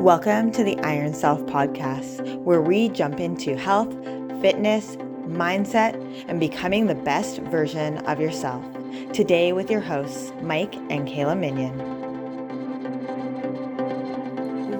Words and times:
Welcome 0.00 0.50
to 0.52 0.64
the 0.64 0.78
Iron 0.78 1.12
Self 1.12 1.40
podcast, 1.42 2.38
where 2.38 2.62
we 2.62 2.88
jump 2.88 3.20
into 3.20 3.54
health, 3.54 3.92
fitness, 4.40 4.96
mindset, 5.26 5.94
and 6.26 6.40
becoming 6.40 6.86
the 6.86 6.94
best 6.94 7.40
version 7.40 7.98
of 8.06 8.18
yourself. 8.18 8.64
Today, 9.12 9.52
with 9.52 9.70
your 9.70 9.82
hosts, 9.82 10.32
Mike 10.40 10.74
and 10.74 11.06
Kayla 11.06 11.38
Minion. 11.38 11.76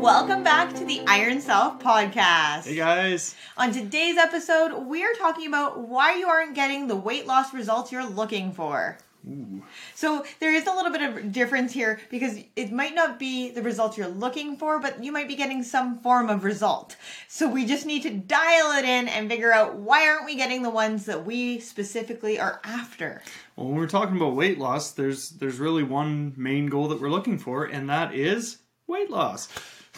Welcome 0.00 0.42
back 0.42 0.72
to 0.76 0.86
the 0.86 1.02
Iron 1.06 1.42
Self 1.42 1.78
podcast. 1.80 2.64
Hey 2.64 2.76
guys. 2.76 3.36
On 3.58 3.70
today's 3.70 4.16
episode, 4.16 4.86
we're 4.86 5.14
talking 5.16 5.46
about 5.46 5.86
why 5.86 6.14
you 6.16 6.28
aren't 6.28 6.54
getting 6.54 6.88
the 6.88 6.96
weight 6.96 7.26
loss 7.26 7.52
results 7.52 7.92
you're 7.92 8.06
looking 8.06 8.52
for. 8.52 8.96
Ooh. 9.28 9.62
So 9.94 10.24
there 10.38 10.52
is 10.54 10.66
a 10.66 10.72
little 10.72 10.90
bit 10.90 11.02
of 11.02 11.32
difference 11.32 11.72
here 11.72 12.00
because 12.10 12.38
it 12.56 12.72
might 12.72 12.94
not 12.94 13.18
be 13.18 13.50
the 13.50 13.62
result 13.62 13.98
you're 13.98 14.08
looking 14.08 14.56
for, 14.56 14.80
but 14.80 15.02
you 15.04 15.12
might 15.12 15.28
be 15.28 15.36
getting 15.36 15.62
some 15.62 15.98
form 15.98 16.30
of 16.30 16.42
result. 16.42 16.96
So 17.28 17.48
we 17.48 17.66
just 17.66 17.84
need 17.84 18.02
to 18.04 18.10
dial 18.10 18.72
it 18.72 18.84
in 18.84 19.08
and 19.08 19.28
figure 19.28 19.52
out 19.52 19.76
why 19.76 20.08
aren't 20.08 20.24
we 20.24 20.36
getting 20.36 20.62
the 20.62 20.70
ones 20.70 21.04
that 21.04 21.26
we 21.26 21.60
specifically 21.60 22.40
are 22.40 22.60
after. 22.64 23.22
Well, 23.56 23.66
when 23.66 23.76
we're 23.76 23.88
talking 23.88 24.16
about 24.16 24.34
weight 24.34 24.58
loss, 24.58 24.92
there's 24.92 25.30
there's 25.30 25.58
really 25.58 25.82
one 25.82 26.32
main 26.36 26.66
goal 26.66 26.88
that 26.88 27.00
we're 27.00 27.10
looking 27.10 27.38
for, 27.38 27.64
and 27.64 27.90
that 27.90 28.14
is 28.14 28.58
weight 28.86 29.10
loss. 29.10 29.48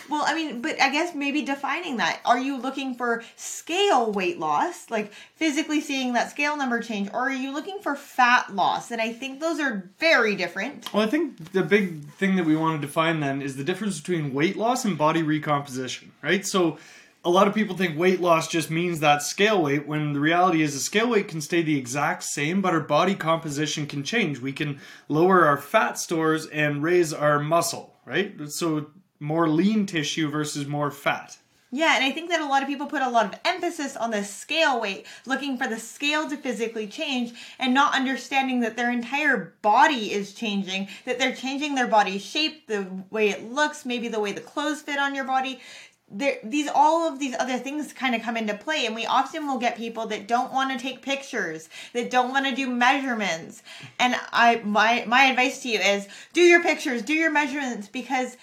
Well, 0.09 0.25
I 0.27 0.35
mean, 0.35 0.61
but 0.63 0.81
I 0.81 0.91
guess 0.91 1.15
maybe 1.15 1.43
defining 1.43 1.97
that. 1.99 2.21
Are 2.25 2.39
you 2.39 2.57
looking 2.57 2.95
for 2.95 3.23
scale 3.37 4.13
weight 4.13 4.39
loss, 4.39 4.91
like 4.91 5.13
physically 5.37 5.81
seeing 5.81 6.13
that 6.15 6.31
scale 6.31 6.57
number 6.57 6.81
change, 6.81 7.11
or 7.13 7.29
are 7.29 7.33
you 7.33 7.53
looking 7.53 7.79
for 7.81 7.95
fat 7.95 8.55
loss? 8.55 8.91
And 8.91 9.01
I 9.01 9.13
think 9.13 9.41
those 9.41 9.61
are 9.61 9.91
very 9.99 10.37
different. 10.37 10.93
Well, 10.93 11.03
I 11.03 11.07
think 11.07 11.53
the 11.53 11.63
big 11.63 12.05
thing 12.13 12.37
that 12.37 12.45
we 12.45 12.57
want 12.57 12.81
to 12.81 12.87
define 12.87 13.21
then 13.21 13.43
is 13.43 13.57
the 13.57 13.65
difference 13.65 14.01
between 14.01 14.35
weight 14.35 14.57
loss 14.57 14.85
and 14.85 14.97
body 14.97 15.23
recomposition, 15.23 16.13
right? 16.23 16.47
So 16.47 16.79
a 17.25 17.31
lot 17.31 17.47
of 17.47 17.55
people 17.55 17.77
think 17.77 17.99
weight 17.99 18.21
loss 18.21 18.49
just 18.49 18.71
means 18.71 19.01
that 19.01 19.23
scale 19.23 19.63
weight 19.63 19.87
when 19.87 20.13
the 20.13 20.21
reality 20.21 20.63
is 20.63 20.75
the 20.75 20.81
scale 20.81 21.11
weight 21.11 21.29
can 21.29 21.41
stay 21.41 21.63
the 21.63 21.79
exact 21.79 22.25
same 22.25 22.61
but 22.61 22.75
our 22.75 22.81
body 22.81 23.15
composition 23.15 23.87
can 23.87 24.03
change 24.03 24.41
we 24.41 24.53
can 24.53 24.81
lower 25.09 25.45
our 25.47 25.57
fat 25.57 25.99
stores 25.99 26.47
and 26.47 26.83
raise 26.83 27.13
our 27.13 27.39
muscle 27.39 27.95
right 28.05 28.35
so 28.49 28.91
more 29.23 29.49
lean 29.49 29.87
tissue 29.87 30.29
versus 30.29 30.67
more 30.67 30.91
fat. 30.91 31.39
Yeah, 31.75 31.97
and 31.97 32.05
I 32.05 32.11
think 32.11 32.29
that 32.29 32.43
a 32.43 32.47
lot 32.47 32.61
of 32.61 32.69
people 32.69 32.87
put 32.87 33.01
a 33.01 33.09
lot 33.09 33.25
of 33.25 33.41
emphasis 33.47 33.97
on 33.97 34.11
the 34.11 34.25
scale 34.25 34.79
weight, 34.79 35.07
looking 35.25 35.57
for 35.57 35.67
the 35.67 35.79
scale 35.79 36.29
to 36.29 36.37
physically 36.37 36.87
change 36.87 37.33
and 37.59 37.73
not 37.73 37.95
understanding 37.95 38.61
that 38.61 38.77
their 38.77 38.91
entire 38.91 39.55
body 39.63 40.13
is 40.13 40.35
changing, 40.35 40.89
that 41.07 41.19
they're 41.19 41.35
changing 41.35 41.75
their 41.75 41.87
body 41.87 42.19
shape, 42.19 42.67
the 42.67 42.87
way 43.11 43.31
it 43.31 43.51
looks, 43.51 43.87
maybe 43.87 44.09
the 44.09 44.21
way 44.21 44.33
the 44.33 44.43
clothes 44.43 44.83
fit 44.83 44.99
on 44.99 45.15
your 45.15 45.25
body. 45.25 45.61
There, 46.15 46.37
these 46.45 46.69
all 46.69 47.11
of 47.11 47.19
these 47.19 47.35
other 47.39 47.57
things 47.57 47.95
kind 47.95 48.15
of 48.15 48.21
come 48.21 48.37
into 48.37 48.53
play 48.53 48.85
and 48.85 48.95
we 48.95 49.07
often 49.07 49.47
will 49.47 49.57
get 49.57 49.79
people 49.79 50.05
that 50.09 50.29
don't 50.29 50.53
want 50.53 50.71
to 50.71 50.79
take 50.79 51.01
pictures 51.01 51.71
that 51.95 52.11
don't 52.11 52.29
want 52.29 52.45
to 52.45 52.55
do 52.55 52.69
measurements 52.69 53.63
and 53.99 54.15
i 54.31 54.57
my 54.57 55.05
my 55.07 55.23
advice 55.23 55.63
to 55.63 55.71
you 55.71 55.79
is 55.79 56.07
do 56.35 56.43
your 56.43 56.63
pictures 56.63 57.01
do 57.01 57.15
your 57.15 57.31
measurements 57.31 57.89
because 57.89 58.37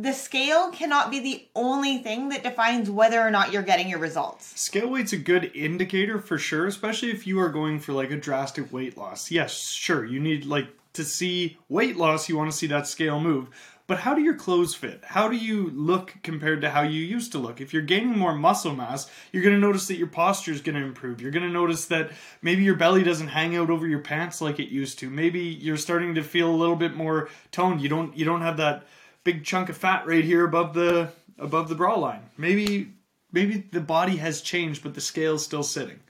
the 0.00 0.12
scale 0.12 0.70
cannot 0.70 1.10
be 1.10 1.18
the 1.20 1.48
only 1.56 1.98
thing 1.98 2.28
that 2.28 2.44
defines 2.44 2.88
whether 2.88 3.20
or 3.20 3.30
not 3.30 3.52
you're 3.52 3.62
getting 3.62 3.88
your 3.88 3.98
results. 3.98 4.58
Scale 4.60 4.88
weight's 4.88 5.12
a 5.12 5.18
good 5.18 5.50
indicator 5.56 6.20
for 6.20 6.38
sure, 6.38 6.66
especially 6.66 7.10
if 7.10 7.26
you 7.26 7.40
are 7.40 7.48
going 7.48 7.80
for 7.80 7.92
like 7.92 8.12
a 8.12 8.16
drastic 8.16 8.72
weight 8.72 8.96
loss. 8.96 9.30
Yes, 9.30 9.58
sure, 9.58 10.04
you 10.04 10.20
need 10.20 10.44
like 10.44 10.68
to 10.92 11.04
see 11.04 11.58
weight 11.68 11.96
loss, 11.96 12.28
you 12.28 12.36
want 12.36 12.50
to 12.50 12.56
see 12.56 12.68
that 12.68 12.86
scale 12.86 13.18
move. 13.18 13.48
But 13.88 14.00
how 14.00 14.14
do 14.14 14.20
your 14.20 14.34
clothes 14.34 14.74
fit? 14.74 15.00
How 15.02 15.28
do 15.28 15.36
you 15.36 15.70
look 15.70 16.14
compared 16.22 16.60
to 16.60 16.68
how 16.68 16.82
you 16.82 17.00
used 17.00 17.32
to 17.32 17.38
look? 17.38 17.58
If 17.58 17.72
you're 17.72 17.80
gaining 17.80 18.18
more 18.18 18.34
muscle 18.34 18.74
mass, 18.74 19.10
you're 19.32 19.42
going 19.42 19.54
to 19.54 19.60
notice 19.60 19.88
that 19.88 19.96
your 19.96 20.08
posture 20.08 20.52
is 20.52 20.60
going 20.60 20.76
to 20.76 20.84
improve. 20.84 21.22
You're 21.22 21.30
going 21.30 21.46
to 21.46 21.48
notice 21.48 21.86
that 21.86 22.10
maybe 22.42 22.64
your 22.64 22.74
belly 22.74 23.02
doesn't 23.02 23.28
hang 23.28 23.56
out 23.56 23.70
over 23.70 23.86
your 23.86 24.00
pants 24.00 24.42
like 24.42 24.60
it 24.60 24.68
used 24.68 24.98
to. 24.98 25.08
Maybe 25.08 25.40
you're 25.40 25.78
starting 25.78 26.14
to 26.16 26.22
feel 26.22 26.50
a 26.50 26.54
little 26.54 26.76
bit 26.76 26.96
more 26.96 27.30
toned. 27.50 27.80
You 27.80 27.88
don't 27.88 28.14
you 28.14 28.26
don't 28.26 28.42
have 28.42 28.58
that 28.58 28.84
big 29.24 29.44
chunk 29.44 29.68
of 29.68 29.76
fat 29.76 30.06
right 30.06 30.24
here 30.24 30.44
above 30.44 30.74
the 30.74 31.10
above 31.38 31.68
the 31.68 31.74
bra 31.74 31.94
line. 31.96 32.22
Maybe 32.36 32.92
maybe 33.32 33.64
the 33.70 33.80
body 33.80 34.16
has 34.16 34.40
changed, 34.40 34.82
but 34.82 34.94
the 34.94 35.00
scale's 35.00 35.44
still 35.44 35.62
sitting. 35.62 36.00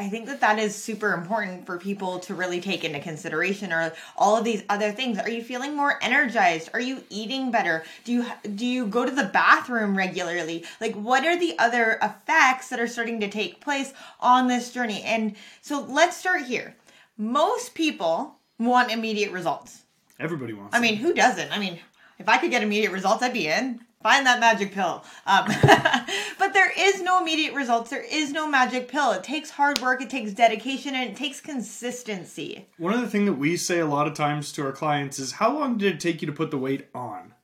I 0.00 0.08
think 0.08 0.26
that 0.26 0.40
that 0.40 0.58
is 0.58 0.74
super 0.74 1.12
important 1.12 1.66
for 1.66 1.76
people 1.76 2.20
to 2.20 2.34
really 2.34 2.62
take 2.62 2.84
into 2.84 3.00
consideration 3.00 3.70
or 3.70 3.92
all 4.16 4.34
of 4.34 4.44
these 4.44 4.62
other 4.70 4.92
things. 4.92 5.18
Are 5.18 5.28
you 5.28 5.44
feeling 5.44 5.76
more 5.76 5.98
energized? 6.00 6.70
Are 6.72 6.80
you 6.80 7.04
eating 7.10 7.50
better? 7.50 7.84
Do 8.04 8.12
you 8.12 8.26
do 8.54 8.64
you 8.64 8.86
go 8.86 9.04
to 9.04 9.10
the 9.10 9.26
bathroom 9.26 9.98
regularly? 9.98 10.64
Like 10.80 10.94
what 10.94 11.26
are 11.26 11.38
the 11.38 11.54
other 11.58 11.98
effects 12.02 12.70
that 12.70 12.80
are 12.80 12.86
starting 12.86 13.20
to 13.20 13.28
take 13.28 13.60
place 13.60 13.92
on 14.20 14.48
this 14.48 14.72
journey? 14.72 15.02
And 15.02 15.36
so 15.60 15.82
let's 15.82 16.16
start 16.16 16.44
here. 16.44 16.76
Most 17.18 17.74
people 17.74 18.36
want 18.58 18.90
immediate 18.90 19.32
results. 19.32 19.82
Everybody 20.18 20.54
wants. 20.54 20.74
I 20.74 20.80
mean, 20.80 20.96
who 20.96 21.12
doesn't? 21.12 21.52
I 21.52 21.58
mean, 21.58 21.78
if 22.20 22.28
I 22.28 22.36
could 22.36 22.50
get 22.50 22.62
immediate 22.62 22.92
results, 22.92 23.22
I'd 23.22 23.32
be 23.32 23.48
in. 23.48 23.80
Find 24.02 24.24
that 24.26 24.40
magic 24.40 24.72
pill. 24.72 25.04
Um, 25.26 25.46
but 26.38 26.54
there 26.54 26.70
is 26.78 27.02
no 27.02 27.20
immediate 27.20 27.54
results. 27.54 27.90
There 27.90 28.04
is 28.04 28.30
no 28.32 28.48
magic 28.48 28.88
pill. 28.88 29.12
It 29.12 29.24
takes 29.24 29.50
hard 29.50 29.80
work, 29.80 30.00
it 30.00 30.08
takes 30.08 30.32
dedication, 30.32 30.94
and 30.94 31.10
it 31.10 31.16
takes 31.16 31.40
consistency. 31.40 32.66
One 32.78 32.94
of 32.94 33.00
the 33.00 33.08
things 33.08 33.26
that 33.26 33.34
we 33.34 33.56
say 33.56 33.78
a 33.78 33.86
lot 33.86 34.06
of 34.06 34.14
times 34.14 34.52
to 34.52 34.64
our 34.64 34.72
clients 34.72 35.18
is 35.18 35.32
how 35.32 35.52
long 35.52 35.76
did 35.76 35.94
it 35.94 36.00
take 36.00 36.22
you 36.22 36.26
to 36.26 36.32
put 36.32 36.50
the 36.50 36.58
weight 36.58 36.88
on? 36.94 37.34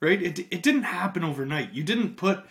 Right? 0.00 0.22
It, 0.22 0.38
it 0.38 0.62
didn't 0.62 0.84
happen 0.84 1.24
overnight. 1.24 1.72
You 1.72 1.82
didn't 1.82 2.16
put 2.16 2.44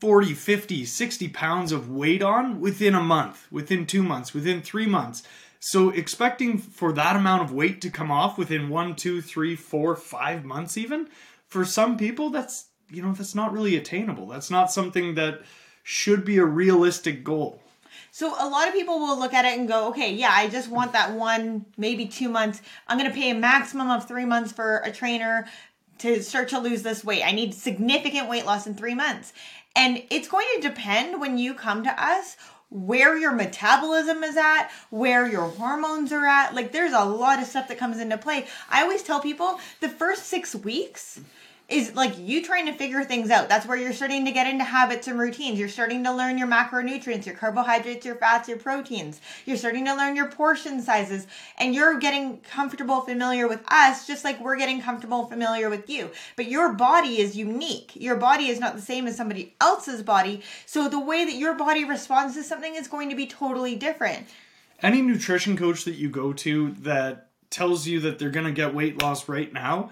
40, 0.00 0.34
50, 0.34 0.84
60 0.84 1.28
pounds 1.28 1.72
of 1.72 1.90
weight 1.90 2.22
on 2.22 2.60
within 2.60 2.94
a 2.94 3.02
month, 3.02 3.46
within 3.50 3.86
two 3.86 4.02
months, 4.02 4.34
within 4.34 4.62
three 4.62 4.86
months. 4.86 5.22
So 5.60 5.90
expecting 5.90 6.58
for 6.58 6.92
that 6.92 7.16
amount 7.16 7.42
of 7.42 7.52
weight 7.52 7.80
to 7.82 7.90
come 7.90 8.10
off 8.10 8.38
within 8.38 8.68
one, 8.68 8.94
two, 8.94 9.20
three, 9.20 9.56
four, 9.56 9.96
five 9.96 10.44
months, 10.44 10.76
even 10.76 11.08
for 11.46 11.64
some 11.64 11.96
people, 11.96 12.30
that's 12.30 12.66
you 12.90 13.02
know 13.02 13.12
that's 13.12 13.34
not 13.34 13.52
really 13.52 13.76
attainable. 13.76 14.26
That's 14.26 14.50
not 14.50 14.70
something 14.70 15.14
that 15.14 15.42
should 15.82 16.24
be 16.24 16.38
a 16.38 16.44
realistic 16.44 17.24
goal. 17.24 17.60
So 18.10 18.34
a 18.38 18.48
lot 18.48 18.68
of 18.68 18.74
people 18.74 18.98
will 18.98 19.18
look 19.18 19.34
at 19.34 19.44
it 19.44 19.58
and 19.58 19.68
go, 19.68 19.88
okay, 19.88 20.12
yeah, 20.12 20.32
I 20.32 20.48
just 20.48 20.70
want 20.70 20.92
that 20.92 21.12
one, 21.12 21.66
maybe 21.76 22.06
two 22.06 22.28
months. 22.28 22.62
I'm 22.88 22.98
going 22.98 23.10
to 23.10 23.16
pay 23.16 23.30
a 23.30 23.34
maximum 23.34 23.90
of 23.90 24.08
three 24.08 24.24
months 24.24 24.52
for 24.52 24.78
a 24.78 24.92
trainer 24.92 25.46
to 25.98 26.22
start 26.22 26.48
to 26.48 26.58
lose 26.58 26.82
this 26.82 27.04
weight. 27.04 27.22
I 27.24 27.32
need 27.32 27.54
significant 27.54 28.28
weight 28.28 28.46
loss 28.46 28.66
in 28.66 28.74
three 28.74 28.94
months. 28.94 29.32
And 29.74 30.02
it's 30.10 30.28
going 30.28 30.46
to 30.54 30.68
depend 30.68 31.20
when 31.20 31.38
you 31.38 31.54
come 31.54 31.84
to 31.84 32.02
us 32.02 32.36
where 32.68 33.16
your 33.16 33.32
metabolism 33.32 34.24
is 34.24 34.36
at, 34.36 34.70
where 34.90 35.26
your 35.28 35.48
hormones 35.48 36.12
are 36.12 36.26
at. 36.26 36.54
Like 36.54 36.72
there's 36.72 36.92
a 36.92 37.04
lot 37.04 37.40
of 37.40 37.46
stuff 37.46 37.68
that 37.68 37.78
comes 37.78 37.98
into 37.98 38.18
play. 38.18 38.46
I 38.70 38.82
always 38.82 39.02
tell 39.02 39.20
people 39.20 39.60
the 39.80 39.88
first 39.88 40.24
six 40.24 40.54
weeks 40.54 41.20
is 41.68 41.96
like 41.96 42.16
you 42.16 42.44
trying 42.44 42.66
to 42.66 42.72
figure 42.72 43.02
things 43.02 43.28
out. 43.28 43.48
That's 43.48 43.66
where 43.66 43.76
you're 43.76 43.92
starting 43.92 44.24
to 44.24 44.30
get 44.30 44.46
into 44.46 44.62
habits 44.62 45.08
and 45.08 45.18
routines. 45.18 45.58
You're 45.58 45.68
starting 45.68 46.04
to 46.04 46.12
learn 46.12 46.38
your 46.38 46.46
macronutrients, 46.46 47.26
your 47.26 47.34
carbohydrates, 47.34 48.06
your 48.06 48.14
fats, 48.14 48.48
your 48.48 48.58
proteins. 48.58 49.20
You're 49.44 49.56
starting 49.56 49.84
to 49.86 49.94
learn 49.94 50.14
your 50.14 50.30
portion 50.30 50.80
sizes 50.80 51.26
and 51.58 51.74
you're 51.74 51.98
getting 51.98 52.38
comfortable 52.38 53.00
familiar 53.00 53.48
with 53.48 53.64
us 53.66 54.06
just 54.06 54.24
like 54.24 54.40
we're 54.40 54.56
getting 54.56 54.80
comfortable 54.80 55.26
familiar 55.26 55.68
with 55.68 55.90
you. 55.90 56.10
But 56.36 56.46
your 56.46 56.72
body 56.72 57.20
is 57.20 57.36
unique. 57.36 57.92
Your 57.96 58.16
body 58.16 58.46
is 58.46 58.60
not 58.60 58.76
the 58.76 58.82
same 58.82 59.08
as 59.08 59.16
somebody 59.16 59.56
else's 59.60 60.04
body. 60.04 60.42
So 60.66 60.88
the 60.88 61.00
way 61.00 61.24
that 61.24 61.34
your 61.34 61.54
body 61.54 61.84
responds 61.84 62.34
to 62.34 62.44
something 62.44 62.76
is 62.76 62.86
going 62.86 63.10
to 63.10 63.16
be 63.16 63.26
totally 63.26 63.74
different. 63.74 64.28
Any 64.82 65.02
nutrition 65.02 65.56
coach 65.56 65.84
that 65.84 65.94
you 65.94 66.10
go 66.10 66.32
to 66.34 66.72
that 66.82 67.30
tells 67.50 67.88
you 67.88 67.98
that 68.00 68.18
they're 68.20 68.30
going 68.30 68.46
to 68.46 68.52
get 68.52 68.74
weight 68.74 69.02
loss 69.02 69.28
right 69.28 69.52
now, 69.52 69.90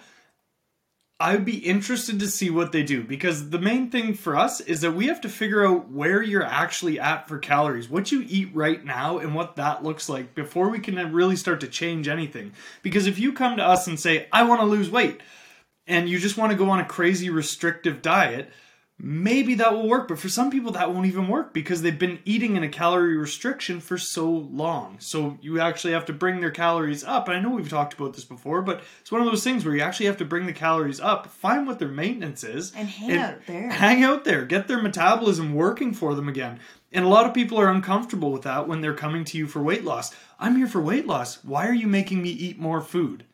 I 1.20 1.34
would 1.34 1.44
be 1.44 1.58
interested 1.58 2.18
to 2.18 2.28
see 2.28 2.50
what 2.50 2.72
they 2.72 2.82
do 2.82 3.04
because 3.04 3.50
the 3.50 3.60
main 3.60 3.88
thing 3.88 4.14
for 4.14 4.36
us 4.36 4.60
is 4.60 4.80
that 4.80 4.94
we 4.94 5.06
have 5.06 5.20
to 5.20 5.28
figure 5.28 5.64
out 5.64 5.88
where 5.88 6.20
you're 6.20 6.42
actually 6.42 6.98
at 6.98 7.28
for 7.28 7.38
calories, 7.38 7.88
what 7.88 8.10
you 8.10 8.24
eat 8.28 8.50
right 8.52 8.84
now, 8.84 9.18
and 9.18 9.32
what 9.32 9.54
that 9.56 9.84
looks 9.84 10.08
like 10.08 10.34
before 10.34 10.68
we 10.68 10.80
can 10.80 11.12
really 11.12 11.36
start 11.36 11.60
to 11.60 11.68
change 11.68 12.08
anything. 12.08 12.52
Because 12.82 13.06
if 13.06 13.20
you 13.20 13.32
come 13.32 13.56
to 13.58 13.64
us 13.64 13.86
and 13.86 13.98
say, 13.98 14.26
I 14.32 14.42
want 14.42 14.60
to 14.60 14.66
lose 14.66 14.90
weight, 14.90 15.20
and 15.86 16.08
you 16.08 16.18
just 16.18 16.36
want 16.36 16.50
to 16.50 16.58
go 16.58 16.70
on 16.70 16.80
a 16.80 16.84
crazy 16.84 17.30
restrictive 17.30 18.02
diet, 18.02 18.50
maybe 18.98 19.54
that 19.56 19.72
will 19.72 19.88
work. 19.88 20.08
But 20.08 20.18
for 20.18 20.28
some 20.28 20.50
people, 20.50 20.72
that 20.72 20.92
won't 20.92 21.06
even 21.06 21.28
work 21.28 21.52
because 21.52 21.82
they've 21.82 21.98
been 21.98 22.20
eating 22.24 22.56
in 22.56 22.62
a 22.62 22.68
calorie 22.68 23.16
restriction 23.16 23.80
for 23.80 23.98
so 23.98 24.30
long. 24.30 24.96
So 25.00 25.38
you 25.40 25.60
actually 25.60 25.92
have 25.94 26.06
to 26.06 26.12
bring 26.12 26.40
their 26.40 26.50
calories 26.50 27.04
up. 27.04 27.28
And 27.28 27.36
I 27.36 27.40
know 27.40 27.50
we've 27.50 27.68
talked 27.68 27.94
about 27.94 28.14
this 28.14 28.24
before, 28.24 28.62
but 28.62 28.82
it's 29.00 29.12
one 29.12 29.20
of 29.20 29.26
those 29.26 29.44
things 29.44 29.64
where 29.64 29.74
you 29.74 29.82
actually 29.82 30.06
have 30.06 30.18
to 30.18 30.24
bring 30.24 30.46
the 30.46 30.52
calories 30.52 31.00
up, 31.00 31.26
find 31.26 31.66
what 31.66 31.78
their 31.78 31.88
maintenance 31.88 32.44
is, 32.44 32.72
and 32.74 32.88
hang 32.88 33.10
and 33.10 33.20
out 33.20 33.46
there. 33.46 33.70
Hang 33.70 34.02
out 34.04 34.24
there, 34.24 34.44
get 34.44 34.68
their 34.68 34.82
metabolism 34.82 35.54
working 35.54 35.92
for 35.92 36.14
them 36.14 36.28
again. 36.28 36.60
And 36.92 37.04
a 37.04 37.08
lot 37.08 37.26
of 37.26 37.34
people 37.34 37.58
are 37.58 37.70
uncomfortable 37.70 38.30
with 38.30 38.42
that 38.42 38.68
when 38.68 38.80
they're 38.80 38.94
coming 38.94 39.24
to 39.24 39.38
you 39.38 39.48
for 39.48 39.60
weight 39.60 39.84
loss. 39.84 40.14
I'm 40.38 40.56
here 40.56 40.68
for 40.68 40.80
weight 40.80 41.06
loss. 41.06 41.42
Why 41.42 41.66
are 41.66 41.74
you 41.74 41.88
making 41.88 42.22
me 42.22 42.30
eat 42.30 42.58
more 42.58 42.80
food? 42.80 43.24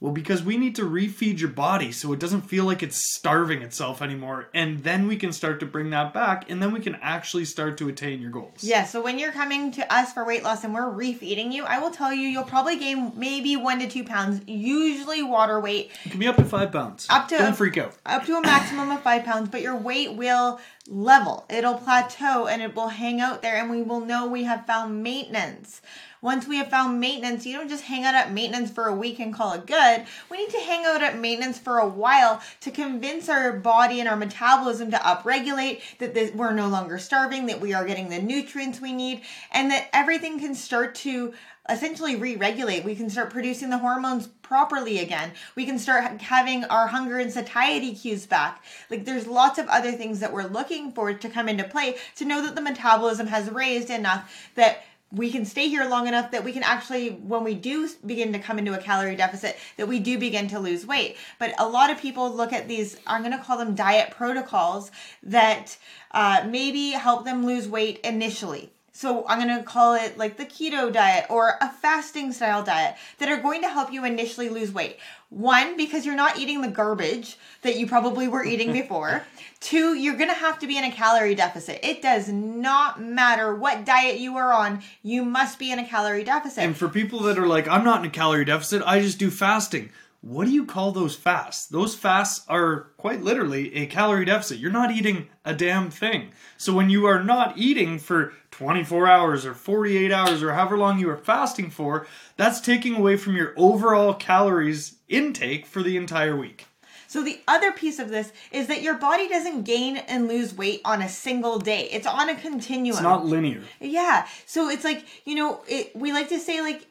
Well, 0.00 0.12
because 0.12 0.44
we 0.44 0.56
need 0.58 0.76
to 0.76 0.82
refeed 0.82 1.40
your 1.40 1.48
body 1.50 1.90
so 1.90 2.12
it 2.12 2.20
doesn't 2.20 2.42
feel 2.42 2.64
like 2.64 2.84
it's 2.84 3.16
starving 3.16 3.62
itself 3.62 4.00
anymore. 4.00 4.48
And 4.54 4.84
then 4.84 5.08
we 5.08 5.16
can 5.16 5.32
start 5.32 5.58
to 5.58 5.66
bring 5.66 5.90
that 5.90 6.14
back 6.14 6.48
and 6.48 6.62
then 6.62 6.70
we 6.72 6.78
can 6.78 6.94
actually 7.02 7.44
start 7.46 7.76
to 7.78 7.88
attain 7.88 8.20
your 8.22 8.30
goals. 8.30 8.62
Yeah, 8.62 8.84
so 8.84 9.02
when 9.02 9.18
you're 9.18 9.32
coming 9.32 9.72
to 9.72 9.92
us 9.92 10.12
for 10.12 10.24
weight 10.24 10.44
loss 10.44 10.62
and 10.62 10.72
we're 10.72 10.82
refeeding 10.82 11.52
you, 11.52 11.64
I 11.64 11.80
will 11.80 11.90
tell 11.90 12.12
you 12.12 12.28
you'll 12.28 12.44
probably 12.44 12.78
gain 12.78 13.10
maybe 13.16 13.56
one 13.56 13.80
to 13.80 13.88
two 13.88 14.04
pounds, 14.04 14.40
usually 14.46 15.24
water 15.24 15.58
weight, 15.58 15.90
It 16.04 16.10
can 16.10 16.20
be 16.20 16.28
up 16.28 16.36
to 16.36 16.44
five 16.44 16.70
pounds. 16.70 17.08
Up 17.10 17.26
to- 17.28 17.38
Don't 17.38 17.56
freak 17.56 17.76
out. 17.78 17.96
up 18.06 18.24
to 18.26 18.36
a 18.36 18.40
maximum 18.40 18.92
of 18.92 19.02
five 19.02 19.24
pounds, 19.24 19.48
but 19.48 19.62
your 19.62 19.74
weight 19.76 20.14
will 20.14 20.60
level. 20.86 21.44
It'll 21.50 21.74
plateau 21.74 22.46
and 22.46 22.62
it 22.62 22.76
will 22.76 22.88
hang 22.88 23.20
out 23.20 23.42
there, 23.42 23.56
and 23.56 23.68
we 23.68 23.82
will 23.82 24.00
know 24.00 24.26
we 24.28 24.44
have 24.44 24.64
found 24.64 25.02
maintenance. 25.02 25.82
Once 26.20 26.46
we 26.48 26.56
have 26.56 26.68
found 26.68 26.98
maintenance, 27.00 27.46
you 27.46 27.56
don't 27.56 27.68
just 27.68 27.84
hang 27.84 28.04
out 28.04 28.14
at 28.14 28.32
maintenance 28.32 28.70
for 28.70 28.86
a 28.86 28.94
week 28.94 29.20
and 29.20 29.34
call 29.34 29.52
it 29.52 29.66
good. 29.66 30.04
We 30.30 30.38
need 30.38 30.50
to 30.50 30.60
hang 30.60 30.84
out 30.84 31.02
at 31.02 31.18
maintenance 31.18 31.58
for 31.58 31.78
a 31.78 31.88
while 31.88 32.42
to 32.60 32.70
convince 32.70 33.28
our 33.28 33.52
body 33.52 34.00
and 34.00 34.08
our 34.08 34.16
metabolism 34.16 34.90
to 34.90 34.96
upregulate, 34.96 35.80
that 35.98 36.14
this, 36.14 36.32
we're 36.34 36.52
no 36.52 36.68
longer 36.68 36.98
starving, 36.98 37.46
that 37.46 37.60
we 37.60 37.72
are 37.72 37.86
getting 37.86 38.08
the 38.08 38.20
nutrients 38.20 38.80
we 38.80 38.92
need, 38.92 39.22
and 39.52 39.70
that 39.70 39.88
everything 39.92 40.40
can 40.40 40.54
start 40.54 40.94
to 40.96 41.34
essentially 41.68 42.16
re-regulate. 42.16 42.82
We 42.82 42.96
can 42.96 43.10
start 43.10 43.30
producing 43.30 43.68
the 43.70 43.78
hormones 43.78 44.26
properly 44.26 45.00
again. 45.00 45.32
We 45.54 45.66
can 45.66 45.78
start 45.78 46.22
having 46.22 46.64
our 46.64 46.86
hunger 46.86 47.18
and 47.18 47.30
satiety 47.30 47.94
cues 47.94 48.26
back. 48.26 48.64
Like 48.90 49.04
there's 49.04 49.26
lots 49.26 49.58
of 49.58 49.68
other 49.68 49.92
things 49.92 50.20
that 50.20 50.32
we're 50.32 50.46
looking 50.46 50.92
for 50.92 51.12
to 51.12 51.28
come 51.28 51.48
into 51.48 51.64
play 51.64 51.96
to 52.16 52.24
know 52.24 52.42
that 52.42 52.54
the 52.54 52.62
metabolism 52.62 53.26
has 53.26 53.50
raised 53.50 53.90
enough 53.90 54.50
that 54.54 54.82
we 55.12 55.30
can 55.30 55.44
stay 55.44 55.68
here 55.68 55.88
long 55.88 56.06
enough 56.06 56.30
that 56.30 56.44
we 56.44 56.52
can 56.52 56.62
actually 56.62 57.10
when 57.10 57.44
we 57.44 57.54
do 57.54 57.88
begin 58.04 58.32
to 58.32 58.38
come 58.38 58.58
into 58.58 58.74
a 58.74 58.78
calorie 58.78 59.16
deficit 59.16 59.56
that 59.76 59.88
we 59.88 59.98
do 59.98 60.18
begin 60.18 60.48
to 60.48 60.58
lose 60.58 60.86
weight 60.86 61.16
but 61.38 61.54
a 61.58 61.68
lot 61.68 61.90
of 61.90 61.98
people 61.98 62.30
look 62.30 62.52
at 62.52 62.68
these 62.68 62.96
i'm 63.06 63.22
going 63.22 63.36
to 63.36 63.42
call 63.42 63.56
them 63.56 63.74
diet 63.74 64.10
protocols 64.10 64.90
that 65.22 65.76
uh, 66.12 66.44
maybe 66.48 66.90
help 66.90 67.24
them 67.24 67.44
lose 67.44 67.68
weight 67.68 67.98
initially 68.00 68.70
so 68.98 69.24
I'm 69.28 69.38
going 69.38 69.56
to 69.56 69.62
call 69.62 69.94
it 69.94 70.18
like 70.18 70.38
the 70.38 70.44
keto 70.44 70.92
diet 70.92 71.26
or 71.30 71.56
a 71.60 71.70
fasting 71.70 72.32
style 72.32 72.64
diet 72.64 72.96
that 73.18 73.28
are 73.28 73.36
going 73.36 73.62
to 73.62 73.68
help 73.68 73.92
you 73.92 74.04
initially 74.04 74.48
lose 74.48 74.72
weight. 74.72 74.98
One, 75.30 75.76
because 75.76 76.06
you're 76.06 76.16
not 76.16 76.38
eating 76.38 76.62
the 76.62 76.68
garbage 76.68 77.36
that 77.62 77.76
you 77.76 77.86
probably 77.86 78.28
were 78.28 78.44
eating 78.44 78.72
before. 78.80 79.24
Two, 79.60 79.94
you're 79.94 80.16
going 80.16 80.30
to 80.30 80.34
have 80.34 80.58
to 80.60 80.66
be 80.66 80.78
in 80.78 80.84
a 80.84 80.90
calorie 80.90 81.34
deficit. 81.34 81.80
It 81.82 82.00
does 82.00 82.28
not 82.28 83.02
matter 83.02 83.54
what 83.54 83.84
diet 83.84 84.18
you 84.18 84.36
are 84.36 84.52
on, 84.52 84.82
you 85.02 85.24
must 85.24 85.58
be 85.58 85.72
in 85.72 85.78
a 85.78 85.86
calorie 85.86 86.24
deficit. 86.24 86.64
And 86.64 86.76
for 86.76 86.88
people 86.88 87.20
that 87.20 87.38
are 87.38 87.46
like, 87.46 87.68
I'm 87.68 87.84
not 87.84 88.00
in 88.00 88.06
a 88.06 88.10
calorie 88.10 88.44
deficit, 88.44 88.82
I 88.86 89.00
just 89.00 89.18
do 89.18 89.30
fasting. 89.30 89.90
What 90.20 90.46
do 90.46 90.50
you 90.50 90.66
call 90.66 90.90
those 90.90 91.14
fasts? 91.14 91.66
Those 91.66 91.94
fasts 91.94 92.44
are 92.48 92.90
quite 92.96 93.22
literally 93.22 93.72
a 93.74 93.86
calorie 93.86 94.24
deficit. 94.24 94.58
You're 94.58 94.72
not 94.72 94.90
eating 94.90 95.28
a 95.44 95.54
damn 95.54 95.90
thing. 95.90 96.32
So 96.56 96.74
when 96.74 96.90
you 96.90 97.06
are 97.06 97.22
not 97.22 97.56
eating 97.56 98.00
for 98.00 98.32
24 98.50 99.06
hours 99.06 99.46
or 99.46 99.54
48 99.54 100.10
hours 100.10 100.42
or 100.42 100.54
however 100.54 100.76
long 100.76 100.98
you 100.98 101.08
are 101.08 101.16
fasting 101.16 101.70
for, 101.70 102.06
that's 102.36 102.60
taking 102.60 102.96
away 102.96 103.16
from 103.16 103.36
your 103.36 103.54
overall 103.56 104.12
calories 104.12 104.96
intake 105.08 105.66
for 105.66 105.84
the 105.84 105.96
entire 105.96 106.36
week. 106.36 106.66
So 107.06 107.24
the 107.24 107.40
other 107.48 107.72
piece 107.72 107.98
of 107.98 108.10
this 108.10 108.32
is 108.52 108.66
that 108.66 108.82
your 108.82 108.94
body 108.94 109.28
doesn't 109.28 109.62
gain 109.62 109.96
and 109.96 110.28
lose 110.28 110.52
weight 110.52 110.82
on 110.84 111.00
a 111.00 111.08
single 111.08 111.58
day. 111.58 111.88
It's 111.90 112.06
on 112.06 112.28
a 112.28 112.34
continuum. 112.34 112.96
It's 112.96 113.02
not 113.02 113.24
linear. 113.24 113.62
Yeah. 113.80 114.26
So 114.44 114.68
it's 114.68 114.84
like, 114.84 115.06
you 115.24 115.34
know, 115.34 115.62
it, 115.66 115.96
we 115.96 116.12
like 116.12 116.28
to 116.28 116.38
say 116.38 116.60
like 116.60 116.86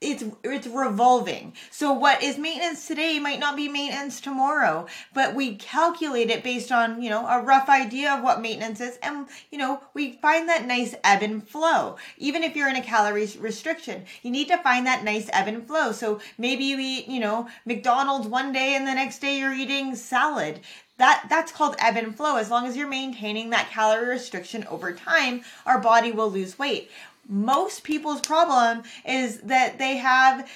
it's 0.00 0.22
it's 0.44 0.66
revolving. 0.66 1.54
So 1.70 1.92
what 1.92 2.22
is 2.22 2.36
maintenance 2.36 2.86
today 2.86 3.18
might 3.18 3.40
not 3.40 3.56
be 3.56 3.66
maintenance 3.66 4.20
tomorrow, 4.20 4.86
but 5.14 5.34
we 5.34 5.56
calculate 5.56 6.28
it 6.28 6.44
based 6.44 6.70
on, 6.70 7.00
you 7.00 7.08
know, 7.08 7.26
a 7.26 7.40
rough 7.40 7.70
idea 7.70 8.12
of 8.12 8.22
what 8.22 8.42
maintenance 8.42 8.80
is 8.80 8.98
and 9.02 9.26
you 9.50 9.56
know, 9.56 9.80
we 9.94 10.12
find 10.12 10.50
that 10.50 10.66
nice 10.66 10.94
ebb 11.02 11.22
and 11.22 11.48
flow. 11.48 11.96
Even 12.18 12.42
if 12.42 12.54
you're 12.54 12.68
in 12.68 12.76
a 12.76 12.82
calories 12.82 13.38
restriction, 13.38 14.04
you 14.22 14.30
need 14.30 14.48
to 14.48 14.58
find 14.58 14.86
that 14.86 15.02
nice 15.02 15.30
ebb 15.32 15.48
and 15.48 15.66
flow. 15.66 15.92
So 15.92 16.20
maybe 16.36 16.64
you 16.64 16.78
eat, 16.78 17.08
you 17.08 17.20
know, 17.20 17.48
McDonald's 17.64 18.28
one 18.28 18.52
day 18.52 18.74
and 18.74 18.86
the 18.86 18.92
next 18.92 19.20
day 19.20 19.38
you're 19.38 19.54
eating 19.54 19.94
salad 19.94 20.60
that 20.98 21.26
that's 21.28 21.52
called 21.52 21.76
ebb 21.78 21.96
and 21.96 22.16
flow 22.16 22.36
as 22.36 22.50
long 22.50 22.66
as 22.66 22.76
you're 22.76 22.88
maintaining 22.88 23.50
that 23.50 23.68
calorie 23.70 24.08
restriction 24.08 24.64
over 24.64 24.92
time 24.92 25.42
our 25.66 25.78
body 25.78 26.10
will 26.10 26.30
lose 26.30 26.58
weight 26.58 26.90
most 27.28 27.84
people's 27.84 28.20
problem 28.20 28.82
is 29.06 29.40
that 29.42 29.78
they 29.78 29.96
have 29.96 30.48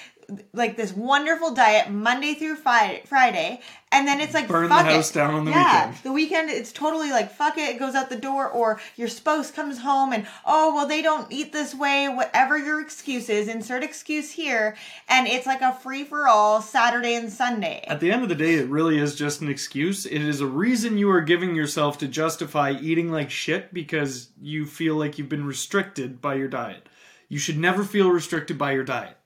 like 0.53 0.77
this 0.77 0.93
wonderful 0.93 1.53
diet 1.53 1.89
Monday 1.89 2.33
through 2.33 2.55
Friday, 2.55 3.03
Friday 3.05 3.61
and 3.91 4.07
then 4.07 4.21
it's 4.21 4.33
like 4.33 4.47
Burn 4.47 4.69
the 4.69 4.75
house 4.75 5.11
it. 5.11 5.13
down 5.13 5.33
on 5.33 5.45
the 5.45 5.51
yeah, 5.51 5.87
weekend. 5.87 6.03
The 6.03 6.11
weekend, 6.11 6.49
it's 6.49 6.71
totally 6.71 7.11
like 7.11 7.31
fuck 7.31 7.57
it, 7.57 7.75
it 7.75 7.79
goes 7.79 7.93
out 7.93 8.09
the 8.09 8.15
door, 8.15 8.49
or 8.49 8.79
your 8.95 9.09
spouse 9.09 9.51
comes 9.51 9.79
home 9.79 10.13
and 10.13 10.25
oh 10.45 10.73
well 10.73 10.87
they 10.87 11.01
don't 11.01 11.31
eat 11.31 11.51
this 11.51 11.75
way, 11.75 12.07
whatever 12.07 12.57
your 12.57 12.79
excuse 12.81 13.29
is, 13.29 13.47
insert 13.47 13.83
excuse 13.83 14.31
here, 14.31 14.77
and 15.09 15.27
it's 15.27 15.45
like 15.45 15.61
a 15.61 15.73
free 15.73 16.03
for 16.03 16.27
all 16.27 16.61
Saturday 16.61 17.15
and 17.15 17.31
Sunday. 17.31 17.83
At 17.87 17.99
the 17.99 18.11
end 18.11 18.23
of 18.23 18.29
the 18.29 18.35
day, 18.35 18.55
it 18.55 18.69
really 18.69 18.97
is 18.97 19.15
just 19.15 19.41
an 19.41 19.49
excuse. 19.49 20.05
It 20.05 20.21
is 20.21 20.39
a 20.39 20.47
reason 20.47 20.97
you 20.97 21.11
are 21.11 21.21
giving 21.21 21.55
yourself 21.55 21.97
to 21.99 22.07
justify 22.07 22.71
eating 22.71 23.11
like 23.11 23.29
shit 23.29 23.73
because 23.73 24.29
you 24.41 24.65
feel 24.65 24.95
like 24.95 25.17
you've 25.17 25.29
been 25.29 25.45
restricted 25.45 26.21
by 26.21 26.35
your 26.35 26.47
diet. 26.47 26.87
You 27.27 27.39
should 27.39 27.57
never 27.57 27.83
feel 27.83 28.09
restricted 28.09 28.57
by 28.57 28.71
your 28.71 28.83
diet. 28.83 29.17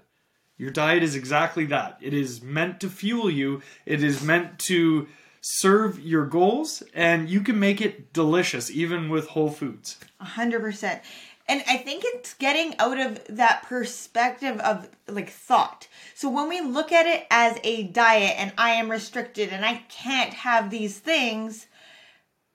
Your 0.57 0.71
diet 0.71 1.03
is 1.03 1.15
exactly 1.15 1.65
that. 1.65 1.97
It 2.01 2.13
is 2.13 2.41
meant 2.41 2.79
to 2.81 2.89
fuel 2.89 3.29
you, 3.29 3.61
it 3.85 4.03
is 4.03 4.21
meant 4.21 4.59
to 4.59 5.07
serve 5.41 5.99
your 5.99 6.25
goals, 6.25 6.81
and 6.93 7.29
you 7.29 7.41
can 7.41 7.59
make 7.59 7.81
it 7.81 8.13
delicious 8.13 8.71
even 8.71 9.09
with 9.09 9.27
whole 9.27 9.51
foods. 9.51 9.97
A 10.19 10.25
hundred 10.25 10.61
percent. 10.61 11.01
And 11.47 11.61
I 11.67 11.77
think 11.77 12.03
it's 12.05 12.33
getting 12.33 12.73
out 12.79 12.99
of 12.99 13.23
that 13.29 13.63
perspective 13.63 14.59
of 14.61 14.89
like 15.07 15.29
thought. 15.29 15.87
So 16.15 16.29
when 16.29 16.49
we 16.49 16.61
look 16.61 16.91
at 16.91 17.05
it 17.05 17.27
as 17.29 17.59
a 17.63 17.83
diet 17.83 18.33
and 18.37 18.51
I 18.57 18.71
am 18.71 18.89
restricted 18.89 19.49
and 19.49 19.63
I 19.63 19.83
can't 19.89 20.33
have 20.33 20.71
these 20.71 20.97
things, 20.97 21.67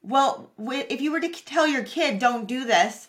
well, 0.03 0.51
if 0.59 1.01
you 1.01 1.13
were 1.13 1.21
to 1.21 1.29
tell 1.29 1.69
your 1.69 1.85
kid, 1.85 2.19
don't 2.19 2.49
do 2.49 2.65
this, 2.65 3.07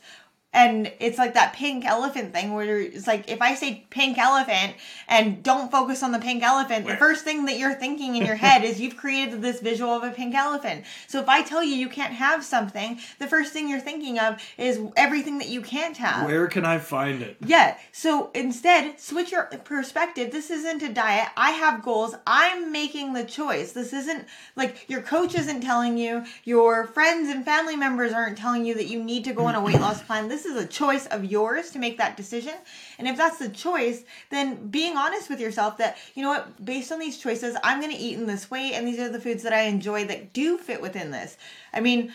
and 0.53 0.91
it's 0.99 1.17
like 1.17 1.33
that 1.35 1.53
pink 1.53 1.85
elephant 1.85 2.33
thing 2.33 2.53
where 2.53 2.79
it's 2.79 3.07
like 3.07 3.29
if 3.29 3.41
I 3.41 3.55
say 3.55 3.85
pink 3.89 4.17
elephant 4.17 4.75
and 5.07 5.41
don't 5.41 5.71
focus 5.71 6.03
on 6.03 6.11
the 6.11 6.19
pink 6.19 6.43
elephant, 6.43 6.85
the 6.85 6.97
first 6.97 7.23
thing 7.23 7.45
that 7.45 7.57
you're 7.57 7.73
thinking 7.73 8.15
in 8.17 8.25
your 8.25 8.35
head 8.47 8.65
is 8.65 8.81
you've 8.81 8.97
created 8.97 9.41
this 9.41 9.61
visual 9.61 9.91
of 9.91 10.03
a 10.03 10.11
pink 10.11 10.35
elephant. 10.35 10.83
So 11.07 11.21
if 11.21 11.29
I 11.29 11.41
tell 11.41 11.63
you 11.63 11.75
you 11.75 11.87
can't 11.87 12.13
have 12.13 12.43
something, 12.43 12.99
the 13.17 13.27
first 13.27 13.53
thing 13.53 13.69
you're 13.69 13.79
thinking 13.79 14.19
of 14.19 14.41
is 14.57 14.79
everything 14.97 15.37
that 15.37 15.47
you 15.47 15.61
can't 15.61 15.95
have. 15.95 16.27
Where 16.27 16.47
can 16.47 16.65
I 16.65 16.79
find 16.79 17.21
it? 17.21 17.37
Yeah. 17.45 17.77
So 17.93 18.29
instead, 18.35 18.99
switch 18.99 19.31
your 19.31 19.43
perspective. 19.43 20.31
This 20.31 20.51
isn't 20.51 20.83
a 20.83 20.91
diet. 20.91 21.29
I 21.37 21.51
have 21.51 21.81
goals. 21.81 22.13
I'm 22.27 22.73
making 22.73 23.13
the 23.13 23.23
choice. 23.23 23.71
This 23.71 23.93
isn't 23.93 24.25
like 24.57 24.89
your 24.89 25.01
coach 25.01 25.33
isn't 25.33 25.61
telling 25.61 25.97
you, 25.97 26.25
your 26.43 26.87
friends 26.87 27.29
and 27.29 27.45
family 27.45 27.77
members 27.77 28.11
aren't 28.11 28.37
telling 28.37 28.65
you 28.65 28.73
that 28.75 28.87
you 28.87 29.01
need 29.01 29.23
to 29.23 29.33
go 29.33 29.45
on 29.45 29.55
a 29.55 29.61
weight 29.61 29.79
loss 29.79 30.01
plan. 30.01 30.27
This 30.27 30.40
is 30.45 30.55
a 30.55 30.67
choice 30.67 31.05
of 31.07 31.25
yours 31.25 31.71
to 31.71 31.79
make 31.79 31.97
that 31.97 32.17
decision. 32.17 32.53
And 32.97 33.07
if 33.07 33.17
that's 33.17 33.37
the 33.37 33.49
choice, 33.49 34.03
then 34.29 34.67
being 34.67 34.97
honest 34.97 35.29
with 35.29 35.39
yourself 35.39 35.77
that, 35.77 35.97
you 36.15 36.23
know 36.23 36.29
what, 36.29 36.63
based 36.63 36.91
on 36.91 36.99
these 36.99 37.17
choices, 37.17 37.55
I'm 37.63 37.79
going 37.79 37.91
to 37.91 37.97
eat 37.97 38.17
in 38.17 38.25
this 38.25 38.51
way 38.51 38.73
and 38.73 38.87
these 38.87 38.99
are 38.99 39.09
the 39.09 39.19
foods 39.19 39.43
that 39.43 39.53
I 39.53 39.61
enjoy 39.61 40.05
that 40.05 40.33
do 40.33 40.57
fit 40.57 40.81
within 40.81 41.11
this. 41.11 41.37
I 41.73 41.79
mean, 41.79 42.11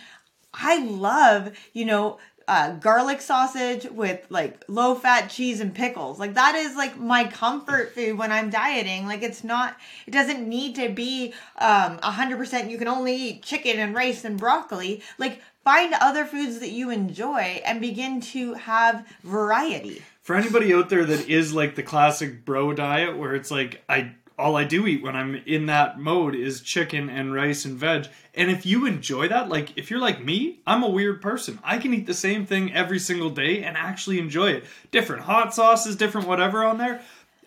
I 0.52 0.84
love, 0.84 1.52
you 1.72 1.84
know, 1.84 2.18
uh, 2.48 2.72
garlic 2.74 3.20
sausage 3.20 3.84
with 3.90 4.24
like 4.30 4.64
low 4.68 4.94
fat 4.94 5.28
cheese 5.28 5.60
and 5.60 5.74
pickles. 5.74 6.18
Like 6.18 6.34
that 6.34 6.54
is 6.54 6.76
like 6.76 6.96
my 6.98 7.24
comfort 7.24 7.94
food 7.94 8.16
when 8.18 8.30
I'm 8.30 8.50
dieting. 8.50 9.06
Like 9.06 9.22
it's 9.22 9.42
not, 9.42 9.76
it 10.06 10.12
doesn't 10.12 10.48
need 10.48 10.76
to 10.76 10.88
be 10.88 11.34
um, 11.58 11.98
100% 11.98 12.70
you 12.70 12.78
can 12.78 12.88
only 12.88 13.16
eat 13.16 13.42
chicken 13.42 13.78
and 13.78 13.94
rice 13.94 14.24
and 14.24 14.38
broccoli. 14.38 15.02
Like 15.18 15.42
find 15.64 15.94
other 16.00 16.24
foods 16.24 16.60
that 16.60 16.70
you 16.70 16.90
enjoy 16.90 17.60
and 17.64 17.80
begin 17.80 18.20
to 18.20 18.54
have 18.54 19.06
variety. 19.24 20.02
For 20.22 20.36
anybody 20.36 20.72
out 20.72 20.88
there 20.88 21.04
that 21.04 21.28
is 21.28 21.52
like 21.52 21.74
the 21.74 21.82
classic 21.82 22.44
bro 22.44 22.72
diet 22.72 23.16
where 23.16 23.34
it's 23.34 23.50
like 23.50 23.82
I 23.88 24.12
all 24.38 24.56
I 24.56 24.64
do 24.64 24.86
eat 24.86 25.02
when 25.02 25.16
I'm 25.16 25.36
in 25.46 25.66
that 25.66 25.98
mode 25.98 26.34
is 26.34 26.60
chicken 26.60 27.08
and 27.08 27.32
rice 27.32 27.64
and 27.64 27.76
veg. 27.76 28.08
And 28.34 28.50
if 28.50 28.66
you 28.66 28.84
enjoy 28.84 29.28
that, 29.28 29.48
like 29.48 29.76
if 29.76 29.90
you're 29.90 30.00
like 30.00 30.22
me, 30.22 30.60
I'm 30.66 30.82
a 30.82 30.90
weird 30.90 31.22
person. 31.22 31.58
I 31.64 31.78
can 31.78 31.94
eat 31.94 32.06
the 32.06 32.14
same 32.14 32.44
thing 32.44 32.72
every 32.72 32.98
single 32.98 33.30
day 33.30 33.62
and 33.62 33.76
actually 33.76 34.18
enjoy 34.18 34.50
it. 34.50 34.64
Different 34.90 35.22
hot 35.22 35.54
sauces, 35.54 35.96
different 35.96 36.28
whatever 36.28 36.64
on 36.64 36.76
there. 36.78 37.00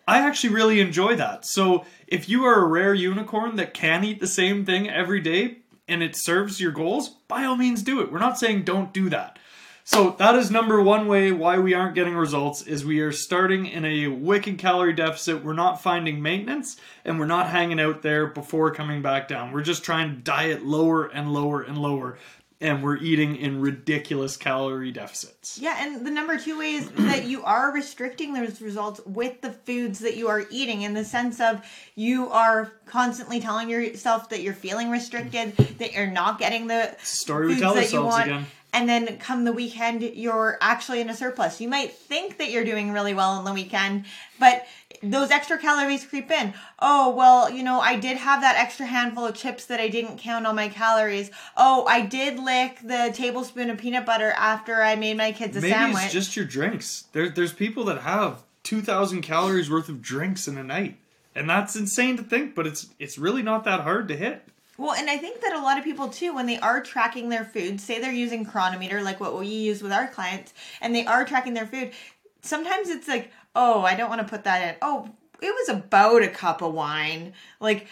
I 0.07 0.19
actually 0.19 0.55
really 0.55 0.79
enjoy 0.79 1.15
that. 1.17 1.45
So 1.45 1.85
if 2.07 2.27
you 2.27 2.43
are 2.45 2.63
a 2.63 2.67
rare 2.67 2.95
unicorn 2.95 3.57
that 3.57 3.75
can 3.75 4.03
eat 4.03 4.19
the 4.19 4.27
same 4.27 4.65
thing 4.65 4.89
every 4.89 5.21
day 5.21 5.59
and 5.87 6.01
it 6.01 6.15
serves 6.15 6.59
your 6.59 6.71
goals, 6.71 7.09
by 7.27 7.45
all 7.45 7.55
means 7.55 7.83
do 7.83 8.01
it. 8.01 8.11
We're 8.11 8.17
not 8.17 8.39
saying 8.39 8.63
don't 8.63 8.91
do 8.91 9.09
that. 9.09 9.37
So 9.89 10.11
that 10.19 10.35
is 10.35 10.51
number 10.51 10.79
one 10.79 11.07
way 11.07 11.31
why 11.31 11.57
we 11.57 11.73
aren't 11.73 11.95
getting 11.95 12.15
results 12.15 12.61
is 12.61 12.85
we 12.85 12.99
are 12.99 13.11
starting 13.11 13.65
in 13.65 13.85
a 13.85 14.05
wicked 14.05 14.59
calorie 14.59 14.93
deficit. 14.93 15.43
We're 15.43 15.53
not 15.53 15.81
finding 15.81 16.21
maintenance 16.21 16.77
and 17.03 17.19
we're 17.19 17.25
not 17.25 17.49
hanging 17.49 17.79
out 17.79 18.03
there 18.03 18.27
before 18.27 18.71
coming 18.71 19.01
back 19.01 19.27
down. 19.27 19.51
We're 19.51 19.63
just 19.63 19.83
trying 19.83 20.15
to 20.15 20.21
diet 20.21 20.63
lower 20.63 21.07
and 21.07 21.33
lower 21.33 21.63
and 21.63 21.75
lower 21.75 22.19
and 22.61 22.83
we're 22.83 22.97
eating 22.97 23.37
in 23.37 23.61
ridiculous 23.61 24.35
calorie 24.37 24.91
deficits. 24.91 25.57
Yeah, 25.59 25.77
and 25.79 26.05
the 26.05 26.11
number 26.11 26.37
two 26.37 26.59
way 26.59 26.73
is 26.73 26.89
that 26.97 27.25
you 27.25 27.43
are 27.43 27.73
restricting 27.73 28.33
those 28.33 28.61
results 28.61 29.01
with 29.07 29.41
the 29.41 29.51
foods 29.51 29.99
that 29.99 30.17
you 30.17 30.27
are 30.27 30.45
eating 30.51 30.83
in 30.83 30.93
the 30.93 31.05
sense 31.05 31.39
of 31.39 31.65
you 31.95 32.29
are 32.29 32.71
constantly 32.85 33.39
telling 33.39 33.69
yourself 33.69 34.29
that 34.29 34.41
you're 34.41 34.53
feeling 34.53 34.91
restricted, 34.91 35.55
that 35.79 35.93
you're 35.93 36.07
not 36.07 36.37
getting 36.37 36.67
the 36.67 36.95
Story 37.01 37.47
we 37.47 37.59
tell 37.59 37.75
ourselves 37.75 38.17
again. 38.17 38.45
And 38.71 38.87
then 38.87 39.17
come 39.17 39.45
the 39.45 39.51
weekend, 39.51 40.03
you're 40.03 40.57
actually 40.61 41.01
in 41.01 41.09
a 41.09 41.15
surplus. 41.15 41.59
You 41.59 41.67
might 41.67 41.91
think 41.93 42.37
that 42.37 42.51
you're 42.51 42.63
doing 42.63 42.91
really 42.91 43.15
well 43.15 43.31
on 43.31 43.43
the 43.43 43.53
weekend, 43.53 44.05
but 44.39 44.67
those 45.01 45.31
extra 45.31 45.57
calories 45.57 46.05
creep 46.05 46.29
in. 46.29 46.53
Oh, 46.77 47.15
well, 47.15 47.49
you 47.49 47.63
know, 47.63 47.79
I 47.79 47.95
did 47.99 48.17
have 48.17 48.41
that 48.41 48.57
extra 48.57 48.85
handful 48.85 49.25
of 49.25 49.33
chips 49.35 49.65
that 49.65 49.79
I 49.79 49.87
didn't 49.87 50.19
count 50.19 50.45
on 50.45 50.55
my 50.55 50.69
calories. 50.69 51.31
Oh, 51.57 51.85
I 51.87 52.05
did 52.05 52.37
lick 52.37 52.79
the 52.83 53.11
tablespoon 53.13 53.69
of 53.71 53.79
peanut 53.79 54.05
butter 54.05 54.31
after 54.31 54.83
I 54.83 54.95
made 54.95 55.17
my 55.17 55.31
kids 55.31 55.57
a 55.57 55.61
Maybe 55.61 55.73
sandwich. 55.73 56.03
it's 56.03 56.13
just 56.13 56.35
your 56.35 56.45
drinks. 56.45 57.05
There, 57.13 57.29
there's 57.29 57.53
people 57.53 57.85
that 57.85 58.01
have 58.01 58.43
2,000 58.63 59.21
calories 59.21 59.69
worth 59.69 59.89
of 59.89 60.01
drinks 60.01 60.47
in 60.47 60.57
a 60.57 60.63
night. 60.63 60.97
And 61.35 61.49
that's 61.49 61.75
insane 61.75 62.17
to 62.17 62.23
think, 62.23 62.53
but 62.55 62.67
it's 62.67 62.87
it's 62.99 63.17
really 63.17 63.41
not 63.41 63.63
that 63.63 63.81
hard 63.81 64.07
to 64.09 64.17
hit. 64.17 64.43
Well, 64.79 64.93
and 64.93 65.09
I 65.09 65.17
think 65.17 65.41
that 65.41 65.51
a 65.51 65.59
lot 65.59 65.77
of 65.77 65.83
people 65.83 66.07
too, 66.07 66.33
when 66.33 66.45
they 66.45 66.57
are 66.57 66.81
tracking 66.81 67.27
their 67.27 67.43
food, 67.43 67.81
say 67.81 67.99
they're 67.99 68.13
using 68.13 68.45
Cronometer, 68.45 69.01
like 69.01 69.19
what 69.19 69.37
we 69.37 69.45
use 69.45 69.83
with 69.83 69.91
our 69.91 70.07
clients, 70.07 70.53
and 70.79 70.95
they 70.95 71.05
are 71.05 71.25
tracking 71.25 71.53
their 71.53 71.67
food, 71.67 71.91
sometimes 72.41 72.87
it's 72.87 73.09
like, 73.09 73.29
oh, 73.53 73.81
I 73.81 73.95
don't 73.95 74.09
want 74.09 74.21
to 74.21 74.27
put 74.27 74.45
that 74.45 74.69
in. 74.69 74.75
Oh, 74.81 75.09
it 75.41 75.53
was 75.53 75.67
about 75.67 76.23
a 76.23 76.29
cup 76.29 76.61
of 76.61 76.73
wine. 76.73 77.33
Like, 77.59 77.87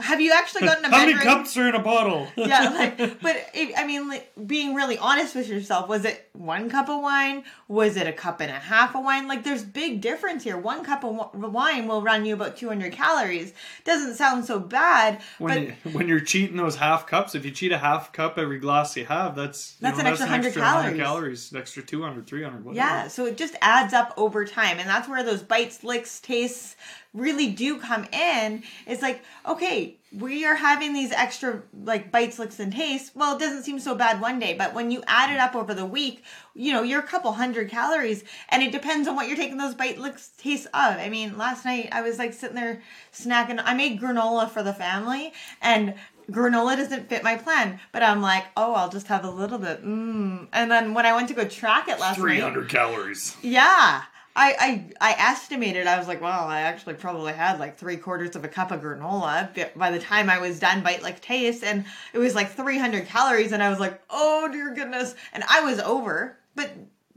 have 0.00 0.20
you 0.20 0.32
actually 0.32 0.62
gotten 0.62 0.84
a 0.84 0.90
How 0.90 1.04
many 1.04 1.14
cups 1.14 1.56
are 1.56 1.68
in 1.68 1.74
a 1.74 1.82
bottle? 1.82 2.28
yeah, 2.36 2.70
like, 2.98 3.20
but 3.20 3.36
if, 3.54 3.78
I 3.78 3.86
mean, 3.86 4.08
like, 4.08 4.30
being 4.46 4.74
really 4.74 4.98
honest 4.98 5.34
with 5.34 5.48
yourself, 5.48 5.88
was 5.88 6.04
it 6.04 6.28
one 6.32 6.68
cup 6.70 6.88
of 6.88 7.00
wine? 7.02 7.44
Was 7.68 7.96
it 7.96 8.06
a 8.06 8.12
cup 8.12 8.40
and 8.40 8.50
a 8.50 8.54
half 8.54 8.94
of 8.96 9.04
wine? 9.04 9.28
Like, 9.28 9.44
there's 9.44 9.62
big 9.62 10.00
difference 10.00 10.44
here. 10.44 10.56
One 10.56 10.84
cup 10.84 11.04
of 11.04 11.34
wine 11.34 11.86
will 11.86 12.02
run 12.02 12.24
you 12.24 12.34
about 12.34 12.56
200 12.56 12.92
calories. 12.92 13.52
Doesn't 13.84 14.16
sound 14.16 14.44
so 14.44 14.58
bad, 14.58 15.20
when 15.38 15.66
but 15.66 15.76
you, 15.84 15.98
when 15.98 16.08
you're 16.08 16.20
cheating 16.20 16.56
those 16.56 16.76
half 16.76 17.06
cups, 17.06 17.34
if 17.34 17.44
you 17.44 17.50
cheat 17.50 17.72
a 17.72 17.78
half 17.78 18.12
cup 18.12 18.38
every 18.38 18.58
glass 18.58 18.96
you 18.96 19.04
have, 19.06 19.34
that's 19.34 19.74
That's 19.80 19.98
know, 19.98 20.02
an 20.02 20.06
extra 20.06 20.26
100 20.26 20.54
calories. 20.54 20.96
calories, 20.96 21.52
an 21.52 21.58
extra 21.58 21.82
200, 21.82 22.26
300, 22.26 22.64
whatever. 22.64 22.76
Yeah, 22.76 23.08
so 23.08 23.26
it 23.26 23.36
just 23.36 23.56
adds 23.60 23.94
up 23.94 24.14
over 24.16 24.44
time. 24.44 24.78
And 24.78 24.88
that's 24.88 25.08
where 25.08 25.22
those 25.22 25.42
bites, 25.42 25.84
licks, 25.84 26.20
tastes 26.20 26.76
really 27.12 27.48
do 27.48 27.78
come 27.78 28.04
in. 28.12 28.62
It's 28.86 29.02
like, 29.02 29.22
okay, 29.46 29.96
we 30.12 30.44
are 30.44 30.56
having 30.56 30.92
these 30.92 31.12
extra 31.12 31.62
like 31.84 32.10
bites, 32.10 32.38
licks, 32.38 32.58
and 32.58 32.72
tastes. 32.72 33.12
Well, 33.14 33.36
it 33.36 33.40
doesn't 33.40 33.62
seem 33.62 33.78
so 33.78 33.94
bad 33.94 34.20
one 34.20 34.38
day, 34.38 34.54
but 34.54 34.74
when 34.74 34.90
you 34.90 35.02
add 35.06 35.32
it 35.32 35.38
up 35.38 35.54
over 35.54 35.72
the 35.74 35.86
week, 35.86 36.24
you 36.54 36.72
know, 36.72 36.82
you're 36.82 37.00
a 37.00 37.06
couple 37.06 37.32
hundred 37.32 37.70
calories. 37.70 38.24
And 38.48 38.62
it 38.62 38.72
depends 38.72 39.06
on 39.08 39.16
what 39.16 39.28
you're 39.28 39.36
taking 39.36 39.56
those 39.56 39.74
bite, 39.74 39.98
licks, 39.98 40.30
tastes 40.36 40.66
of. 40.66 40.72
I 40.74 41.08
mean, 41.08 41.38
last 41.38 41.64
night 41.64 41.88
I 41.92 42.02
was 42.02 42.18
like 42.18 42.32
sitting 42.32 42.56
there 42.56 42.82
snacking. 43.12 43.60
I 43.64 43.74
made 43.74 44.00
granola 44.00 44.50
for 44.50 44.62
the 44.62 44.72
family 44.72 45.32
and 45.62 45.94
granola 46.30 46.76
doesn't 46.76 47.08
fit 47.08 47.22
my 47.22 47.36
plan, 47.36 47.80
but 47.92 48.02
I'm 48.02 48.20
like, 48.20 48.46
oh, 48.56 48.74
I'll 48.74 48.88
just 48.88 49.08
have 49.08 49.24
a 49.24 49.30
little 49.30 49.58
bit. 49.58 49.84
Mm. 49.84 50.48
And 50.52 50.70
then 50.70 50.94
when 50.94 51.06
I 51.06 51.14
went 51.14 51.28
to 51.28 51.34
go 51.34 51.44
track 51.44 51.88
it 51.88 51.98
last 52.00 52.18
night, 52.18 52.24
300 52.24 52.68
calories. 52.68 53.36
yeah. 53.42 54.02
I, 54.36 54.54
I 55.00 55.12
I 55.12 55.16
estimated 55.18 55.86
I 55.86 55.98
was 55.98 56.06
like, 56.08 56.20
well, 56.20 56.46
I 56.46 56.60
actually 56.60 56.94
probably 56.94 57.32
had 57.32 57.58
like 57.58 57.76
three 57.76 57.96
quarters 57.96 58.36
of 58.36 58.44
a 58.44 58.48
cup 58.48 58.70
of 58.70 58.80
granola 58.80 59.48
by 59.76 59.90
the 59.90 59.98
time 59.98 60.30
I 60.30 60.38
was 60.38 60.60
done 60.60 60.82
bite 60.82 61.02
like 61.02 61.20
taste, 61.20 61.64
and 61.64 61.84
it 62.12 62.18
was 62.18 62.34
like 62.34 62.50
300 62.52 63.06
calories, 63.06 63.52
and 63.52 63.62
I 63.62 63.70
was 63.70 63.80
like, 63.80 64.00
oh 64.08 64.48
dear 64.50 64.72
goodness, 64.74 65.14
and 65.32 65.42
I 65.50 65.60
was 65.62 65.78
over. 65.80 66.36
But 66.54 66.70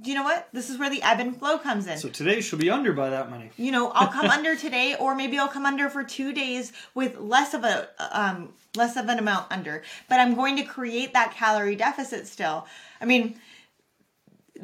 you 0.03 0.15
know 0.15 0.23
what? 0.23 0.49
This 0.51 0.69
is 0.69 0.77
where 0.77 0.89
the 0.89 1.01
ebb 1.03 1.19
and 1.19 1.37
flow 1.37 1.57
comes 1.59 1.87
in 1.87 1.97
So 1.97 2.09
today 2.09 2.41
she'll 2.41 2.59
be 2.59 2.69
under 2.69 2.91
by 2.93 3.09
that 3.11 3.29
money. 3.29 3.51
you 3.57 3.71
know 3.71 3.91
i'll 3.91 4.07
come 4.07 4.25
under 4.37 4.55
today 4.55 4.95
or 4.99 5.15
maybe 5.15 5.37
i'll 5.37 5.47
come 5.47 5.65
under 5.65 5.87
for 5.89 6.03
two 6.03 6.33
days 6.33 6.73
with 6.93 7.17
less 7.19 7.53
of 7.53 7.63
a 7.63 7.87
um 8.11 8.49
less 8.75 8.97
of 8.97 9.07
an 9.07 9.19
amount 9.19 9.49
under 9.51 9.81
but 10.09 10.19
i'm 10.19 10.33
going 10.35 10.57
to 10.57 10.63
create 10.63 11.13
that 11.13 11.31
calorie 11.33 11.75
deficit 11.75 12.27
still 12.27 12.67
i 12.99 13.05
mean 13.05 13.39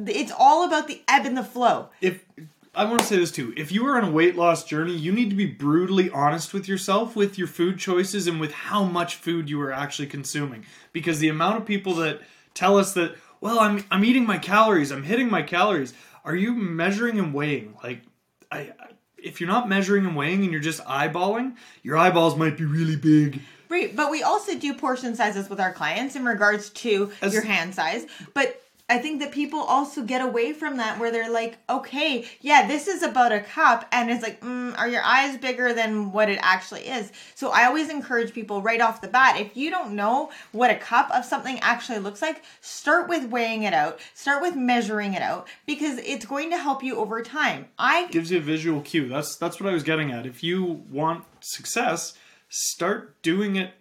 it's 0.08 0.32
all 0.38 0.66
about 0.66 0.88
the 0.88 1.02
ebb 1.08 1.26
and 1.26 1.36
the 1.36 1.44
flow 1.44 1.90
If 2.02 2.24
I 2.76 2.86
want 2.86 3.00
to 3.00 3.06
say 3.06 3.18
this 3.18 3.32
too, 3.32 3.54
if 3.58 3.72
you 3.72 3.86
are 3.88 3.98
on 3.98 4.08
a 4.08 4.12
weight 4.12 4.36
loss 4.36 4.64
journey, 4.64 4.96
you 4.96 5.12
need 5.12 5.30
to 5.32 5.36
be 5.36 5.48
brutally 5.48 6.10
honest 6.12 6.54
with 6.54 6.68
yourself 6.68 7.16
with 7.16 7.38
your 7.38 7.48
food 7.48 7.80
choices 7.80 8.28
and 8.28 8.40
with 8.40 8.52
how 8.52 8.84
much 8.84 9.16
food 9.16 9.50
you 9.50 9.60
are 9.62 9.74
actually 9.74 10.08
consuming. 10.08 10.66
Because 10.94 11.20
the 11.20 11.30
amount 11.30 11.58
of 11.58 11.66
people 11.66 11.96
that 11.96 12.22
tell 12.54 12.78
us 12.78 12.94
that, 12.94 13.16
well, 13.42 13.60
I'm 13.60 13.84
I'm 13.90 14.06
eating 14.06 14.26
my 14.26 14.38
calories, 14.38 14.92
I'm 14.92 15.04
hitting 15.04 15.30
my 15.30 15.42
calories. 15.42 15.94
Are 16.24 16.36
you 16.36 16.54
measuring 16.54 17.18
and 17.18 17.34
weighing? 17.34 17.76
Like, 17.84 18.02
I, 18.52 18.72
if 19.18 19.42
you're 19.42 19.50
not 19.50 19.68
measuring 19.68 20.06
and 20.06 20.16
weighing 20.16 20.44
and 20.44 20.52
you're 20.52 20.62
just 20.62 20.84
eyeballing, 20.86 21.56
your 21.82 21.98
eyeballs 21.98 22.38
might 22.38 22.58
be 22.58 22.66
really 22.66 22.96
big. 22.96 23.42
Right, 23.68 23.96
but 23.96 24.12
we 24.12 24.24
also 24.24 24.58
do 24.58 24.74
portion 24.74 25.16
sizes 25.16 25.50
with 25.50 25.60
our 25.60 25.74
clients 25.74 26.16
in 26.16 26.26
regards 26.26 26.70
to 26.70 27.12
As- 27.22 27.34
your 27.34 27.44
hand 27.44 27.74
size. 27.76 28.06
But 28.34 28.62
I 28.90 28.98
think 28.98 29.20
that 29.20 29.32
people 29.32 29.60
also 29.60 30.04
get 30.04 30.22
away 30.22 30.52
from 30.52 30.78
that 30.78 31.00
where 31.00 31.12
they're 31.12 31.32
like, 31.32 31.60
okay, 31.70 32.26
yeah, 32.42 32.68
this 32.68 32.88
is 32.88 33.04
about 33.04 33.32
a 33.32 33.40
cup. 33.40 33.88
And 33.92 34.10
it's 34.10 34.24
like, 34.24 34.42
mm, 34.42 34.78
are 34.78 34.90
your 34.90 35.04
eyes 35.04 35.38
bigger 35.38 35.74
than 35.74 36.12
what 36.12 36.28
it 36.28 36.40
actually 36.42 36.88
is? 36.88 37.12
So 37.36 37.52
I 37.52 37.66
always 37.66 37.90
encourage 37.90 38.34
people 38.34 38.64
right 38.64 38.82
off 38.82 39.02
the 39.02 39.08
bat 39.08 39.40
if 39.40 39.56
you 39.56 39.70
don't 39.70 39.96
know 39.96 40.32
what 40.52 40.72
a 40.72 40.76
cup 40.76 41.12
of 41.12 41.24
something 41.24 41.60
actually 41.60 42.00
looks 42.00 42.22
like, 42.22 42.44
start 42.62 43.08
with 43.08 43.30
weighing 43.30 43.64
it 43.64 43.74
out, 43.74 44.00
start 44.16 44.42
with 44.42 44.56
measuring 44.56 45.14
it 45.14 45.22
out 45.22 45.48
because 45.68 46.00
it's 46.00 46.26
going 46.26 46.50
to 46.50 46.58
help 46.58 46.84
you 46.84 46.98
over 46.98 47.22
time. 47.22 47.68
I 47.78 48.08
Gives 48.08 48.32
you 48.32 48.40
a 48.40 48.42
visual 48.42 48.82
cue. 48.82 49.08
That's 49.08 49.38
that's 49.38 49.60
what 49.60 49.70
I 49.70 49.74
was 49.74 49.84
getting 49.84 50.12
at. 50.12 50.26
If 50.26 50.44
you 50.44 50.84
want 50.90 51.26
success, 51.42 52.16
start 52.50 53.22
doing 53.22 53.56
it 53.56 53.74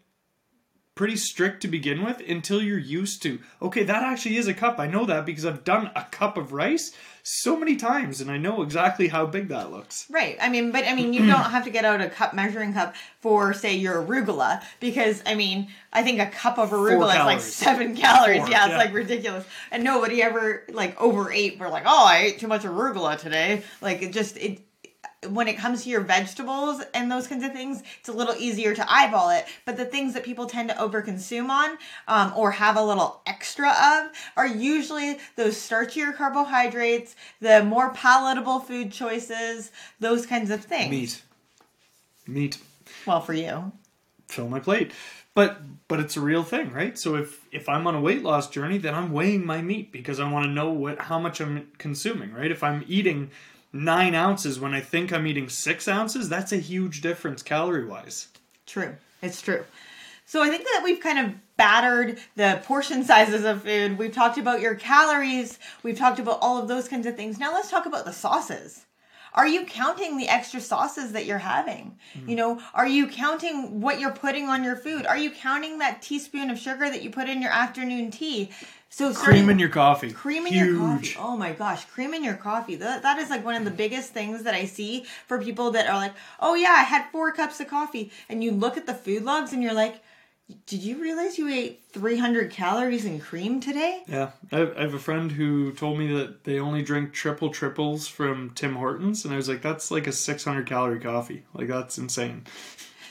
pretty 0.99 1.17
strict 1.17 1.63
to 1.63 1.69
begin 1.69 2.05
with 2.05 2.21
until 2.29 2.61
you're 2.61 2.77
used 2.77 3.23
to 3.23 3.39
okay 3.63 3.85
that 3.85 4.03
actually 4.03 4.37
is 4.37 4.49
a 4.49 4.55
cup 4.55 4.81
i 4.81 4.87
know 4.89 5.07
that 5.07 5.25
because 5.25 5.47
i've 5.47 5.63
done 5.63 5.89
a 5.95 6.03
cup 6.11 6.37
of 6.37 6.53
rice 6.53 6.93
so 7.23 7.57
many 7.57 7.77
times 7.77 8.21
and 8.21 8.29
i 8.31 8.37
know 8.37 8.63
exactly 8.63 9.07
how 9.07 9.25
big 9.25 9.47
that 9.47 9.71
looks 9.71 10.09
Right. 10.11 10.37
I 10.41 10.49
mean, 10.49 10.73
but 10.73 10.85
I 10.85 10.95
mean, 10.95 11.13
you 11.13 11.27
don't 11.27 11.51
have 11.51 11.65
to 11.65 11.71
get 11.71 11.85
out 11.85 12.01
a 12.01 12.09
cup 12.09 12.35
measuring 12.35 12.73
cup 12.73 12.95
for, 13.21 13.53
say, 13.53 13.77
your 13.77 14.03
arugula, 14.03 14.63
because 14.81 15.23
I 15.27 15.35
mean, 15.35 15.69
I 15.93 16.03
think 16.03 16.19
a 16.19 16.27
cup 16.27 16.59
of 16.59 16.71
arugula 16.71 17.11
is 17.11 17.25
like 17.25 17.41
seven 17.41 17.95
calories. 17.95 18.41
Four, 18.41 18.51
yeah, 18.51 18.65
it's 18.65 18.73
yeah. 18.73 18.79
like 18.79 18.93
ridiculous. 18.93 19.45
And 19.71 19.85
nobody 19.85 20.23
ever 20.23 20.65
like 20.71 21.01
overate. 21.01 21.59
We're 21.61 21.69
like, 21.69 21.85
oh, 21.87 22.07
I 22.07 22.19
ate 22.19 22.41
too 22.41 22.49
much 22.49 22.63
arugula 22.63 23.19
today. 23.19 23.63
Like 23.81 24.03
it 24.03 24.13
just 24.13 24.37
it. 24.39 24.61
When 25.31 25.49
it 25.49 25.57
comes 25.59 25.83
to 25.83 25.91
your 25.91 26.01
vegetables 26.03 26.81
and 26.95 27.11
those 27.11 27.27
kinds 27.27 27.43
of 27.45 27.53
things, 27.53 27.83
it's 27.99 28.09
a 28.09 28.13
little 28.13 28.37
easier 28.37 28.73
to 28.75 28.93
eyeball 28.93 29.31
it. 29.31 29.47
But 29.65 29.77
the 29.77 29.85
things 29.85 30.15
that 30.15 30.23
people 30.23 30.47
tend 30.47 30.69
to 30.69 30.77
overconsume 30.77 31.49
on 31.49 31.77
um, 32.07 32.33
or 32.37 32.53
have 32.53 32.77
a 32.77 32.83
little 32.85 33.21
extra 33.27 33.69
of 33.69 34.13
are 34.37 34.47
usually 34.47 35.19
those 35.35 35.57
starchier 35.57 36.15
carbohydrates, 36.17 37.17
the 37.41 37.65
more 37.65 37.91
palatable 37.91 38.61
food 38.61 38.93
choices, 38.93 39.73
those 39.99 40.25
kinds 40.25 40.51
of 40.51 40.65
things. 40.65 40.91
meat 40.91 41.23
meat 42.27 42.59
Well, 43.07 43.21
for 43.21 43.33
you. 43.35 43.73
fill 44.29 44.49
my 44.49 44.61
plate 44.61 44.93
but 45.35 45.63
but 45.89 45.99
it's 46.01 46.17
a 46.17 46.21
real 46.21 46.43
thing 46.45 46.71
right 46.73 46.99
so 46.99 47.15
if 47.17 47.45
if 47.53 47.69
i'm 47.69 47.87
on 47.87 47.95
a 47.95 48.01
weight 48.01 48.23
loss 48.23 48.49
journey 48.51 48.77
then 48.79 48.95
i'm 48.95 49.13
weighing 49.13 49.45
my 49.47 49.63
meat 49.63 49.91
because 49.91 50.21
i 50.21 50.31
want 50.31 50.45
to 50.45 50.51
know 50.51 50.71
what 50.71 50.99
how 51.01 51.19
much 51.19 51.41
i'm 51.41 51.67
consuming 51.79 52.33
right 52.33 52.51
if 52.51 52.63
i'm 52.63 52.85
eating 52.87 53.31
nine 53.73 54.15
ounces 54.15 54.59
when 54.59 54.75
i 54.75 54.81
think 54.81 55.13
i'm 55.13 55.27
eating 55.27 55.49
six 55.49 55.87
ounces 55.89 56.29
that's 56.29 56.53
a 56.53 56.59
huge 56.59 57.01
difference 57.01 57.43
calorie 57.43 57.85
wise 57.85 58.29
True. 58.69 58.95
It's 59.23 59.41
true. 59.41 59.65
So 60.27 60.43
I 60.43 60.51
think 60.51 60.65
that 60.65 60.83
we've 60.85 61.01
kind 61.01 61.19
of 61.19 61.35
battered 61.57 62.19
the 62.37 62.61
portion 62.65 63.03
sizes 63.03 63.45
of 63.45 63.63
food. 63.63 63.97
We've 63.97 64.13
talked 64.13 64.37
about 64.37 64.61
your 64.61 64.75
calories. 64.75 65.59
We've 65.83 65.97
talked 65.97 66.19
about 66.19 66.39
all 66.43 66.59
of 66.59 66.69
those 66.69 66.87
kinds 66.87 67.07
of 67.07 67.17
things. 67.17 67.39
Now 67.39 67.55
let's 67.55 67.71
talk 67.71 67.87
about 67.87 68.05
the 68.05 68.13
sauces. 68.13 68.85
Are 69.33 69.47
you 69.47 69.65
counting 69.65 70.19
the 70.19 70.29
extra 70.29 70.61
sauces 70.61 71.13
that 71.13 71.25
you're 71.25 71.39
having? 71.39 71.97
You 72.27 72.37
know, 72.37 72.61
are 72.75 72.87
you 72.87 73.09
counting 73.09 73.81
what 73.81 74.01
you're 74.01 74.13
putting 74.13 74.49
on 74.49 74.65
your 74.65 74.77
food? 74.77 75.07
Are 75.07 75.19
you 75.19 75.31
counting 75.31 75.79
that 75.79 76.03
teaspoon 76.03 76.51
of 76.51 76.59
sugar 76.59 76.91
that 76.91 77.03
you 77.03 77.11
put 77.11 77.29
in 77.29 77.41
your 77.41 77.53
afternoon 77.53 78.11
tea? 78.11 78.51
So 78.91 79.13
cream 79.13 79.51
in 79.51 79.59
your 79.59 79.69
coffee 79.69 80.13
Cream 80.13 80.47
in 80.47 80.55
huge 80.55 80.67
your 80.67 80.79
coffee. 80.79 81.17
Oh 81.19 81.37
my 81.37 81.53
gosh, 81.53 81.85
cream 81.85 82.15
in 82.15 82.25
your 82.25 82.35
coffee. 82.35 82.77
That, 82.77 83.03
that 83.03 83.19
is 83.19 83.31
like 83.31 83.45
one 83.45 83.55
of 83.55 83.65
the 83.65 83.71
biggest 83.71 84.13
things 84.13 84.43
that 84.45 84.55
I 84.55 84.65
see 84.65 85.05
for 85.27 85.41
people 85.41 85.71
that 85.73 85.89
are 85.89 85.97
like, 85.97 86.15
oh 86.41 86.55
yeah, 86.55 86.75
I 86.77 86.83
had 86.83 87.11
four 87.13 87.31
cups 87.33 87.61
of 87.61 87.69
coffee. 87.69 88.11
And 88.29 88.43
you 88.43 88.51
look 88.51 88.77
at 88.77 88.87
the 88.87 88.95
food 88.95 89.25
logs 89.25 89.53
and 89.53 89.63
you're 89.63 89.75
like, 89.75 90.03
Did 90.67 90.83
you 90.83 91.01
realize 91.01 91.37
you 91.37 91.49
ate 91.49 91.83
300 91.93 92.51
calories 92.51 93.05
in 93.05 93.21
cream 93.21 93.61
today? 93.61 94.03
Yeah, 94.09 94.31
I 94.51 94.59
have 94.59 94.95
a 94.95 94.99
friend 94.99 95.31
who 95.31 95.73
told 95.73 95.99
me 95.99 96.11
that 96.15 96.45
they 96.45 96.59
only 96.59 96.83
drink 96.83 97.13
triple 97.13 97.51
triples 97.51 98.09
from 98.09 98.51
Tim 98.55 98.75
Hortons, 98.77 99.25
and 99.25 99.35
I 99.35 99.37
was 99.37 99.49
like, 99.49 99.61
that's 99.61 99.91
like 99.91 100.07
a 100.07 100.13
600 100.13 100.67
calorie 100.67 101.01
coffee. 101.01 101.45
Like, 101.53 101.69
that's 101.69 101.99
insane. 101.99 102.45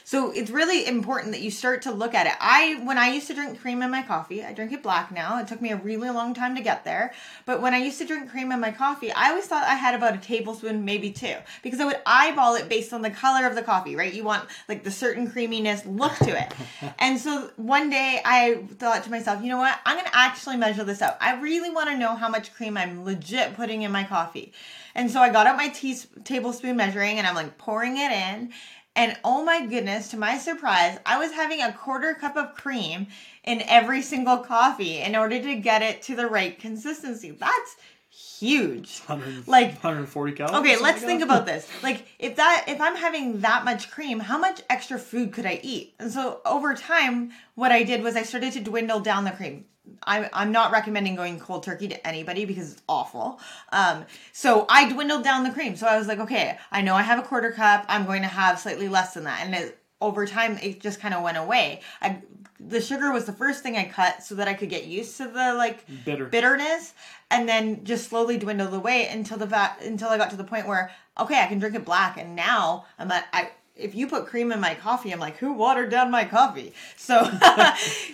So 0.08 0.32
it's 0.32 0.50
really 0.50 0.88
important 0.88 1.34
that 1.34 1.42
you 1.42 1.52
start 1.52 1.82
to 1.82 1.92
look 1.92 2.16
at 2.16 2.28
it. 2.28 2.34
I 2.40 2.80
when 2.86 2.98
I 2.98 3.10
used 3.10 3.28
to 3.28 3.34
drink 3.34 3.60
cream 3.60 3.82
in 3.82 3.92
my 3.92 4.04
coffee, 4.04 4.42
I 4.42 4.54
drink 4.54 4.72
it 4.72 4.82
black 4.82 5.12
now. 5.12 5.38
It 5.40 5.50
took 5.50 5.62
me 5.62 5.72
a 5.72 5.76
really 5.76 6.10
long 6.10 6.34
time 6.34 6.56
to 6.56 6.62
get 6.62 6.86
there. 6.86 7.14
But 7.46 7.62
when 7.62 7.74
I 7.74 7.80
used 7.80 7.98
to 7.98 8.06
drink 8.06 8.32
cream 8.32 8.54
in 8.54 8.62
my 8.62 8.72
coffee, 8.72 9.12
I 9.12 9.32
always 9.32 9.48
thought 9.48 9.66
I 9.66 9.76
had 9.76 9.96
about 9.96 10.16
a 10.16 10.18
tablespoon, 10.18 10.86
maybe 10.86 11.12
two, 11.12 11.36
because 11.62 11.82
I 11.82 11.86
would 11.86 12.00
eyeball 12.06 12.56
it 12.56 12.70
based 12.70 12.94
on 12.94 13.02
the 13.02 13.10
color 13.10 13.46
of 13.46 13.56
the 13.56 13.62
coffee, 13.62 13.98
right? 13.98 14.14
You 14.14 14.24
want 14.24 14.48
like 14.70 14.86
the 14.86 14.92
certain 14.92 15.30
creaminess 15.30 15.86
look 15.86 16.16
to 16.20 16.42
it. 16.42 16.54
and 17.00 17.20
so 17.20 17.52
one 17.58 17.90
day 17.90 18.22
I 18.24 18.64
thought 18.78 19.04
to 19.04 19.12
myself, 19.12 19.44
you 19.44 19.50
know 19.50 19.58
what? 19.58 19.78
I'm 19.86 19.98
going 19.98 20.06
to 20.06 20.18
actually 20.18 20.56
measure 20.56 20.86
this 20.86 21.02
out. 21.02 21.18
I 21.20 21.38
really 21.42 21.70
want 21.70 21.90
to 21.90 21.98
know 21.98 22.16
how 22.16 22.30
much 22.30 22.54
cream 22.54 22.78
I'm 22.78 23.04
legit 23.04 23.58
putting 23.58 23.82
in 23.82 23.92
my 23.92 24.06
coffee. 24.06 24.54
And 24.96 25.12
so 25.12 25.20
I 25.20 25.30
got 25.30 25.46
out 25.46 25.58
my 25.58 25.68
tea 25.68 25.96
tablespoon 26.24 26.76
measuring 26.76 27.20
and 27.20 27.28
I'm 27.28 27.36
like 27.36 27.58
pouring 27.60 27.98
it 27.98 28.12
in 28.12 28.52
and 28.98 29.16
oh 29.24 29.44
my 29.44 29.66
goodness, 29.66 30.10
to 30.10 30.18
my 30.18 30.40
surprise, 30.40 30.98
I 31.06 31.20
was 31.20 31.32
having 31.32 31.62
a 31.62 31.72
quarter 31.72 32.16
cup 32.16 32.36
of 32.36 32.56
cream 32.56 33.08
in 33.44 33.62
every 33.62 34.02
single 34.02 34.40
coffee 34.40 34.98
in 34.98 35.16
order 35.16 35.40
to 35.40 35.56
get 35.56 35.84
it 35.84 36.02
to 36.04 36.16
the 36.16 36.26
right 36.26 36.60
consistency. 36.60 37.30
That's 37.30 37.76
huge. 38.10 39.00
100, 39.02 39.48
like 39.48 39.68
140 39.68 40.32
calories. 40.34 40.58
Okay, 40.60 40.82
let's 40.82 41.02
think 41.02 41.22
about 41.22 41.46
this. 41.46 41.70
Like 41.84 42.08
if 42.18 42.36
that 42.38 42.66
if 42.68 42.82
I'm 42.82 42.96
having 42.96 43.42
that 43.42 43.64
much 43.64 43.92
cream, 43.92 44.20
how 44.20 44.40
much 44.40 44.62
extra 44.68 44.98
food 44.98 45.32
could 45.32 45.46
I 45.46 45.60
eat? 45.62 45.94
And 46.00 46.12
so 46.12 46.42
over 46.44 46.74
time, 46.74 47.32
what 47.54 47.72
I 47.72 47.84
did 47.84 48.02
was 48.02 48.16
I 48.16 48.24
started 48.24 48.54
to 48.54 48.62
dwindle 48.62 49.00
down 49.00 49.26
the 49.26 49.32
cream. 49.32 49.66
I'm, 50.04 50.28
I'm 50.34 50.52
not 50.52 50.72
recommending 50.72 51.16
going 51.16 51.40
cold 51.40 51.64
turkey 51.64 51.88
to 51.90 52.08
anybody 52.08 52.46
because 52.46 52.74
it's 52.74 52.82
awful. 52.88 53.40
Um, 53.72 54.06
so 54.32 54.66
I 54.70 54.92
dwindled 54.92 55.24
down 55.24 55.44
the 55.44 55.52
cream. 55.52 55.76
So 55.76 55.88
I 55.88 55.98
was 55.98 56.08
like, 56.08 56.20
okay, 56.20 56.58
I 56.72 56.82
know 56.82 56.96
I 56.96 57.02
have 57.02 57.20
a 57.20 57.24
quarter 57.24 57.52
cup. 57.52 57.86
I'm 57.88 58.06
going 58.06 58.22
to 58.22 58.28
have 58.28 58.60
slightly 58.60 58.88
less 58.88 59.14
than 59.14 59.26
that. 59.26 59.46
And 59.46 59.56
it, 59.56 59.80
over 60.02 60.26
time, 60.26 60.58
it 60.62 60.80
just 60.80 61.00
kind 61.00 61.14
of 61.14 61.24
went 61.24 61.38
away. 61.38 61.82
I, 62.02 62.22
the 62.60 62.82
sugar 62.82 63.12
was 63.12 63.26
the 63.26 63.34
first 63.34 63.64
thing 63.64 63.78
I 63.78 63.86
cut 63.86 64.24
so 64.24 64.36
that 64.36 64.48
I 64.48 64.54
could 64.54 64.70
get 64.70 64.86
used 64.86 65.18
to 65.18 65.28
the 65.28 65.54
like 65.54 65.86
Bitter. 66.06 66.26
bitterness, 66.26 66.94
and 67.30 67.48
then 67.48 67.84
just 67.84 68.10
slowly 68.10 68.38
dwindled 68.38 68.74
away 68.74 69.08
until 69.08 69.38
the 69.38 69.46
va- 69.46 69.76
until 69.82 70.10
I 70.10 70.18
got 70.18 70.30
to 70.32 70.36
the 70.36 70.44
point 70.44 70.68
where 70.68 70.92
okay, 71.20 71.42
I 71.42 71.48
can 71.48 71.60
drink 71.60 71.76
it 71.76 71.86
black, 71.86 72.18
and 72.18 72.36
now 72.36 72.86
I'm 73.00 73.12
at 73.12 73.28
I 73.34 73.50
if 73.80 73.96
you 73.96 74.08
put 74.08 74.26
cream 74.28 74.52
in 74.52 74.60
my 74.60 74.76
coffee, 74.76 75.12
I'm 75.12 75.20
like, 75.20 75.38
who 75.38 75.54
watered 75.54 75.90
down 75.90 76.12
my 76.12 76.26
coffee? 76.26 76.74
So, 76.96 77.20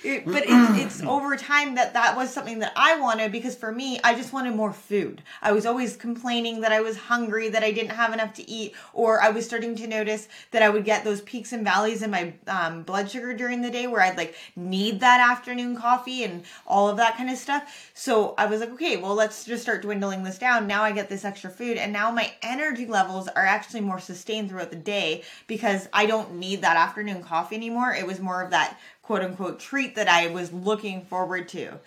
it, 0.03 0.25
but 0.25 0.43
it's, 0.45 0.99
it's 0.99 1.01
over 1.07 1.35
time 1.35 1.75
that 1.75 1.93
that 1.93 2.15
was 2.15 2.31
something 2.31 2.59
that 2.59 2.73
I 2.75 2.99
wanted 2.99 3.31
because 3.31 3.55
for 3.55 3.71
me, 3.71 3.99
I 4.03 4.15
just 4.15 4.33
wanted 4.33 4.55
more 4.55 4.73
food. 4.73 5.21
I 5.41 5.51
was 5.51 5.65
always 5.65 5.95
complaining 5.95 6.61
that 6.61 6.71
I 6.71 6.81
was 6.81 6.97
hungry, 6.97 7.49
that 7.49 7.63
I 7.63 7.71
didn't 7.71 7.91
have 7.91 8.13
enough 8.13 8.33
to 8.35 8.49
eat, 8.49 8.73
or 8.93 9.21
I 9.21 9.29
was 9.29 9.45
starting 9.45 9.75
to 9.77 9.87
notice 9.87 10.27
that 10.51 10.61
I 10.61 10.69
would 10.69 10.85
get 10.85 11.03
those 11.03 11.21
peaks 11.21 11.53
and 11.53 11.63
valleys 11.63 12.01
in 12.01 12.11
my 12.11 12.33
um, 12.47 12.83
blood 12.83 13.09
sugar 13.09 13.33
during 13.33 13.61
the 13.61 13.71
day 13.71 13.87
where 13.87 14.01
I'd 14.01 14.17
like 14.17 14.35
need 14.55 14.99
that 14.99 15.19
afternoon 15.19 15.75
coffee 15.75 16.23
and 16.23 16.43
all 16.67 16.89
of 16.89 16.97
that 16.97 17.17
kind 17.17 17.29
of 17.29 17.37
stuff. 17.37 17.91
So 17.93 18.33
I 18.37 18.45
was 18.45 18.59
like, 18.59 18.71
okay, 18.71 18.97
well, 18.97 19.15
let's 19.15 19.45
just 19.45 19.63
start 19.63 19.81
dwindling 19.81 20.23
this 20.23 20.37
down. 20.37 20.67
Now 20.67 20.83
I 20.83 20.91
get 20.91 21.09
this 21.09 21.25
extra 21.25 21.49
food, 21.49 21.77
and 21.77 21.93
now 21.93 22.11
my 22.11 22.31
energy 22.41 22.85
levels 22.85 23.27
are 23.29 23.45
actually 23.45 23.81
more 23.81 23.99
sustained 23.99 24.49
throughout 24.49 24.69
the 24.69 24.75
day 24.75 25.23
because 25.53 25.87
I 25.93 26.07
don't 26.07 26.37
need 26.37 26.63
that 26.63 26.77
afternoon 26.77 27.21
coffee 27.21 27.55
anymore. 27.55 27.93
It 27.93 28.07
was 28.07 28.19
more 28.19 28.41
of 28.41 28.49
that 28.49 28.79
quote 29.03 29.21
unquote 29.21 29.59
treat 29.59 29.93
that 29.93 30.07
I 30.07 30.25
was 30.27 30.51
looking 30.51 31.05
forward 31.05 31.47
to. 31.49 31.79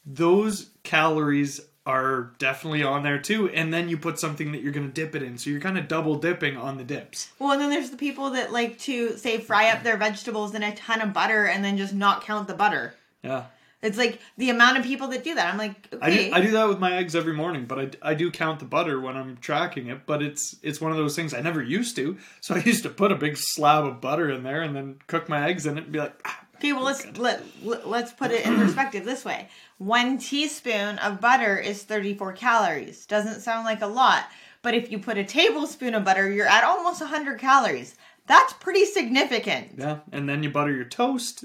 Those 0.05 0.71
calories 0.83 1.61
are 1.85 2.33
definitely 2.39 2.83
on 2.83 3.03
there 3.03 3.19
too. 3.19 3.49
And 3.51 3.73
then 3.73 3.89
you 3.89 3.97
put 3.97 4.19
something 4.19 4.53
that 4.53 4.63
you're 4.63 4.73
going 4.73 4.89
to 4.89 4.93
dip 4.93 5.15
it 5.15 5.23
in. 5.23 5.39
So 5.39 5.51
you're 5.51 5.61
kind 5.61 5.79
of 5.79 5.87
double 5.87 6.17
dipping 6.17 6.57
on 6.57 6.79
the 6.79 6.85
dips. 6.85 7.31
Well, 7.39 7.53
and 7.53 7.61
then 7.61 7.71
there's 7.71 7.91
the 7.91 7.97
people 7.97 8.31
that 8.31 8.53
like 8.53 8.79
to 8.81 9.17
say 9.17 9.39
fry 9.39 9.71
up 9.71 9.83
their 9.83 9.97
vegetables 9.97 10.55
in 10.55 10.63
a 10.63 10.75
ton 10.75 11.01
of 11.01 11.13
butter 11.13 11.47
and 11.47 11.65
then 11.65 11.77
just 11.77 11.95
not 11.95 12.25
count 12.25 12.49
the 12.49 12.55
butter. 12.55 12.95
Yeah. 13.23 13.45
It's 13.83 13.99
like 13.99 14.21
the 14.39 14.51
amount 14.51 14.79
of 14.79 14.85
people 14.85 15.09
that 15.09 15.23
do 15.23 15.35
that. 15.35 15.53
I'm 15.53 15.59
like, 15.59 15.89
okay. 15.93 16.01
I 16.03 16.11
do, 16.11 16.35
I 16.35 16.41
do 16.41 16.51
that 16.53 16.69
with 16.69 16.79
my 16.79 16.97
eggs 16.97 17.15
every 17.15 17.35
morning, 17.35 17.67
but 17.67 17.79
I, 17.79 18.11
I 18.11 18.15
do 18.15 18.31
count 18.31 18.59
the 18.59 18.65
butter 18.65 19.01
when 19.01 19.17
I'm 19.17 19.37
tracking 19.37 19.89
it. 19.89 20.07
But 20.07 20.23
it's 20.23 20.57
it's 20.63 20.81
one 20.81 20.93
of 20.93 20.97
those 20.97 21.15
things 21.15 21.35
I 21.35 21.41
never 21.41 21.63
used 21.63 21.95
to. 21.97 22.17
So 22.41 22.55
I 22.55 22.59
used 22.61 22.83
to 22.85 22.91
put 22.91 23.13
a 23.13 23.17
big 23.17 23.37
slab 23.37 23.85
of 23.85 24.01
butter 24.01 24.31
in 24.31 24.43
there 24.43 24.63
and 24.63 24.75
then 24.75 24.99
cook 25.07 25.29
my 25.29 25.49
eggs 25.49 25.67
in 25.67 25.79
it 25.79 25.85
and 25.85 25.93
be 25.93 25.99
like, 25.99 26.15
ah, 26.25 26.41
Okay, 26.57 26.73
well 26.73 26.85
let's 26.85 27.19
let, 27.19 27.43
let's 27.63 28.13
put 28.13 28.31
it 28.31 28.47
in 28.47 28.57
perspective 28.65 29.05
this 29.05 29.25
way. 29.25 29.49
One 29.79 30.17
teaspoon 30.19 30.99
of 30.99 31.21
butter 31.21 31.59
is 31.59 31.83
34 31.83 32.33
calories. 32.33 33.05
Doesn't 33.07 33.41
sound 33.41 33.67
like 33.67 33.83
a 33.83 33.87
lot, 33.87 34.25
but 34.63 34.75
if 34.75 34.91
you 34.91 34.99
put 34.99 35.19
a 35.19 35.25
tablespoon 35.25 35.95
of 35.95 36.05
butter, 36.05 36.31
you're 36.31 36.47
at 36.47 36.65
almost 36.65 37.01
100 37.01 37.39
calories. 37.39 37.95
That's 38.27 38.55
pretty 38.55 38.87
significant. 38.87 39.73
yeah. 39.77 39.99
And 40.13 40.29
then 40.29 40.43
you 40.43 40.51
butter 40.51 40.73
your 40.73 40.87
toast. 40.87 41.45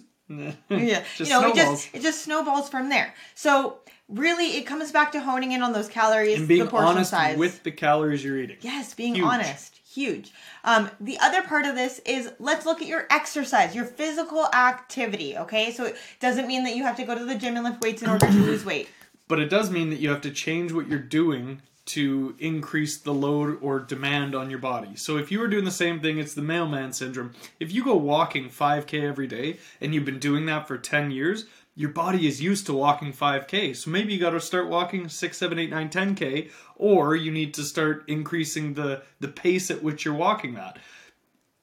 Yeah, 0.70 1.04
just 1.18 1.20
you 1.20 1.30
know, 1.30 1.50
it 1.50 1.56
just 1.56 1.90
it 1.94 2.02
just 2.02 2.24
snowballs 2.24 2.70
from 2.70 2.90
there. 2.90 3.14
So 3.36 3.80
really, 4.08 4.58
it 4.58 4.64
comes 4.66 4.92
back 4.92 5.12
to 5.14 5.22
honing 5.22 5.52
in 5.52 5.62
on 5.64 5.74
those 5.74 5.88
calories, 5.88 6.40
and 6.40 6.48
being 6.48 6.66
the 6.66 6.70
portion 6.70 6.90
honest 6.90 7.12
size. 7.12 7.38
with 7.38 7.64
the 7.64 7.72
calories 7.72 8.24
you're 8.24 8.38
eating. 8.38 8.58
Yes, 8.62 8.94
being 8.94 9.16
Huge. 9.16 9.26
honest. 9.26 9.80
Huge. 9.92 10.32
Um, 10.64 10.90
the 11.02 11.20
other 11.20 11.42
part 11.42 11.66
of 11.66 11.76
this 11.76 12.00
is 12.06 12.32
let's 12.40 12.66
look 12.66 12.82
at 12.82 12.88
your 12.88 13.08
exercise, 13.10 13.76
your 13.76 13.86
physical 13.86 14.46
activity. 14.54 15.38
Okay, 15.38 15.72
so 15.72 15.86
it 15.86 15.98
doesn't 16.20 16.48
mean 16.48 16.64
that 16.64 16.76
you 16.76 16.84
have 16.84 16.96
to 16.98 17.04
go 17.04 17.18
to 17.18 17.26
the 17.26 17.36
gym 17.36 17.56
and 17.56 17.66
lift 17.66 17.82
weights 17.82 18.02
in 18.02 18.10
order 18.10 18.26
to 18.26 18.34
lose 18.34 18.64
weight. 18.66 18.88
But 19.28 19.40
it 19.40 19.50
does 19.50 19.70
mean 19.70 19.90
that 19.90 20.00
you 20.00 20.10
have 20.10 20.22
to 20.22 20.32
change 20.32 20.72
what 20.72 20.88
you're 20.88 21.00
doing 21.00 21.62
to 21.84 22.36
increase 22.40 22.98
the 22.98 23.14
load 23.14 23.58
or 23.62 23.80
demand 23.80 24.36
on 24.36 24.50
your 24.50 24.60
body. 24.60 24.96
So 24.96 25.18
if 25.18 25.32
you 25.32 25.40
were 25.40 25.48
doing 25.48 25.66
the 25.66 25.72
same 25.72 26.00
thing, 26.00 26.20
it's 26.20 26.34
the 26.34 26.42
mailman 26.42 26.94
syndrome. 26.94 27.34
If 27.60 27.74
you 27.74 27.84
go 27.84 27.96
walking 27.96 28.50
5k 28.50 29.02
every 29.02 29.28
day 29.28 29.58
and 29.80 29.94
you've 29.94 30.06
been 30.06 30.20
doing 30.20 30.46
that 30.46 30.68
for 30.68 30.78
10 30.78 31.12
years, 31.12 31.46
your 31.74 31.90
body 31.90 32.28
is 32.28 32.42
used 32.42 32.66
to 32.68 32.74
walking 32.74 33.14
5k. 33.14 33.76
So 33.76 33.90
maybe 33.90 34.14
you 34.14 34.20
got 34.20 34.32
to 34.32 34.42
start 34.42 34.70
walking 34.70 35.10
6, 35.10 35.38
7, 35.38 35.58
8, 35.58 35.70
9, 35.70 35.90
10k 35.90 36.52
or 36.82 37.16
you 37.16 37.32
need 37.32 37.54
to 37.54 37.64
start 37.64 38.04
increasing 38.08 38.74
the 38.74 39.04
the 39.20 39.28
pace 39.28 39.70
at 39.70 39.84
which 39.84 40.04
you're 40.04 40.16
walking 40.16 40.56
that. 40.56 40.80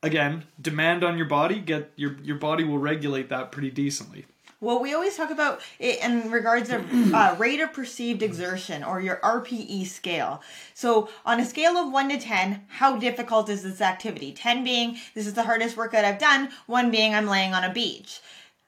Again, 0.01 0.45
demand 0.61 1.03
on 1.03 1.19
your 1.19 1.27
body, 1.27 1.59
get 1.59 1.93
your 1.97 2.17
your 2.23 2.39
body 2.39 2.63
will 2.63 2.79
regulate 2.79 3.29
that 3.31 3.51
pretty 3.51 3.71
decently. 3.71 4.27
Well, 4.61 4.81
we 4.81 4.93
always 4.93 5.17
talk 5.17 5.31
about 5.31 5.61
it 5.79 6.03
in 6.03 6.33
regards 6.33 6.69
to 6.71 6.83
uh, 7.15 7.37
rate 7.39 7.61
of 7.61 7.73
perceived 7.73 8.25
exertion 8.25 8.83
or 8.83 9.01
your 9.01 9.21
RPE 9.23 9.87
scale. 9.87 10.43
So, 10.75 11.09
on 11.25 11.39
a 11.39 11.45
scale 11.45 11.77
of 11.77 11.93
1 11.93 12.09
to 12.09 12.19
10, 12.19 12.65
how 12.67 12.97
difficult 12.99 13.49
is 13.49 13.63
this 13.63 13.81
activity? 13.81 14.33
10 14.33 14.65
being 14.65 14.99
this 15.15 15.29
is 15.29 15.35
the 15.35 15.45
hardest 15.45 15.77
workout 15.77 16.05
I've 16.05 16.19
done, 16.19 16.51
1 16.67 16.91
being 16.91 17.15
I'm 17.15 17.27
laying 17.27 17.55
on 17.55 17.63
a 17.63 17.73
beach. 17.73 18.21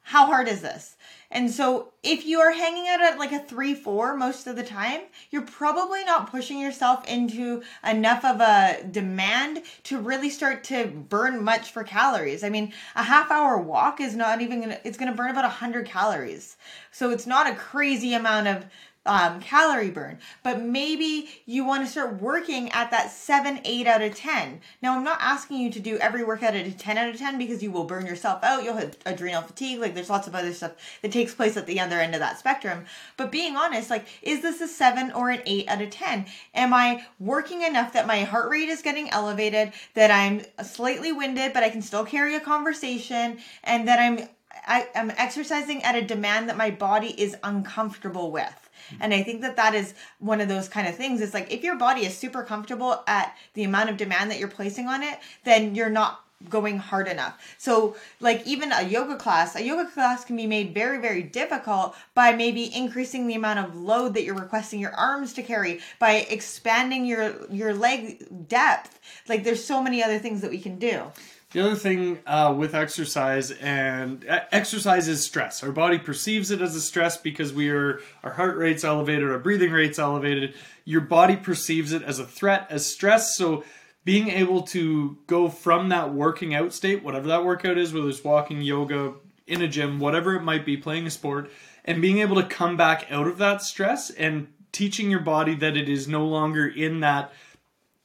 How 0.02 0.26
hard 0.26 0.46
is 0.46 0.62
this? 0.62 0.96
And 1.32 1.48
so, 1.50 1.92
if 2.02 2.26
you 2.26 2.40
are 2.40 2.50
hanging 2.50 2.88
out 2.88 3.00
at 3.00 3.18
like 3.18 3.30
a 3.30 3.38
3 3.38 3.74
4 3.74 4.16
most 4.16 4.46
of 4.48 4.56
the 4.56 4.64
time, 4.64 5.02
you're 5.30 5.42
probably 5.42 6.04
not 6.04 6.30
pushing 6.30 6.58
yourself 6.58 7.06
into 7.06 7.62
enough 7.86 8.24
of 8.24 8.40
a 8.40 8.82
demand 8.90 9.62
to 9.84 9.98
really 9.98 10.30
start 10.30 10.64
to 10.64 10.86
burn 10.86 11.44
much 11.44 11.70
for 11.70 11.84
calories. 11.84 12.42
I 12.42 12.48
mean, 12.48 12.72
a 12.96 13.04
half 13.04 13.30
hour 13.30 13.58
walk 13.58 14.00
is 14.00 14.16
not 14.16 14.40
even 14.40 14.60
gonna, 14.60 14.80
it's 14.82 14.98
gonna 14.98 15.14
burn 15.14 15.30
about 15.30 15.44
100 15.44 15.86
calories. 15.86 16.56
So, 16.90 17.10
it's 17.10 17.26
not 17.26 17.46
a 17.46 17.54
crazy 17.54 18.14
amount 18.14 18.48
of 18.48 18.66
um, 19.06 19.40
calorie 19.40 19.90
burn, 19.90 20.18
but 20.42 20.60
maybe 20.60 21.28
you 21.46 21.64
want 21.64 21.84
to 21.84 21.90
start 21.90 22.20
working 22.20 22.70
at 22.70 22.90
that 22.90 23.10
seven, 23.10 23.60
eight 23.64 23.86
out 23.86 24.02
of 24.02 24.14
10. 24.14 24.60
Now, 24.82 24.94
I'm 24.94 25.04
not 25.04 25.18
asking 25.22 25.58
you 25.58 25.70
to 25.70 25.80
do 25.80 25.96
every 25.98 26.22
workout 26.22 26.54
at 26.54 26.66
a 26.66 26.72
10 26.72 26.98
out 26.98 27.08
of 27.08 27.16
10 27.16 27.38
because 27.38 27.62
you 27.62 27.70
will 27.70 27.84
burn 27.84 28.04
yourself 28.04 28.44
out. 28.44 28.62
You'll 28.62 28.76
have 28.76 28.98
adrenal 29.06 29.42
fatigue. 29.42 29.80
Like, 29.80 29.94
there's 29.94 30.10
lots 30.10 30.26
of 30.26 30.34
other 30.34 30.52
stuff 30.52 30.72
that 31.00 31.12
takes 31.12 31.34
place 31.34 31.56
at 31.56 31.66
the 31.66 31.80
other 31.80 31.98
end 31.98 32.14
of 32.14 32.20
that 32.20 32.38
spectrum. 32.38 32.84
But 33.16 33.32
being 33.32 33.56
honest, 33.56 33.88
like, 33.88 34.06
is 34.22 34.42
this 34.42 34.60
a 34.60 34.68
seven 34.68 35.12
or 35.12 35.30
an 35.30 35.42
eight 35.46 35.68
out 35.68 35.80
of 35.80 35.88
10? 35.88 36.26
Am 36.54 36.74
I 36.74 37.06
working 37.18 37.62
enough 37.62 37.94
that 37.94 38.06
my 38.06 38.24
heart 38.24 38.50
rate 38.50 38.68
is 38.68 38.82
getting 38.82 39.08
elevated, 39.10 39.72
that 39.94 40.10
I'm 40.10 40.42
slightly 40.62 41.10
winded, 41.10 41.54
but 41.54 41.62
I 41.62 41.70
can 41.70 41.80
still 41.80 42.04
carry 42.04 42.34
a 42.34 42.40
conversation, 42.40 43.38
and 43.64 43.88
that 43.88 43.98
I'm 43.98 44.28
I, 44.66 44.88
am 44.94 45.12
exercising 45.16 45.82
at 45.84 45.96
a 45.96 46.02
demand 46.02 46.48
that 46.48 46.56
my 46.56 46.70
body 46.70 47.08
is 47.20 47.36
uncomfortable 47.42 48.30
with. 48.30 48.69
Mm-hmm. 48.90 49.02
And 49.02 49.14
I 49.14 49.22
think 49.22 49.40
that 49.42 49.56
that 49.56 49.74
is 49.74 49.94
one 50.18 50.40
of 50.40 50.48
those 50.48 50.68
kind 50.68 50.88
of 50.88 50.96
things. 50.96 51.20
It's 51.20 51.34
like 51.34 51.52
if 51.52 51.62
your 51.62 51.76
body 51.76 52.04
is 52.04 52.16
super 52.16 52.42
comfortable 52.42 53.02
at 53.06 53.36
the 53.54 53.64
amount 53.64 53.90
of 53.90 53.96
demand 53.96 54.30
that 54.30 54.38
you're 54.38 54.48
placing 54.48 54.86
on 54.86 55.02
it, 55.02 55.18
then 55.44 55.74
you're 55.74 55.90
not 55.90 56.24
going 56.48 56.78
hard 56.78 57.06
enough. 57.06 57.38
So, 57.58 57.96
like 58.18 58.46
even 58.46 58.72
a 58.72 58.82
yoga 58.82 59.16
class, 59.16 59.56
a 59.56 59.62
yoga 59.62 59.90
class 59.90 60.24
can 60.24 60.36
be 60.36 60.46
made 60.46 60.72
very, 60.72 60.98
very 61.00 61.22
difficult 61.22 61.94
by 62.14 62.32
maybe 62.32 62.74
increasing 62.74 63.26
the 63.26 63.34
amount 63.34 63.58
of 63.58 63.76
load 63.76 64.14
that 64.14 64.24
you're 64.24 64.34
requesting 64.34 64.80
your 64.80 64.94
arms 64.94 65.34
to 65.34 65.42
carry, 65.42 65.80
by 65.98 66.26
expanding 66.30 67.04
your 67.04 67.34
your 67.50 67.74
leg 67.74 68.48
depth. 68.48 68.98
Like 69.28 69.44
there's 69.44 69.62
so 69.62 69.82
many 69.82 70.02
other 70.02 70.18
things 70.18 70.40
that 70.40 70.50
we 70.50 70.58
can 70.58 70.78
do. 70.78 71.02
The 71.52 71.60
other 71.60 71.74
thing 71.74 72.20
uh, 72.26 72.54
with 72.56 72.76
exercise 72.76 73.50
and 73.50 74.24
uh, 74.28 74.42
exercise 74.52 75.08
is 75.08 75.24
stress. 75.24 75.64
Our 75.64 75.72
body 75.72 75.98
perceives 75.98 76.52
it 76.52 76.62
as 76.62 76.76
a 76.76 76.80
stress 76.80 77.16
because 77.16 77.52
we 77.52 77.70
are 77.70 78.00
our 78.22 78.32
heart 78.32 78.56
rate's 78.56 78.84
elevated, 78.84 79.28
our 79.28 79.38
breathing 79.40 79.72
rate's 79.72 79.98
elevated. 79.98 80.54
Your 80.84 81.00
body 81.00 81.34
perceives 81.34 81.92
it 81.92 82.04
as 82.04 82.20
a 82.20 82.24
threat, 82.24 82.68
as 82.70 82.86
stress. 82.86 83.34
So 83.36 83.64
being 84.04 84.28
able 84.28 84.62
to 84.62 85.18
go 85.26 85.48
from 85.48 85.88
that 85.88 86.14
working 86.14 86.54
out 86.54 86.72
state, 86.72 87.02
whatever 87.02 87.26
that 87.28 87.44
workout 87.44 87.78
is, 87.78 87.92
whether 87.92 88.08
it's 88.08 88.22
walking, 88.22 88.62
yoga, 88.62 89.14
in 89.48 89.60
a 89.60 89.66
gym, 89.66 89.98
whatever 89.98 90.36
it 90.36 90.42
might 90.42 90.64
be, 90.64 90.76
playing 90.76 91.08
a 91.08 91.10
sport, 91.10 91.50
and 91.84 92.00
being 92.00 92.18
able 92.18 92.36
to 92.36 92.46
come 92.46 92.76
back 92.76 93.06
out 93.10 93.26
of 93.26 93.38
that 93.38 93.60
stress 93.60 94.10
and 94.10 94.46
teaching 94.70 95.10
your 95.10 95.20
body 95.20 95.56
that 95.56 95.76
it 95.76 95.88
is 95.88 96.06
no 96.06 96.24
longer 96.24 96.68
in 96.68 97.00
that 97.00 97.32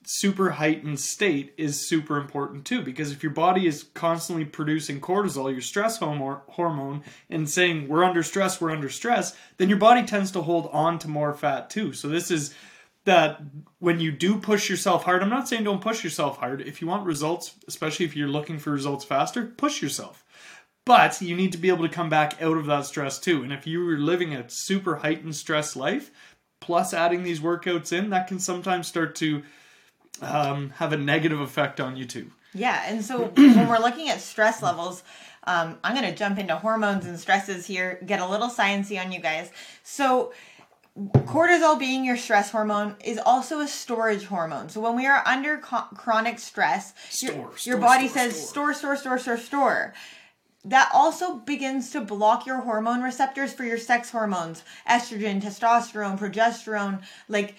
super 0.06 0.52
heightened 0.52 1.00
state 1.00 1.54
is 1.58 1.88
super 1.88 2.18
important 2.18 2.63
too 2.63 2.84
because 2.84 3.12
if 3.12 3.24
your 3.24 3.32
body 3.32 3.65
is 3.65 3.84
constantly 3.96 4.46
producing 4.46 5.02
cortisol 5.02 5.52
your 5.52 5.62
stress 5.62 5.98
hormone 5.98 7.04
and 7.30 7.50
saying 7.50 7.88
we're 7.88 8.04
under 8.04 8.22
stress 8.22 8.62
we're 8.62 8.72
under 8.72 8.89
stress 8.89 9.36
then 9.58 9.68
your 9.68 9.80
body 9.80 10.06
tends 10.06 10.30
to 10.30 10.44
hold 10.44 10.70
on 10.72 11.00
to 11.00 11.08
more 11.08 11.34
fat 11.34 11.70
too. 11.72 11.91
So 11.91 12.08
this 12.08 12.30
is 12.30 12.54
that 13.06 13.41
when 13.80 14.00
you 14.00 14.12
do 14.12 14.38
push 14.38 14.70
yourself 14.70 15.04
hard 15.04 15.24
i'm 15.24 15.30
not 15.30 15.48
saying 15.48 15.63
don't 15.63 15.82
push 15.82 16.04
yourself 16.04 16.38
hard. 16.38 16.62
If 16.62 16.82
you 16.82 16.88
want 16.88 17.06
results 17.06 17.56
especially 17.68 18.06
if 18.06 18.15
you're 18.15 18.28
looking 18.28 18.60
for 18.60 18.72
results 18.72 19.06
faster 19.06 19.46
push 19.46 19.82
yourself. 19.82 20.24
But 20.86 21.20
you 21.20 21.36
need 21.36 21.52
to 21.54 21.58
be 21.58 21.70
able 21.70 21.88
to 21.88 21.94
come 21.94 22.10
back 22.10 22.39
out 22.44 22.58
of 22.58 22.68
that 22.68 22.86
stress 22.86 23.18
too. 23.18 23.41
And 23.41 23.52
if 23.52 23.65
you 23.65 23.84
were 23.84 23.98
living 23.98 24.36
a 24.36 24.48
super 24.48 24.98
heightened 24.98 25.36
stress 25.36 25.76
life 25.76 26.12
plus 26.62 26.94
adding 26.94 27.24
these 27.24 27.39
workouts 27.39 27.91
in 27.91 28.12
that 28.12 28.28
can 28.28 28.39
sometimes 28.39 28.88
start 28.88 29.15
to 29.15 29.41
um, 30.21 30.71
have 30.71 30.93
a 30.93 30.97
negative 30.97 31.39
effect 31.39 31.80
on 31.80 31.95
you 31.97 32.06
too. 32.06 32.32
Yeah, 32.54 32.84
and 32.88 33.04
so 33.04 33.25
when 33.36 33.67
we're 33.67 33.80
looking 33.80 34.10
at 34.10 34.21
stress 34.21 34.62
levels, 34.62 35.04
um, 35.43 35.78
I'm 35.84 35.95
going 35.95 36.10
to 36.10 36.15
jump 36.15 36.39
into 36.39 36.56
hormones 36.56 37.06
and 37.06 37.19
stresses 37.19 37.65
here, 37.65 37.99
get 38.06 38.19
a 38.19 38.28
little 38.28 38.49
sciencey 38.49 38.99
on 39.04 39.12
you 39.12 39.19
guys. 39.19 39.51
So 39.84 40.34
cortisol 40.97 41.78
being 41.78 42.06
your 42.06 42.17
stress 42.17 42.51
hormone 42.51 42.95
is 43.04 43.19
also 43.19 43.60
a 43.60 43.67
storage 43.67 44.25
hormone. 44.25 44.69
So 44.69 44.80
when 44.80 44.95
we 44.95 45.06
are 45.06 45.21
under 45.25 45.58
co- 45.58 45.88
chronic 45.93 46.39
stress, 46.39 46.93
store, 47.10 47.36
your, 47.36 47.58
store, 47.58 47.71
your, 47.73 47.78
body 47.82 48.08
store, 48.08 48.23
says 48.23 48.49
store, 48.49 48.73
store, 48.73 48.95
store, 48.95 49.19
store, 49.19 49.38
store. 49.38 49.93
That 50.63 50.89
also 50.91 51.36
begins 51.36 51.91
to 51.91 52.01
block 52.01 52.47
your 52.47 52.62
hormone 52.62 53.04
receptors 53.04 53.54
for 53.54 53.63
your 53.63 53.78
sex 53.78 54.10
hormones, 54.10 54.63
estrogen, 54.89 55.39
testosterone, 55.39 56.17
progesterone. 56.17 57.04
Like 57.28 57.56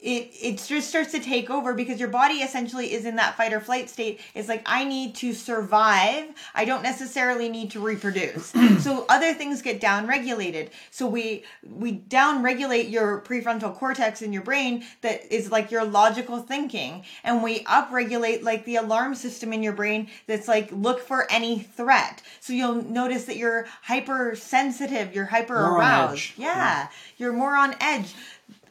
it 0.00 0.30
it 0.40 0.64
just 0.64 0.88
starts 0.88 1.10
to 1.12 1.20
take 1.20 1.50
over 1.50 1.74
because 1.74 1.98
your 1.98 2.08
body 2.08 2.34
essentially 2.34 2.92
is 2.92 3.04
in 3.04 3.16
that 3.16 3.36
fight 3.36 3.52
or 3.52 3.60
flight 3.60 3.90
state. 3.90 4.20
It's 4.34 4.48
like 4.48 4.62
I 4.64 4.84
need 4.84 5.16
to 5.16 5.32
survive. 5.32 6.28
I 6.54 6.64
don't 6.64 6.82
necessarily 6.82 7.48
need 7.48 7.72
to 7.72 7.80
reproduce. 7.80 8.52
so 8.78 9.06
other 9.08 9.34
things 9.34 9.60
get 9.60 9.80
down 9.80 10.06
regulated. 10.06 10.70
So 10.90 11.06
we 11.06 11.44
we 11.68 11.92
down 11.92 12.42
regulate 12.42 12.88
your 12.88 13.20
prefrontal 13.22 13.74
cortex 13.74 14.22
in 14.22 14.32
your 14.32 14.42
brain 14.42 14.84
that 15.00 15.32
is 15.34 15.50
like 15.50 15.72
your 15.72 15.84
logical 15.84 16.38
thinking, 16.38 17.04
and 17.24 17.42
we 17.42 17.64
up 17.66 17.90
regulate 17.90 18.44
like 18.44 18.64
the 18.64 18.76
alarm 18.76 19.16
system 19.16 19.52
in 19.52 19.64
your 19.64 19.72
brain 19.72 20.08
that's 20.28 20.46
like 20.46 20.70
look 20.70 21.00
for 21.00 21.26
any 21.30 21.58
threat. 21.58 22.22
So 22.40 22.52
you'll 22.52 22.82
notice 22.84 23.24
that 23.24 23.36
you're 23.36 23.66
hypersensitive, 23.82 25.12
you're 25.12 25.24
hyper 25.24 25.56
aroused. 25.56 26.32
Yeah, 26.36 26.46
yeah, 26.46 26.88
you're 27.16 27.32
more 27.32 27.56
on 27.56 27.74
edge 27.80 28.14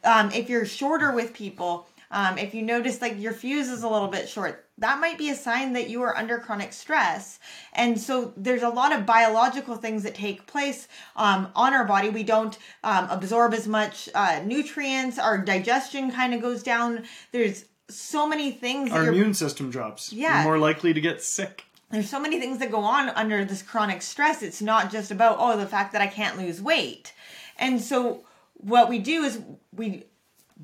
um, 0.04 0.30
if 0.32 0.48
you're 0.48 0.66
shorter 0.66 1.12
with 1.12 1.32
people, 1.34 1.88
um, 2.10 2.38
if 2.38 2.54
you 2.54 2.62
notice 2.62 3.02
like 3.02 3.20
your 3.20 3.32
fuse 3.32 3.68
is 3.68 3.82
a 3.82 3.88
little 3.88 4.08
bit 4.08 4.28
short, 4.28 4.66
that 4.78 5.00
might 5.00 5.18
be 5.18 5.30
a 5.30 5.34
sign 5.34 5.72
that 5.74 5.90
you 5.90 6.02
are 6.02 6.16
under 6.16 6.38
chronic 6.38 6.72
stress. 6.72 7.38
And 7.74 8.00
so 8.00 8.32
there's 8.36 8.62
a 8.62 8.68
lot 8.68 8.92
of 8.92 9.04
biological 9.04 9.76
things 9.76 10.04
that 10.04 10.14
take 10.14 10.46
place 10.46 10.88
um, 11.16 11.48
on 11.54 11.74
our 11.74 11.84
body. 11.84 12.08
We 12.08 12.22
don't 12.22 12.56
um, 12.84 13.08
absorb 13.10 13.52
as 13.52 13.68
much 13.68 14.08
uh, 14.14 14.40
nutrients, 14.44 15.18
our 15.18 15.38
digestion 15.38 16.10
kind 16.10 16.32
of 16.32 16.40
goes 16.40 16.62
down. 16.62 17.04
There's 17.32 17.66
so 17.90 18.26
many 18.26 18.52
things. 18.52 18.90
Our 18.90 19.08
immune 19.08 19.34
system 19.34 19.70
drops. 19.70 20.12
Yeah. 20.12 20.36
You're 20.36 20.44
more 20.44 20.58
likely 20.58 20.94
to 20.94 21.00
get 21.00 21.22
sick 21.22 21.64
there's 21.90 22.10
so 22.10 22.20
many 22.20 22.38
things 22.38 22.58
that 22.58 22.70
go 22.70 22.80
on 22.80 23.08
under 23.10 23.44
this 23.44 23.62
chronic 23.62 24.02
stress. 24.02 24.42
It's 24.42 24.60
not 24.60 24.92
just 24.92 25.10
about, 25.10 25.36
oh, 25.38 25.56
the 25.56 25.66
fact 25.66 25.92
that 25.92 26.02
I 26.02 26.06
can't 26.06 26.36
lose 26.36 26.60
weight. 26.60 27.14
And 27.56 27.80
so 27.80 28.24
what 28.58 28.88
we 28.88 28.98
do 28.98 29.24
is 29.24 29.40
we 29.74 30.04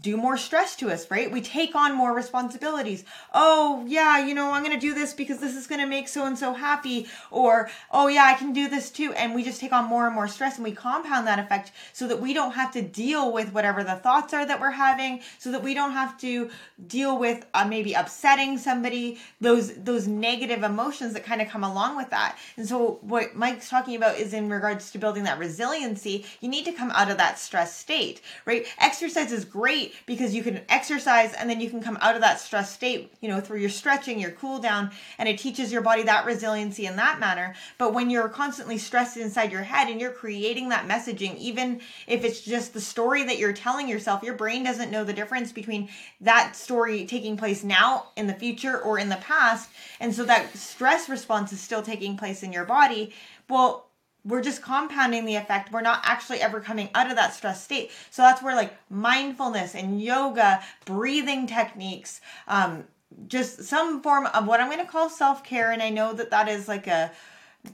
do 0.00 0.16
more 0.16 0.36
stress 0.36 0.74
to 0.76 0.90
us, 0.90 1.08
right? 1.10 1.30
We 1.30 1.40
take 1.40 1.76
on 1.76 1.94
more 1.94 2.12
responsibilities. 2.12 3.04
Oh, 3.32 3.84
yeah, 3.86 4.26
you 4.26 4.34
know, 4.34 4.50
I'm 4.50 4.64
going 4.64 4.78
to 4.78 4.86
do 4.86 4.92
this 4.92 5.14
because 5.14 5.38
this 5.38 5.54
is 5.54 5.68
going 5.68 5.80
to 5.80 5.86
make 5.86 6.08
so 6.08 6.26
and 6.26 6.36
so 6.36 6.52
happy. 6.52 7.06
Or, 7.30 7.70
oh, 7.92 8.08
yeah, 8.08 8.24
I 8.24 8.34
can 8.34 8.52
do 8.52 8.68
this 8.68 8.90
too. 8.90 9.12
And 9.12 9.34
we 9.34 9.44
just 9.44 9.60
take 9.60 9.72
on 9.72 9.84
more 9.84 10.06
and 10.06 10.14
more 10.14 10.26
stress 10.26 10.56
and 10.56 10.64
we 10.64 10.72
compound 10.72 11.28
that 11.28 11.38
effect 11.38 11.70
so 11.92 12.08
that 12.08 12.20
we 12.20 12.34
don't 12.34 12.52
have 12.52 12.72
to 12.72 12.82
deal 12.82 13.32
with 13.32 13.52
whatever 13.52 13.84
the 13.84 13.94
thoughts 13.94 14.34
are 14.34 14.44
that 14.44 14.60
we're 14.60 14.72
having, 14.72 15.20
so 15.38 15.52
that 15.52 15.62
we 15.62 15.74
don't 15.74 15.92
have 15.92 16.18
to 16.18 16.50
deal 16.88 17.16
with 17.16 17.46
uh, 17.54 17.64
maybe 17.64 17.92
upsetting 17.94 18.58
somebody, 18.58 19.20
those, 19.40 19.74
those 19.74 20.08
negative 20.08 20.64
emotions 20.64 21.12
that 21.12 21.24
kind 21.24 21.40
of 21.40 21.48
come 21.48 21.62
along 21.62 21.96
with 21.96 22.10
that. 22.10 22.36
And 22.56 22.66
so, 22.66 22.98
what 23.02 23.36
Mike's 23.36 23.68
talking 23.68 23.94
about 23.94 24.18
is 24.18 24.32
in 24.32 24.48
regards 24.48 24.90
to 24.90 24.98
building 24.98 25.22
that 25.24 25.38
resiliency, 25.38 26.26
you 26.40 26.48
need 26.48 26.64
to 26.64 26.72
come 26.72 26.90
out 26.90 27.10
of 27.10 27.16
that 27.18 27.38
stress 27.38 27.76
state, 27.76 28.20
right? 28.44 28.66
Exercise 28.78 29.30
is 29.30 29.44
great 29.44 29.83
great 29.84 30.06
because 30.06 30.34
you 30.34 30.42
can 30.42 30.60
exercise 30.68 31.32
and 31.34 31.48
then 31.48 31.60
you 31.60 31.70
can 31.70 31.82
come 31.82 31.98
out 32.00 32.14
of 32.14 32.20
that 32.20 32.40
stress 32.40 32.72
state, 32.72 33.12
you 33.20 33.28
know, 33.28 33.40
through 33.40 33.58
your 33.58 33.70
stretching, 33.70 34.18
your 34.18 34.30
cool 34.32 34.58
down, 34.58 34.90
and 35.18 35.28
it 35.28 35.38
teaches 35.38 35.72
your 35.72 35.82
body 35.82 36.02
that 36.02 36.26
resiliency 36.26 36.86
in 36.86 36.96
that 36.96 37.20
manner. 37.20 37.54
But 37.78 37.94
when 37.94 38.10
you're 38.10 38.28
constantly 38.28 38.78
stressed 38.78 39.16
inside 39.16 39.52
your 39.52 39.62
head 39.62 39.88
and 39.88 40.00
you're 40.00 40.12
creating 40.12 40.68
that 40.70 40.88
messaging, 40.88 41.36
even 41.38 41.80
if 42.06 42.24
it's 42.24 42.40
just 42.40 42.74
the 42.74 42.80
story 42.80 43.24
that 43.24 43.38
you're 43.38 43.52
telling 43.52 43.88
yourself, 43.88 44.22
your 44.22 44.34
brain 44.34 44.64
doesn't 44.64 44.90
know 44.90 45.04
the 45.04 45.12
difference 45.12 45.52
between 45.52 45.88
that 46.20 46.56
story 46.56 47.06
taking 47.06 47.36
place 47.36 47.64
now 47.64 48.08
in 48.16 48.26
the 48.26 48.34
future 48.34 48.80
or 48.80 48.98
in 48.98 49.08
the 49.08 49.16
past. 49.16 49.70
And 50.00 50.14
so 50.14 50.24
that 50.24 50.56
stress 50.56 51.08
response 51.08 51.52
is 51.52 51.60
still 51.60 51.82
taking 51.82 52.16
place 52.16 52.42
in 52.42 52.52
your 52.52 52.64
body. 52.64 53.12
Well, 53.48 53.90
we're 54.24 54.42
just 54.42 54.62
compounding 54.62 55.26
the 55.26 55.36
effect. 55.36 55.72
We're 55.72 55.82
not 55.82 56.00
actually 56.04 56.40
ever 56.40 56.60
coming 56.60 56.88
out 56.94 57.10
of 57.10 57.16
that 57.16 57.34
stress 57.34 57.62
state. 57.62 57.90
So 58.10 58.22
that's 58.22 58.42
where 58.42 58.56
like 58.56 58.74
mindfulness 58.90 59.74
and 59.74 60.00
yoga, 60.00 60.62
breathing 60.86 61.46
techniques, 61.46 62.20
um, 62.48 62.84
just 63.28 63.64
some 63.64 64.02
form 64.02 64.26
of 64.26 64.46
what 64.46 64.60
I'm 64.60 64.70
going 64.70 64.84
to 64.84 64.90
call 64.90 65.10
self 65.10 65.44
care. 65.44 65.72
And 65.72 65.82
I 65.82 65.90
know 65.90 66.12
that 66.14 66.30
that 66.30 66.48
is 66.48 66.68
like 66.68 66.86
a 66.86 67.12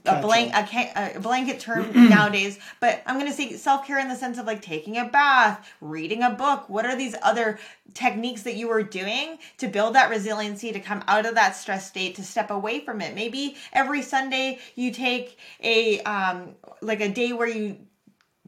a 0.05 0.21
blank 0.21 0.53
a, 0.53 1.15
a, 1.15 1.19
blanket 1.19 1.59
term 1.59 1.91
nowadays 2.09 2.57
but 2.79 3.01
i'm 3.05 3.19
going 3.19 3.29
to 3.29 3.35
say 3.35 3.53
self-care 3.53 3.99
in 3.99 4.07
the 4.07 4.15
sense 4.15 4.37
of 4.37 4.45
like 4.45 4.61
taking 4.61 4.97
a 4.97 5.05
bath 5.05 5.69
reading 5.81 6.23
a 6.23 6.29
book. 6.29 6.69
What 6.69 6.85
are 6.85 6.95
these 6.95 7.15
other 7.21 7.59
techniques 7.93 8.43
that 8.43 8.55
you 8.55 8.69
are 8.71 8.83
doing 8.83 9.37
to 9.57 9.67
build 9.67 9.95
that 9.95 10.09
resiliency 10.09 10.71
to 10.71 10.79
come 10.79 11.03
out 11.07 11.25
of 11.25 11.35
that 11.35 11.55
stress 11.55 11.87
state 11.87 12.15
to 12.15 12.23
step 12.23 12.51
away 12.51 12.79
from 12.79 13.01
it? 13.01 13.15
Maybe 13.15 13.57
every 13.73 14.01
sunday 14.01 14.59
you 14.75 14.91
take 14.91 15.37
a 15.61 16.01
um 16.01 16.55
like 16.81 17.01
a 17.01 17.09
day 17.09 17.33
where 17.33 17.47
you 17.47 17.77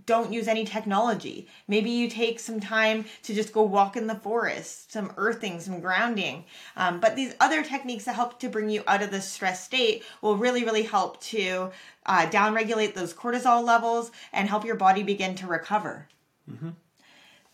don't 0.06 0.34
use 0.34 0.48
any 0.48 0.66
technology. 0.66 1.48
Maybe 1.68 1.90
you 1.90 2.10
take 2.10 2.40
some 2.40 2.60
time 2.60 3.06
to 3.24 3.34
just 3.34 3.54
go 3.54 3.64
walk 3.64 3.96
in 3.96 4.08
the 4.08 4.16
forest, 4.16 4.92
some 4.92 5.14
earthing, 5.18 5.60
some 5.60 5.80
grounding. 5.80 6.46
Um, 6.76 7.00
but 7.00 7.16
these 7.16 7.36
other 7.40 7.64
techniques 7.64 8.06
that 8.06 8.16
help 8.16 8.40
to 8.40 8.50
bring 8.50 8.70
you 8.70 8.84
out 8.88 9.02
of 9.02 9.12
the 9.12 9.22
stress 9.22 9.64
state 9.64 10.04
will 10.22 10.38
really, 10.38 10.64
really 10.64 10.84
help 10.84 11.22
to 11.22 11.72
uh, 12.06 12.28
downregulate 12.28 12.94
those 12.94 13.14
cortisol 13.14 13.64
levels 13.64 14.12
and 14.32 14.50
help 14.50 14.66
your 14.66 14.76
body 14.76 15.04
begin 15.04 15.36
to 15.36 15.48
recover. 15.48 16.08
Mm-hmm. 16.50 16.72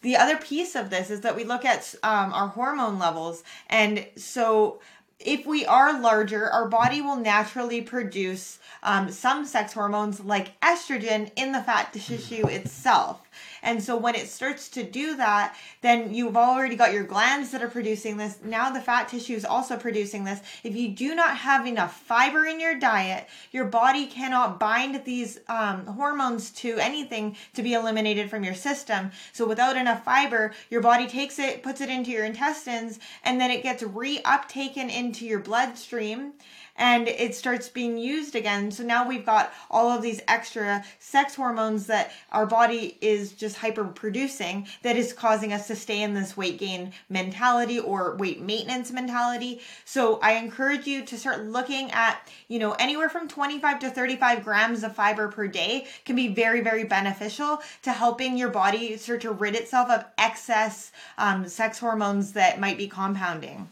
the 0.01 0.17
other 0.17 0.35
piece 0.37 0.75
of 0.75 0.89
this 0.89 1.11
is 1.11 1.21
that 1.21 1.35
we 1.35 1.43
look 1.43 1.63
at 1.63 1.93
um, 2.01 2.33
our 2.33 2.47
hormone 2.47 2.97
levels. 2.97 3.43
And 3.69 4.07
so 4.15 4.79
if 5.19 5.45
we 5.45 5.65
are 5.65 5.99
larger, 5.99 6.49
our 6.49 6.67
body 6.67 7.01
will 7.01 7.17
naturally 7.17 7.81
produce 7.81 8.59
um, 8.83 9.11
some 9.11 9.45
sex 9.45 9.73
hormones 9.73 10.21
like 10.21 10.59
estrogen 10.61 11.29
in 11.35 11.51
the 11.51 11.61
fat 11.61 11.91
tissue 11.91 12.47
itself. 12.47 13.21
And 13.63 13.81
so 13.81 13.97
when 13.97 14.15
it 14.15 14.27
starts 14.27 14.69
to 14.69 14.83
do 14.83 15.15
that, 15.17 15.55
then 15.81 16.13
you've 16.13 16.37
already 16.37 16.75
got 16.75 16.93
your 16.93 17.03
glands 17.03 17.51
that 17.51 17.63
are 17.63 17.69
producing 17.69 18.17
this. 18.17 18.39
Now 18.43 18.69
the 18.69 18.81
fat 18.81 19.09
tissue 19.09 19.35
is 19.35 19.45
also 19.45 19.77
producing 19.77 20.23
this. 20.23 20.39
If 20.63 20.75
you 20.75 20.89
do 20.89 21.15
not 21.15 21.37
have 21.37 21.65
enough 21.65 21.99
fiber 22.01 22.45
in 22.45 22.59
your 22.59 22.77
diet, 22.77 23.27
your 23.51 23.65
body 23.65 24.05
cannot 24.05 24.59
bind 24.59 25.03
these 25.05 25.39
um, 25.47 25.85
hormones 25.85 26.51
to 26.51 26.77
anything 26.79 27.35
to 27.53 27.63
be 27.63 27.73
eliminated 27.73 28.29
from 28.29 28.43
your 28.43 28.53
system. 28.53 29.11
So 29.33 29.47
without 29.47 29.77
enough 29.77 30.03
fiber, 30.03 30.53
your 30.69 30.81
body 30.81 31.07
takes 31.07 31.39
it, 31.39 31.63
puts 31.63 31.81
it 31.81 31.89
into 31.89 32.11
your 32.11 32.25
intestines, 32.25 32.99
and 33.23 33.39
then 33.39 33.51
it 33.51 33.63
gets 33.63 33.83
reuptaken 33.83 34.93
into 34.93 35.25
your 35.25 35.39
bloodstream 35.39 36.33
and 36.79 37.09
it 37.09 37.35
starts 37.35 37.69
being 37.69 37.97
used 37.97 38.35
again. 38.35 38.71
So 38.71 38.83
now 38.83 39.07
we've 39.07 39.25
got 39.25 39.53
all 39.69 39.89
of 39.89 40.01
these 40.01 40.21
extra 40.27 40.83
sex 40.97 41.35
hormones 41.35 41.85
that 41.87 42.11
our 42.31 42.45
body 42.45 42.97
is 43.01 43.33
just 43.33 43.57
hyper 43.57 43.83
producing 43.83 44.65
that 44.81 44.95
is 44.95 45.13
causing 45.13 45.53
us 45.53 45.67
to 45.67 45.75
stay 45.75 46.01
in 46.01 46.13
this 46.13 46.37
weight 46.37 46.57
gain 46.57 46.93
mentality 47.09 47.79
or 47.79 48.15
weight 48.15 48.41
maintenance 48.41 48.91
mentality. 48.91 49.61
So 49.83 50.19
I 50.21 50.33
encourage 50.33 50.87
you 50.87 51.05
to 51.05 51.17
start 51.17 51.45
looking 51.45 51.91
at, 51.91 52.27
you 52.47 52.59
know, 52.59 52.71
anywhere 52.73 53.09
from 53.09 53.27
25 53.27 53.79
to 53.79 53.89
35 53.89 54.43
grams 54.43 54.83
of 54.83 54.95
fiber 54.95 55.27
per 55.27 55.47
day 55.47 55.85
can 56.05 56.15
be 56.15 56.29
very, 56.29 56.61
very 56.61 56.85
beneficial 56.85 57.61
to 57.83 57.91
helping 57.91 58.37
your 58.37 58.49
body 58.49 58.95
start 58.95 59.21
to 59.21 59.31
rid 59.31 59.55
itself 59.55 59.89
of 59.89 60.05
excess 60.17 60.93
um, 61.17 61.47
sex 61.47 61.77
hormones 61.77 62.31
that 62.31 62.59
might 62.59 62.77
be 62.77 62.87
compounding. 62.87 63.67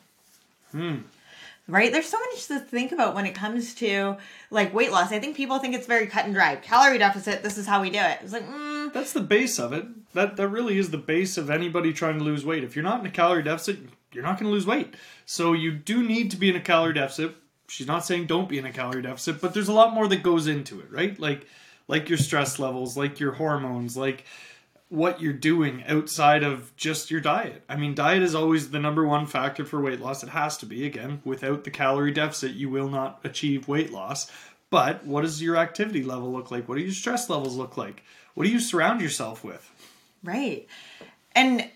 Hmm 0.71 0.97
right? 1.67 1.91
There's 1.91 2.07
so 2.07 2.19
much 2.19 2.47
to 2.47 2.59
think 2.59 2.91
about 2.91 3.15
when 3.15 3.25
it 3.25 3.35
comes 3.35 3.75
to 3.75 4.17
like 4.49 4.73
weight 4.73 4.91
loss. 4.91 5.11
I 5.11 5.19
think 5.19 5.35
people 5.35 5.59
think 5.59 5.75
it's 5.75 5.87
very 5.87 6.07
cut 6.07 6.25
and 6.25 6.33
dry. 6.33 6.55
Calorie 6.55 6.97
deficit, 6.97 7.43
this 7.43 7.57
is 7.57 7.67
how 7.67 7.81
we 7.81 7.89
do 7.89 7.99
it. 7.99 8.19
It's 8.21 8.33
like, 8.33 8.47
mm. 8.47 8.91
that's 8.93 9.13
the 9.13 9.21
base 9.21 9.59
of 9.59 9.73
it. 9.73 9.85
That 10.13 10.37
that 10.37 10.47
really 10.47 10.77
is 10.77 10.91
the 10.91 10.97
base 10.97 11.37
of 11.37 11.49
anybody 11.49 11.93
trying 11.93 12.17
to 12.17 12.23
lose 12.23 12.45
weight. 12.45 12.63
If 12.63 12.75
you're 12.75 12.83
not 12.83 13.01
in 13.01 13.05
a 13.05 13.11
calorie 13.11 13.43
deficit, 13.43 13.79
you're 14.13 14.23
not 14.23 14.39
going 14.39 14.49
to 14.49 14.53
lose 14.53 14.65
weight. 14.65 14.95
So 15.25 15.53
you 15.53 15.71
do 15.71 16.03
need 16.03 16.31
to 16.31 16.37
be 16.37 16.49
in 16.49 16.55
a 16.55 16.61
calorie 16.61 16.93
deficit. 16.93 17.35
She's 17.67 17.87
not 17.87 18.05
saying 18.05 18.27
don't 18.27 18.47
be 18.47 18.57
in 18.57 18.65
a 18.65 18.71
calorie 18.71 19.01
deficit, 19.01 19.41
but 19.41 19.53
there's 19.53 19.67
a 19.67 19.73
lot 19.73 19.93
more 19.93 20.07
that 20.07 20.23
goes 20.23 20.47
into 20.47 20.79
it, 20.79 20.89
right? 20.91 21.19
Like 21.19 21.45
like 21.87 22.09
your 22.09 22.17
stress 22.17 22.59
levels, 22.59 22.97
like 22.97 23.19
your 23.19 23.33
hormones, 23.33 23.95
like 23.97 24.25
what 24.89 25.21
you're 25.21 25.33
doing 25.33 25.83
outside 25.87 26.43
of 26.43 26.75
just 26.77 27.11
your 27.11 27.19
diet. 27.19 27.63
I 27.67 27.75
mean, 27.75 27.93
diet 27.93 28.23
is 28.23 28.35
always 28.35 28.71
the 28.71 28.79
number 28.79 29.05
one 29.05 29.25
factor 29.25 29.65
for 29.65 29.81
weight 29.81 29.99
loss. 29.99 30.23
It 30.23 30.29
has 30.29 30.57
to 30.59 30.65
be. 30.65 30.85
Again, 30.85 31.21
without 31.25 31.63
the 31.63 31.71
calorie 31.71 32.11
deficit, 32.11 32.53
you 32.53 32.69
will 32.69 32.89
not 32.89 33.19
achieve 33.23 33.67
weight 33.67 33.91
loss. 33.91 34.31
But 34.69 35.05
what 35.05 35.21
does 35.21 35.41
your 35.41 35.57
activity 35.57 36.03
level 36.03 36.31
look 36.31 36.51
like? 36.51 36.67
What 36.67 36.77
do 36.77 36.83
your 36.83 36.91
stress 36.91 37.29
levels 37.29 37.55
look 37.55 37.77
like? 37.77 38.03
What 38.33 38.45
do 38.45 38.49
you 38.49 38.59
surround 38.59 39.01
yourself 39.01 39.43
with? 39.43 39.69
Right. 40.23 40.67
And 41.35 41.69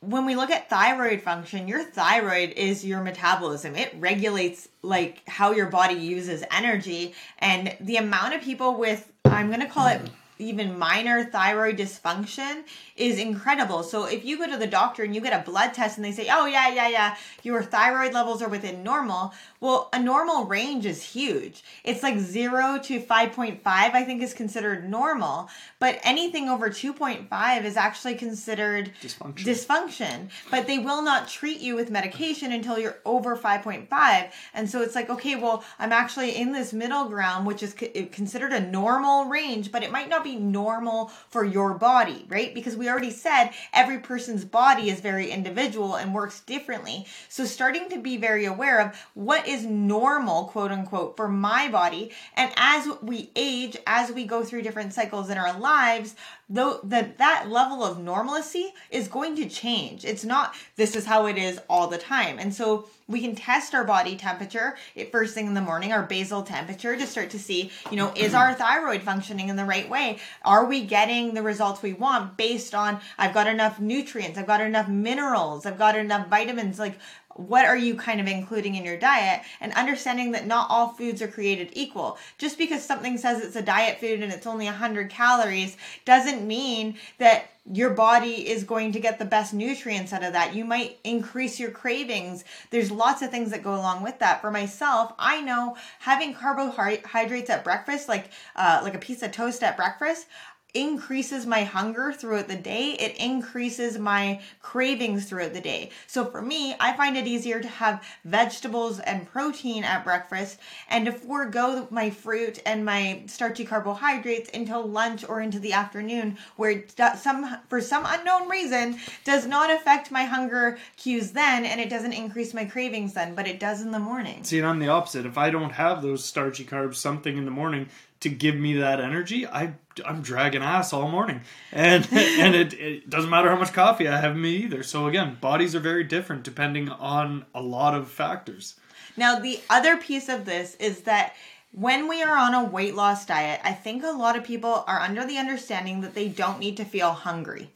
when 0.00 0.26
we 0.26 0.36
look 0.36 0.50
at 0.50 0.70
thyroid 0.70 1.22
function, 1.22 1.68
your 1.68 1.82
thyroid 1.82 2.50
is 2.50 2.84
your 2.84 3.02
metabolism. 3.02 3.74
It 3.76 3.94
regulates 3.98 4.68
like 4.82 5.26
how 5.28 5.52
your 5.52 5.66
body 5.66 5.94
uses 5.94 6.44
energy 6.50 7.14
and 7.38 7.76
the 7.80 7.96
amount 7.96 8.34
of 8.34 8.42
people 8.42 8.78
with 8.78 9.10
I'm 9.24 9.48
going 9.48 9.60
to 9.60 9.66
call 9.66 9.88
it 9.88 10.00
even 10.38 10.78
minor 10.78 11.24
thyroid 11.24 11.76
dysfunction 11.76 12.64
is 12.96 13.18
incredible. 13.18 13.82
So 13.82 14.04
if 14.04 14.24
you 14.24 14.38
go 14.38 14.50
to 14.50 14.56
the 14.56 14.66
doctor 14.66 15.02
and 15.02 15.14
you 15.14 15.20
get 15.20 15.38
a 15.38 15.44
blood 15.44 15.74
test 15.74 15.96
and 15.98 16.04
they 16.04 16.12
say, 16.12 16.28
"Oh 16.30 16.46
yeah, 16.46 16.68
yeah, 16.68 16.88
yeah, 16.88 17.16
your 17.42 17.62
thyroid 17.62 18.12
levels 18.12 18.42
are 18.42 18.48
within 18.48 18.82
normal." 18.82 19.34
Well, 19.60 19.88
a 19.92 19.98
normal 20.00 20.44
range 20.44 20.86
is 20.86 21.02
huge. 21.02 21.62
It's 21.84 22.02
like 22.02 22.18
0 22.18 22.80
to 22.84 23.00
5.5 23.00 23.60
I 23.64 24.04
think 24.04 24.22
is 24.22 24.34
considered 24.34 24.88
normal, 24.88 25.48
but 25.78 26.00
anything 26.02 26.48
over 26.48 26.68
2.5 26.68 27.64
is 27.64 27.76
actually 27.76 28.16
considered 28.16 28.90
dysfunction. 29.00 29.44
dysfunction. 29.44 30.28
But 30.50 30.66
they 30.66 30.78
will 30.78 31.02
not 31.02 31.28
treat 31.28 31.60
you 31.60 31.76
with 31.76 31.90
medication 31.90 32.52
until 32.52 32.78
you're 32.78 32.98
over 33.04 33.36
5.5. 33.36 34.32
And 34.54 34.68
so 34.68 34.82
it's 34.82 34.94
like, 34.94 35.08
"Okay, 35.10 35.36
well, 35.36 35.64
I'm 35.78 35.92
actually 35.92 36.36
in 36.36 36.52
this 36.52 36.72
middle 36.72 37.04
ground 37.04 37.46
which 37.46 37.62
is 37.62 37.74
considered 38.10 38.52
a 38.52 38.60
normal 38.60 39.26
range, 39.26 39.70
but 39.70 39.82
it 39.82 39.92
might 39.92 40.08
not 40.08 40.24
be 40.24 40.31
normal 40.36 41.08
for 41.28 41.44
your 41.44 41.74
body, 41.74 42.24
right? 42.28 42.54
Because 42.54 42.76
we 42.76 42.88
already 42.88 43.10
said 43.10 43.50
every 43.72 43.98
person's 43.98 44.44
body 44.44 44.90
is 44.90 45.00
very 45.00 45.30
individual 45.30 45.96
and 45.96 46.14
works 46.14 46.40
differently. 46.40 47.06
So 47.28 47.44
starting 47.44 47.88
to 47.90 47.98
be 47.98 48.16
very 48.16 48.44
aware 48.44 48.80
of 48.80 48.96
what 49.14 49.46
is 49.46 49.64
normal, 49.64 50.44
quote 50.44 50.70
unquote, 50.70 51.16
for 51.16 51.28
my 51.28 51.68
body. 51.68 52.10
And 52.34 52.52
as 52.56 52.88
we 53.02 53.30
age, 53.36 53.76
as 53.86 54.12
we 54.12 54.24
go 54.24 54.44
through 54.44 54.62
different 54.62 54.92
cycles 54.92 55.30
in 55.30 55.38
our 55.38 55.58
lives, 55.58 56.14
though 56.52 56.80
that 56.84 57.16
that 57.16 57.48
level 57.48 57.82
of 57.82 57.98
normalcy 57.98 58.72
is 58.90 59.08
going 59.08 59.34
to 59.36 59.48
change. 59.48 60.04
It's 60.04 60.24
not 60.24 60.54
this 60.76 60.94
is 60.94 61.06
how 61.06 61.26
it 61.26 61.38
is 61.38 61.58
all 61.68 61.88
the 61.88 61.98
time. 61.98 62.38
And 62.38 62.54
so 62.54 62.88
we 63.08 63.20
can 63.20 63.34
test 63.34 63.74
our 63.74 63.84
body 63.84 64.16
temperature 64.16 64.76
first 65.10 65.34
thing 65.34 65.46
in 65.46 65.54
the 65.54 65.60
morning, 65.60 65.92
our 65.92 66.02
basal 66.02 66.42
temperature 66.42 66.96
to 66.96 67.06
start 67.06 67.30
to 67.30 67.38
see, 67.38 67.70
you 67.90 67.96
know, 67.96 68.12
is 68.14 68.34
our 68.34 68.54
thyroid 68.62 69.02
functioning 69.02 69.48
in 69.48 69.56
the 69.56 69.64
right 69.64 69.88
way? 69.88 70.18
Are 70.44 70.66
we 70.66 70.84
getting 70.84 71.34
the 71.34 71.42
results 71.42 71.82
we 71.82 71.94
want 71.94 72.36
based 72.36 72.74
on 72.74 73.00
I've 73.16 73.34
got 73.34 73.46
enough 73.46 73.80
nutrients, 73.80 74.38
I've 74.38 74.46
got 74.46 74.60
enough 74.60 74.88
minerals, 74.88 75.64
I've 75.64 75.78
got 75.78 75.96
enough 75.96 76.28
vitamins, 76.28 76.78
like 76.78 76.98
what 77.36 77.64
are 77.64 77.76
you 77.76 77.94
kind 77.94 78.20
of 78.20 78.26
including 78.26 78.74
in 78.74 78.84
your 78.84 78.98
diet 78.98 79.42
and 79.60 79.72
understanding 79.72 80.32
that 80.32 80.46
not 80.46 80.68
all 80.70 80.88
foods 80.88 81.22
are 81.22 81.28
created 81.28 81.70
equal. 81.72 82.18
Just 82.38 82.58
because 82.58 82.84
something 82.84 83.18
says 83.18 83.42
it's 83.42 83.56
a 83.56 83.62
diet 83.62 83.98
food 83.98 84.22
and 84.22 84.32
it's 84.32 84.46
only 84.46 84.66
100 84.66 85.10
calories 85.10 85.76
doesn't 86.04 86.46
mean 86.46 86.96
that 87.18 87.46
your 87.72 87.90
body 87.90 88.48
is 88.48 88.64
going 88.64 88.90
to 88.90 88.98
get 88.98 89.20
the 89.20 89.24
best 89.24 89.54
nutrients 89.54 90.12
out 90.12 90.24
of 90.24 90.32
that. 90.32 90.52
You 90.52 90.64
might 90.64 90.98
increase 91.04 91.60
your 91.60 91.70
cravings. 91.70 92.42
There's 92.70 92.90
lots 92.90 93.22
of 93.22 93.30
things 93.30 93.52
that 93.52 93.62
go 93.62 93.76
along 93.76 94.02
with 94.02 94.18
that. 94.18 94.40
For 94.40 94.50
myself 94.50 95.12
i 95.18 95.40
know 95.40 95.76
having 96.00 96.34
carbohydrates 96.34 97.50
at 97.50 97.64
breakfast 97.64 98.08
like 98.08 98.30
uh, 98.56 98.80
like 98.82 98.94
a 98.94 98.98
piece 98.98 99.22
of 99.22 99.32
toast 99.32 99.62
at 99.62 99.76
breakfast 99.76 100.26
increases 100.74 101.46
my 101.46 101.64
hunger 101.64 102.12
throughout 102.12 102.48
the 102.48 102.56
day. 102.56 102.92
It 102.92 103.16
increases 103.18 103.98
my 103.98 104.40
cravings 104.60 105.26
throughout 105.26 105.52
the 105.52 105.60
day. 105.60 105.90
So 106.06 106.24
for 106.24 106.40
me, 106.40 106.74
I 106.80 106.96
find 106.96 107.16
it 107.16 107.26
easier 107.26 107.60
to 107.60 107.68
have 107.68 108.02
vegetables 108.24 108.98
and 109.00 109.30
protein 109.30 109.84
at 109.84 110.04
breakfast 110.04 110.58
and 110.88 111.06
to 111.06 111.12
forego 111.12 111.86
my 111.90 112.10
fruit 112.10 112.60
and 112.64 112.84
my 112.84 113.22
starchy 113.26 113.64
carbohydrates 113.64 114.50
until 114.54 114.86
lunch 114.86 115.28
or 115.28 115.40
into 115.40 115.58
the 115.58 115.74
afternoon 115.74 116.38
where 116.56 116.84
some 117.16 117.58
for 117.68 117.80
some 117.80 118.04
unknown 118.06 118.48
reason 118.48 118.98
does 119.24 119.46
not 119.46 119.70
affect 119.70 120.10
my 120.10 120.24
hunger 120.24 120.78
cues 120.96 121.32
then 121.32 121.64
and 121.64 121.80
it 121.80 121.90
doesn't 121.90 122.12
increase 122.12 122.54
my 122.54 122.64
cravings 122.64 123.12
then, 123.12 123.34
but 123.34 123.46
it 123.46 123.60
does 123.60 123.82
in 123.82 123.90
the 123.90 123.98
morning. 123.98 124.42
See, 124.44 124.58
and 124.58 124.66
I'm 124.66 124.78
the 124.78 124.88
opposite. 124.88 125.26
If 125.26 125.36
I 125.36 125.50
don't 125.50 125.72
have 125.72 126.00
those 126.02 126.24
starchy 126.24 126.64
carbs 126.64 126.96
something 126.96 127.36
in 127.36 127.44
the 127.44 127.50
morning 127.50 127.88
to 128.20 128.28
give 128.28 128.54
me 128.54 128.74
that 128.74 129.00
energy, 129.00 129.46
I 129.46 129.74
I'm 130.04 130.22
dragging 130.22 130.62
ass 130.62 130.92
all 130.92 131.08
morning, 131.08 131.42
and 131.72 132.06
and 132.12 132.54
it, 132.54 132.74
it 132.74 133.10
doesn't 133.10 133.30
matter 133.30 133.48
how 133.48 133.56
much 133.56 133.72
coffee 133.72 134.08
I 134.08 134.18
have 134.18 134.32
in 134.32 134.42
me 134.42 134.56
either. 134.56 134.82
So 134.82 135.06
again, 135.06 135.38
bodies 135.40 135.74
are 135.74 135.80
very 135.80 136.04
different 136.04 136.42
depending 136.42 136.88
on 136.88 137.44
a 137.54 137.62
lot 137.62 137.94
of 137.94 138.08
factors. 138.08 138.76
Now 139.16 139.38
the 139.38 139.60
other 139.68 139.96
piece 139.96 140.28
of 140.28 140.44
this 140.44 140.74
is 140.76 141.02
that 141.02 141.34
when 141.72 142.08
we 142.08 142.22
are 142.22 142.36
on 142.36 142.54
a 142.54 142.64
weight 142.64 142.94
loss 142.94 143.26
diet, 143.26 143.60
I 143.64 143.72
think 143.72 144.04
a 144.04 144.10
lot 144.10 144.36
of 144.36 144.44
people 144.44 144.84
are 144.86 145.00
under 145.00 145.24
the 145.26 145.38
understanding 145.38 146.00
that 146.02 146.14
they 146.14 146.28
don't 146.28 146.58
need 146.58 146.76
to 146.76 146.84
feel 146.84 147.12
hungry. 147.12 147.70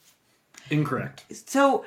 Incorrect. 0.71 1.25
So 1.49 1.85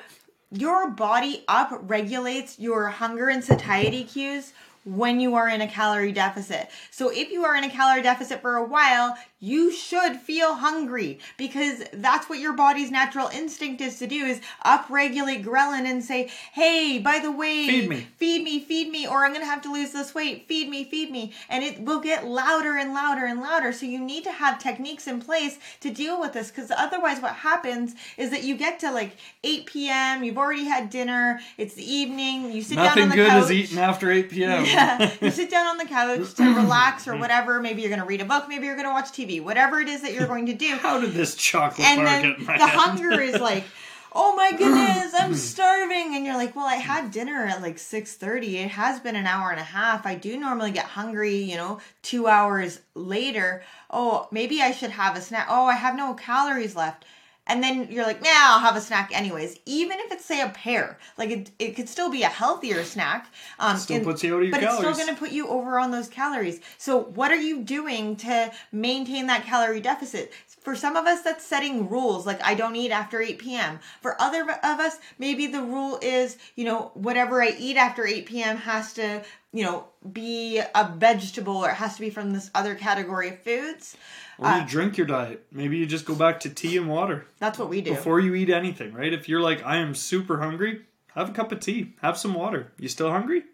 your 0.50 0.90
body 0.90 1.44
up 1.46 1.70
regulates 1.82 2.58
your 2.58 2.88
hunger 2.88 3.28
and 3.28 3.42
satiety 3.44 4.04
cues 4.04 4.52
when 4.84 5.20
you 5.20 5.34
are 5.34 5.48
in 5.48 5.60
a 5.60 5.68
calorie 5.68 6.12
deficit. 6.12 6.68
So 6.90 7.10
if 7.10 7.30
you 7.30 7.44
are 7.44 7.54
in 7.54 7.64
a 7.64 7.70
calorie 7.70 8.02
deficit 8.02 8.40
for 8.40 8.56
a 8.56 8.64
while, 8.64 9.16
you 9.38 9.72
should 9.72 10.16
feel 10.16 10.54
hungry 10.54 11.18
because 11.38 11.82
that's 11.94 12.28
what 12.28 12.38
your 12.38 12.52
body's 12.52 12.90
natural 12.90 13.28
instinct 13.28 13.80
is 13.80 13.98
to 13.98 14.06
do 14.06 14.24
is 14.24 14.40
upregulate 14.64 15.42
ghrelin 15.42 15.86
and 15.86 16.04
say, 16.04 16.30
"Hey, 16.52 16.98
by 16.98 17.18
the 17.18 17.32
way, 17.32 17.66
feed 17.66 17.88
me. 17.88 18.06
Feed 18.18 18.44
me, 18.44 18.60
feed 18.60 18.90
me 18.90 19.06
or 19.06 19.24
I'm 19.24 19.32
going 19.32 19.44
to 19.44 19.50
have 19.50 19.62
to 19.62 19.72
lose 19.72 19.92
this 19.92 20.14
weight. 20.14 20.46
Feed 20.46 20.68
me, 20.68 20.84
feed 20.84 21.10
me." 21.10 21.32
And 21.48 21.64
it 21.64 21.80
will 21.80 22.00
get 22.00 22.26
louder 22.26 22.76
and 22.76 22.92
louder 22.92 23.24
and 23.24 23.40
louder. 23.40 23.72
So 23.72 23.86
you 23.86 23.98
need 23.98 24.24
to 24.24 24.32
have 24.32 24.58
techniques 24.58 25.06
in 25.06 25.20
place 25.20 25.58
to 25.80 25.90
deal 25.90 26.20
with 26.20 26.34
this 26.34 26.50
cuz 26.50 26.70
otherwise 26.70 27.20
what 27.20 27.32
happens 27.32 27.94
is 28.18 28.30
that 28.30 28.44
you 28.44 28.56
get 28.56 28.78
to 28.80 28.90
like 28.90 29.16
8 29.42 29.66
p.m., 29.66 30.22
you've 30.22 30.38
already 30.38 30.64
had 30.64 30.90
dinner, 30.90 31.40
it's 31.56 31.74
the 31.74 31.90
evening, 31.90 32.52
you 32.52 32.62
sit 32.62 32.76
Nothing 32.76 33.08
down 33.08 33.12
on 33.12 33.16
the 33.16 33.24
couch. 33.24 33.26
Nothing 33.26 33.48
good 33.48 33.54
is 33.56 33.70
eaten 33.70 33.78
after 33.78 34.10
8 34.10 34.30
p.m. 34.30 34.64
Yeah. 34.72 35.12
you 35.20 35.30
sit 35.30 35.50
down 35.50 35.66
on 35.66 35.78
the 35.78 35.84
couch 35.84 36.34
to 36.34 36.42
relax 36.56 37.06
or 37.08 37.16
whatever. 37.16 37.60
Maybe 37.60 37.82
you're 37.82 37.90
going 37.90 38.00
to 38.00 38.06
read 38.06 38.20
a 38.20 38.24
book, 38.24 38.46
maybe 38.48 38.66
you're 38.66 38.76
going 38.76 38.88
to 38.88 38.92
watch 38.92 39.10
TV 39.10 39.42
whatever 39.42 39.80
it 39.80 39.88
is 39.88 40.02
that 40.02 40.12
you're 40.12 40.26
going 40.26 40.46
to 40.46 40.54
do. 40.54 40.76
How 40.76 41.00
did 41.00 41.12
this 41.12 41.34
chocolate 41.34 41.86
and 41.86 41.98
bar 41.98 42.06
then 42.06 42.22
get 42.22 42.38
in 42.38 42.44
my 42.46 42.58
the 42.58 42.66
head? 42.66 42.78
hunger 42.78 43.20
is 43.20 43.40
like, 43.40 43.64
oh 44.12 44.34
my 44.34 44.52
goodness, 44.58 45.14
I'm 45.18 45.34
starving. 45.34 46.14
And 46.14 46.24
you're 46.24 46.36
like, 46.36 46.54
well, 46.56 46.66
I 46.66 46.76
had 46.76 47.10
dinner 47.10 47.44
at 47.44 47.62
like 47.62 47.76
6.30. 47.76 48.64
It 48.64 48.68
has 48.70 49.00
been 49.00 49.16
an 49.16 49.26
hour 49.26 49.50
and 49.50 49.60
a 49.60 49.64
half. 49.64 50.06
I 50.06 50.14
do 50.14 50.38
normally 50.38 50.70
get 50.70 50.86
hungry, 50.86 51.36
you 51.36 51.56
know, 51.56 51.80
two 52.02 52.26
hours 52.26 52.80
later. 52.94 53.62
Oh, 53.90 54.28
maybe 54.30 54.60
I 54.60 54.72
should 54.72 54.90
have 54.90 55.16
a 55.16 55.20
snack. 55.20 55.46
Oh, 55.50 55.66
I 55.66 55.74
have 55.74 55.96
no 55.96 56.14
calories 56.14 56.76
left 56.76 57.04
and 57.50 57.60
then 57.62 57.88
you're 57.90 58.06
like, 58.06 58.20
yeah, 58.24 58.46
I'll 58.50 58.60
have 58.60 58.76
a 58.76 58.80
snack 58.80 59.10
anyways. 59.12 59.58
Even 59.66 59.98
if 59.98 60.12
it's 60.12 60.24
say 60.24 60.40
a 60.40 60.48
pear, 60.50 60.98
like 61.18 61.30
it, 61.30 61.50
it 61.58 61.74
could 61.74 61.88
still 61.88 62.08
be 62.08 62.22
a 62.22 62.28
healthier 62.28 62.84
snack. 62.84 63.26
Um, 63.58 63.76
still 63.76 63.96
and, 63.96 64.04
puts 64.04 64.22
you 64.22 64.34
over 64.34 64.44
your 64.44 64.52
but 64.52 64.60
calories. 64.60 64.86
it's 64.86 64.96
still 64.96 65.04
going 65.04 65.14
to 65.14 65.18
put 65.18 65.32
you 65.32 65.48
over 65.48 65.80
on 65.80 65.90
those 65.90 66.08
calories. 66.08 66.60
So 66.78 67.02
what 67.02 67.32
are 67.32 67.40
you 67.40 67.62
doing 67.62 68.14
to 68.16 68.52
maintain 68.70 69.26
that 69.26 69.44
calorie 69.44 69.80
deficit? 69.80 70.32
For 70.60 70.76
some 70.76 70.94
of 70.94 71.06
us, 71.06 71.22
that's 71.22 71.44
setting 71.44 71.88
rules. 71.88 72.24
Like 72.24 72.40
I 72.44 72.54
don't 72.54 72.76
eat 72.76 72.92
after 72.92 73.20
8 73.20 73.38
p.m. 73.38 73.80
For 74.00 74.20
other 74.22 74.42
of 74.42 74.78
us, 74.78 74.98
maybe 75.18 75.48
the 75.48 75.62
rule 75.62 75.98
is, 76.00 76.38
you 76.54 76.64
know, 76.64 76.92
whatever 76.94 77.42
I 77.42 77.56
eat 77.58 77.76
after 77.76 78.06
8 78.06 78.26
p.m. 78.26 78.58
has 78.58 78.92
to, 78.92 79.22
you 79.52 79.64
know, 79.64 79.86
be 80.12 80.58
a 80.58 80.92
vegetable 80.96 81.56
or 81.56 81.70
it 81.70 81.74
has 81.74 81.94
to 81.96 82.00
be 82.00 82.10
from 82.10 82.32
this 82.32 82.50
other 82.54 82.74
category 82.74 83.30
of 83.30 83.38
foods. 83.40 83.96
Or 84.38 84.48
you 84.48 84.54
uh, 84.54 84.66
drink 84.66 84.96
your 84.96 85.06
diet. 85.06 85.44
Maybe 85.50 85.76
you 85.76 85.86
just 85.86 86.04
go 86.04 86.14
back 86.14 86.40
to 86.40 86.50
tea 86.50 86.76
and 86.76 86.88
water. 86.88 87.26
That's 87.38 87.58
what 87.58 87.68
we 87.68 87.80
do. 87.80 87.90
Before 87.90 88.20
you 88.20 88.34
eat 88.34 88.50
anything, 88.50 88.92
right? 88.92 89.12
If 89.12 89.28
you're 89.28 89.40
like, 89.40 89.64
I 89.64 89.76
am 89.76 89.94
super 89.94 90.38
hungry, 90.38 90.82
have 91.14 91.28
a 91.30 91.32
cup 91.32 91.52
of 91.52 91.60
tea, 91.60 91.94
have 92.00 92.16
some 92.16 92.34
water. 92.34 92.72
You 92.78 92.88
still 92.88 93.10
hungry? 93.10 93.44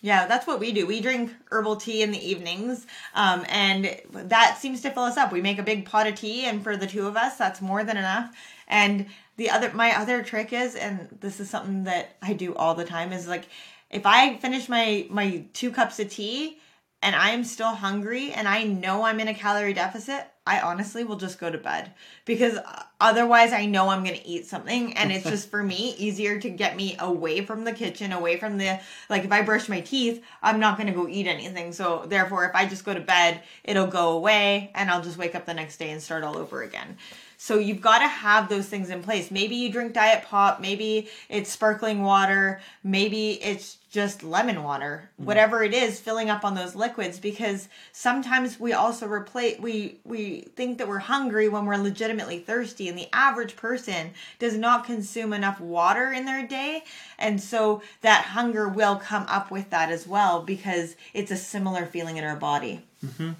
Yeah, 0.00 0.26
that's 0.26 0.46
what 0.46 0.60
we 0.60 0.72
do. 0.72 0.86
We 0.86 1.00
drink 1.00 1.32
herbal 1.50 1.76
tea 1.76 2.02
in 2.02 2.10
the 2.10 2.22
evenings, 2.22 2.86
um, 3.14 3.42
and 3.48 3.98
that 4.12 4.58
seems 4.58 4.82
to 4.82 4.90
fill 4.90 5.04
us 5.04 5.16
up. 5.16 5.32
We 5.32 5.40
make 5.40 5.58
a 5.58 5.62
big 5.62 5.86
pot 5.86 6.06
of 6.06 6.14
tea, 6.14 6.44
and 6.44 6.62
for 6.62 6.76
the 6.76 6.86
two 6.86 7.06
of 7.06 7.16
us, 7.16 7.38
that's 7.38 7.62
more 7.62 7.84
than 7.84 7.96
enough. 7.96 8.30
And 8.68 9.06
the 9.38 9.48
other, 9.48 9.72
my 9.72 9.98
other 9.98 10.22
trick 10.22 10.52
is, 10.52 10.74
and 10.74 11.08
this 11.20 11.40
is 11.40 11.48
something 11.48 11.84
that 11.84 12.16
I 12.20 12.34
do 12.34 12.54
all 12.54 12.74
the 12.74 12.84
time, 12.84 13.14
is 13.14 13.26
like 13.26 13.46
if 13.90 14.06
I 14.06 14.36
finish 14.36 14.68
my 14.68 15.06
my 15.10 15.44
two 15.52 15.70
cups 15.70 16.00
of 16.00 16.10
tea, 16.10 16.58
and 17.04 17.14
I'm 17.14 17.44
still 17.44 17.74
hungry 17.74 18.32
and 18.32 18.48
I 18.48 18.64
know 18.64 19.02
I'm 19.02 19.20
in 19.20 19.28
a 19.28 19.34
calorie 19.34 19.74
deficit, 19.74 20.26
I 20.46 20.60
honestly 20.60 21.04
will 21.04 21.16
just 21.16 21.38
go 21.38 21.50
to 21.50 21.58
bed 21.58 21.92
because 22.24 22.58
otherwise 22.98 23.52
I 23.52 23.66
know 23.66 23.90
I'm 23.90 24.02
going 24.02 24.16
to 24.16 24.26
eat 24.26 24.46
something 24.46 24.96
and 24.96 25.12
it's 25.12 25.28
just 25.28 25.50
for 25.50 25.62
me 25.62 25.94
easier 25.98 26.40
to 26.40 26.48
get 26.48 26.76
me 26.76 26.96
away 26.98 27.44
from 27.44 27.64
the 27.64 27.74
kitchen, 27.74 28.12
away 28.12 28.38
from 28.38 28.56
the 28.56 28.80
like 29.10 29.24
if 29.24 29.32
I 29.32 29.42
brush 29.42 29.68
my 29.68 29.80
teeth, 29.80 30.24
I'm 30.42 30.58
not 30.58 30.78
going 30.78 30.86
to 30.86 30.94
go 30.94 31.06
eat 31.06 31.26
anything. 31.26 31.74
So 31.74 32.06
therefore 32.06 32.46
if 32.46 32.54
I 32.54 32.64
just 32.64 32.86
go 32.86 32.94
to 32.94 33.00
bed, 33.00 33.42
it'll 33.64 33.86
go 33.86 34.12
away 34.12 34.70
and 34.74 34.90
I'll 34.90 35.02
just 35.02 35.18
wake 35.18 35.34
up 35.34 35.44
the 35.44 35.52
next 35.52 35.76
day 35.76 35.90
and 35.90 36.02
start 36.02 36.24
all 36.24 36.38
over 36.38 36.62
again. 36.62 36.96
So 37.44 37.58
you've 37.58 37.82
got 37.82 37.98
to 37.98 38.08
have 38.08 38.48
those 38.48 38.70
things 38.70 38.88
in 38.88 39.02
place. 39.02 39.30
Maybe 39.30 39.54
you 39.54 39.70
drink 39.70 39.92
diet 39.92 40.24
pop, 40.24 40.62
maybe 40.62 41.10
it's 41.28 41.52
sparkling 41.52 42.00
water, 42.00 42.62
maybe 42.82 43.32
it's 43.32 43.76
just 43.90 44.22
lemon 44.22 44.62
water. 44.62 45.10
Mm-hmm. 45.12 45.26
Whatever 45.26 45.62
it 45.62 45.74
is, 45.74 46.00
filling 46.00 46.30
up 46.30 46.42
on 46.42 46.54
those 46.54 46.74
liquids 46.74 47.18
because 47.18 47.68
sometimes 47.92 48.58
we 48.58 48.72
also 48.72 49.06
replace 49.06 49.58
we 49.58 49.98
we 50.04 50.48
think 50.56 50.78
that 50.78 50.88
we're 50.88 51.00
hungry 51.00 51.50
when 51.50 51.66
we're 51.66 51.76
legitimately 51.76 52.38
thirsty 52.38 52.88
and 52.88 52.96
the 52.96 53.08
average 53.12 53.56
person 53.56 54.12
does 54.38 54.56
not 54.56 54.86
consume 54.86 55.34
enough 55.34 55.60
water 55.60 56.14
in 56.14 56.24
their 56.24 56.46
day 56.46 56.82
and 57.18 57.42
so 57.42 57.82
that 58.00 58.24
hunger 58.24 58.66
will 58.70 58.96
come 58.96 59.26
up 59.28 59.50
with 59.50 59.68
that 59.68 59.90
as 59.90 60.08
well 60.08 60.40
because 60.40 60.96
it's 61.12 61.30
a 61.30 61.36
similar 61.36 61.84
feeling 61.84 62.16
in 62.16 62.24
our 62.24 62.36
body. 62.36 62.80
Mm-hmm. 63.04 63.32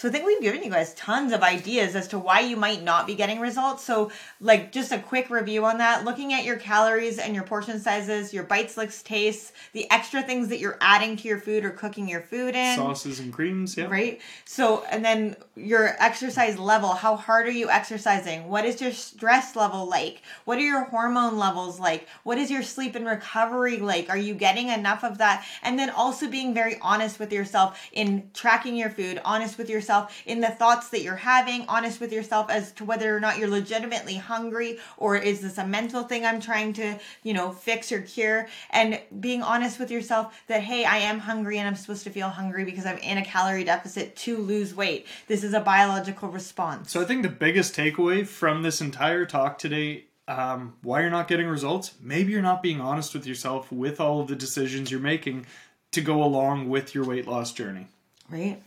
So 0.00 0.08
I 0.08 0.12
think 0.12 0.24
we've 0.24 0.40
given 0.40 0.62
you 0.62 0.70
guys 0.70 0.94
tons 0.94 1.30
of 1.30 1.42
ideas 1.42 1.94
as 1.94 2.08
to 2.08 2.18
why 2.18 2.40
you 2.40 2.56
might 2.56 2.82
not 2.82 3.06
be 3.06 3.14
getting 3.14 3.38
results. 3.38 3.84
So 3.84 4.10
like 4.40 4.72
just 4.72 4.92
a 4.92 4.98
quick 4.98 5.28
review 5.28 5.66
on 5.66 5.76
that, 5.76 6.06
looking 6.06 6.32
at 6.32 6.42
your 6.42 6.56
calories 6.56 7.18
and 7.18 7.34
your 7.34 7.44
portion 7.44 7.78
sizes, 7.78 8.32
your 8.32 8.44
bites, 8.44 8.78
licks, 8.78 9.02
tastes, 9.02 9.52
the 9.74 9.90
extra 9.90 10.22
things 10.22 10.48
that 10.48 10.58
you're 10.58 10.78
adding 10.80 11.18
to 11.18 11.28
your 11.28 11.38
food 11.38 11.66
or 11.66 11.70
cooking 11.70 12.08
your 12.08 12.22
food 12.22 12.54
in. 12.54 12.76
Sauces 12.76 13.20
and 13.20 13.30
creams, 13.30 13.76
yeah. 13.76 13.88
Right? 13.88 14.22
So 14.46 14.84
and 14.90 15.04
then 15.04 15.36
your 15.54 15.94
exercise 16.02 16.58
level, 16.58 16.94
how 16.94 17.16
hard 17.16 17.46
are 17.46 17.50
you 17.50 17.68
exercising? 17.68 18.48
What 18.48 18.64
is 18.64 18.80
your 18.80 18.92
stress 18.92 19.54
level 19.54 19.84
like? 19.84 20.22
What 20.46 20.56
are 20.56 20.62
your 20.62 20.84
hormone 20.84 21.36
levels 21.36 21.78
like? 21.78 22.08
What 22.22 22.38
is 22.38 22.50
your 22.50 22.62
sleep 22.62 22.94
and 22.94 23.04
recovery 23.04 23.76
like? 23.76 24.08
Are 24.08 24.16
you 24.16 24.32
getting 24.32 24.70
enough 24.70 25.04
of 25.04 25.18
that? 25.18 25.44
And 25.62 25.78
then 25.78 25.90
also 25.90 26.26
being 26.26 26.54
very 26.54 26.78
honest 26.80 27.18
with 27.18 27.34
yourself 27.34 27.78
in 27.92 28.30
tracking 28.32 28.76
your 28.76 28.88
food, 28.88 29.20
honest 29.26 29.58
with 29.58 29.68
yourself 29.68 29.89
yourself 29.90 30.22
in 30.24 30.40
the 30.40 30.48
thoughts 30.48 30.88
that 30.90 31.02
you're 31.02 31.16
having, 31.16 31.64
honest 31.66 32.00
with 32.00 32.12
yourself 32.12 32.48
as 32.48 32.72
to 32.72 32.84
whether 32.84 33.14
or 33.14 33.20
not 33.20 33.38
you're 33.38 33.48
legitimately 33.48 34.14
hungry 34.14 34.78
or 34.96 35.16
is 35.16 35.40
this 35.40 35.58
a 35.58 35.66
mental 35.66 36.04
thing 36.04 36.24
I'm 36.24 36.40
trying 36.40 36.72
to, 36.74 36.98
you 37.24 37.32
know, 37.32 37.50
fix 37.50 37.90
or 37.90 38.00
cure 38.00 38.46
and 38.70 39.00
being 39.18 39.42
honest 39.42 39.80
with 39.80 39.90
yourself 39.90 40.40
that 40.46 40.62
hey, 40.62 40.84
I 40.84 40.98
am 40.98 41.18
hungry 41.18 41.58
and 41.58 41.66
I'm 41.66 41.74
supposed 41.74 42.04
to 42.04 42.10
feel 42.10 42.28
hungry 42.28 42.64
because 42.64 42.86
I'm 42.86 42.98
in 42.98 43.18
a 43.18 43.24
calorie 43.24 43.64
deficit 43.64 44.14
to 44.16 44.36
lose 44.36 44.74
weight. 44.74 45.06
This 45.26 45.42
is 45.42 45.54
a 45.54 45.60
biological 45.60 46.28
response. 46.28 46.92
So 46.92 47.00
I 47.00 47.04
think 47.04 47.22
the 47.22 47.28
biggest 47.28 47.74
takeaway 47.74 48.26
from 48.26 48.62
this 48.62 48.80
entire 48.80 49.26
talk 49.26 49.58
today 49.58 50.04
um, 50.28 50.74
why 50.82 51.00
you're 51.00 51.10
not 51.10 51.26
getting 51.26 51.48
results. 51.48 51.94
Maybe 52.00 52.30
you're 52.30 52.40
not 52.40 52.62
being 52.62 52.80
honest 52.80 53.14
with 53.14 53.26
yourself 53.26 53.72
with 53.72 54.00
all 54.00 54.20
of 54.20 54.28
the 54.28 54.36
decisions 54.36 54.88
you're 54.88 55.00
making 55.00 55.46
to 55.90 56.00
go 56.00 56.22
along 56.22 56.68
with 56.68 56.94
your 56.94 57.04
weight 57.04 57.26
loss 57.26 57.52
journey. 57.52 57.88
Right. 58.28 58.62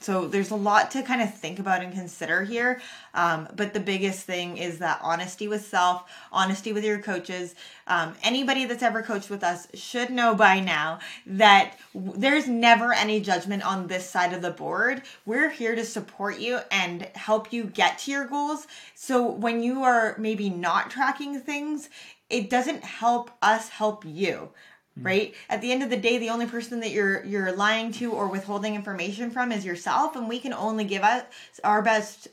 So 0.00 0.26
there's 0.26 0.50
a 0.50 0.56
lot 0.56 0.90
to 0.92 1.02
kind 1.02 1.20
of 1.20 1.34
think 1.34 1.58
about 1.58 1.82
and 1.82 1.92
consider 1.92 2.42
here. 2.42 2.80
Um, 3.12 3.48
but 3.54 3.74
the 3.74 3.80
biggest 3.80 4.24
thing 4.24 4.56
is 4.56 4.78
that 4.78 4.98
honesty 5.02 5.46
with 5.46 5.66
self, 5.66 6.10
honesty 6.32 6.72
with 6.72 6.84
your 6.84 6.98
coaches. 6.98 7.54
Um, 7.86 8.14
anybody 8.22 8.64
that's 8.64 8.82
ever 8.82 9.02
coached 9.02 9.30
with 9.30 9.44
us 9.44 9.68
should 9.74 10.10
know 10.10 10.34
by 10.34 10.60
now 10.60 11.00
that 11.26 11.76
w- 11.94 12.14
there's 12.16 12.48
never 12.48 12.94
any 12.94 13.20
judgment 13.20 13.62
on 13.62 13.86
this 13.86 14.08
side 14.08 14.32
of 14.32 14.42
the 14.42 14.50
board. 14.50 15.02
We're 15.26 15.50
here 15.50 15.74
to 15.74 15.84
support 15.84 16.38
you 16.38 16.60
and 16.70 17.02
help 17.14 17.52
you 17.52 17.64
get 17.64 17.98
to 18.00 18.10
your 18.10 18.26
goals. 18.26 18.66
So 18.94 19.30
when 19.30 19.62
you 19.62 19.82
are 19.82 20.16
maybe 20.18 20.48
not 20.48 20.90
tracking 20.90 21.40
things, 21.40 21.90
it 22.30 22.48
doesn't 22.48 22.84
help 22.84 23.32
us 23.42 23.68
help 23.68 24.04
you. 24.06 24.50
Right? 25.02 25.34
At 25.48 25.60
the 25.60 25.72
end 25.72 25.82
of 25.82 25.90
the 25.90 25.96
day 25.96 26.18
the 26.18 26.30
only 26.30 26.46
person 26.46 26.80
that 26.80 26.90
you're 26.90 27.24
you're 27.24 27.52
lying 27.52 27.92
to 27.92 28.12
or 28.12 28.28
withholding 28.28 28.74
information 28.74 29.30
from 29.30 29.52
is 29.52 29.64
yourself 29.64 30.16
and 30.16 30.28
we 30.28 30.40
can 30.40 30.52
only 30.52 30.84
give 30.84 31.02
us 31.02 31.24
our 31.64 31.82
best 31.82 32.28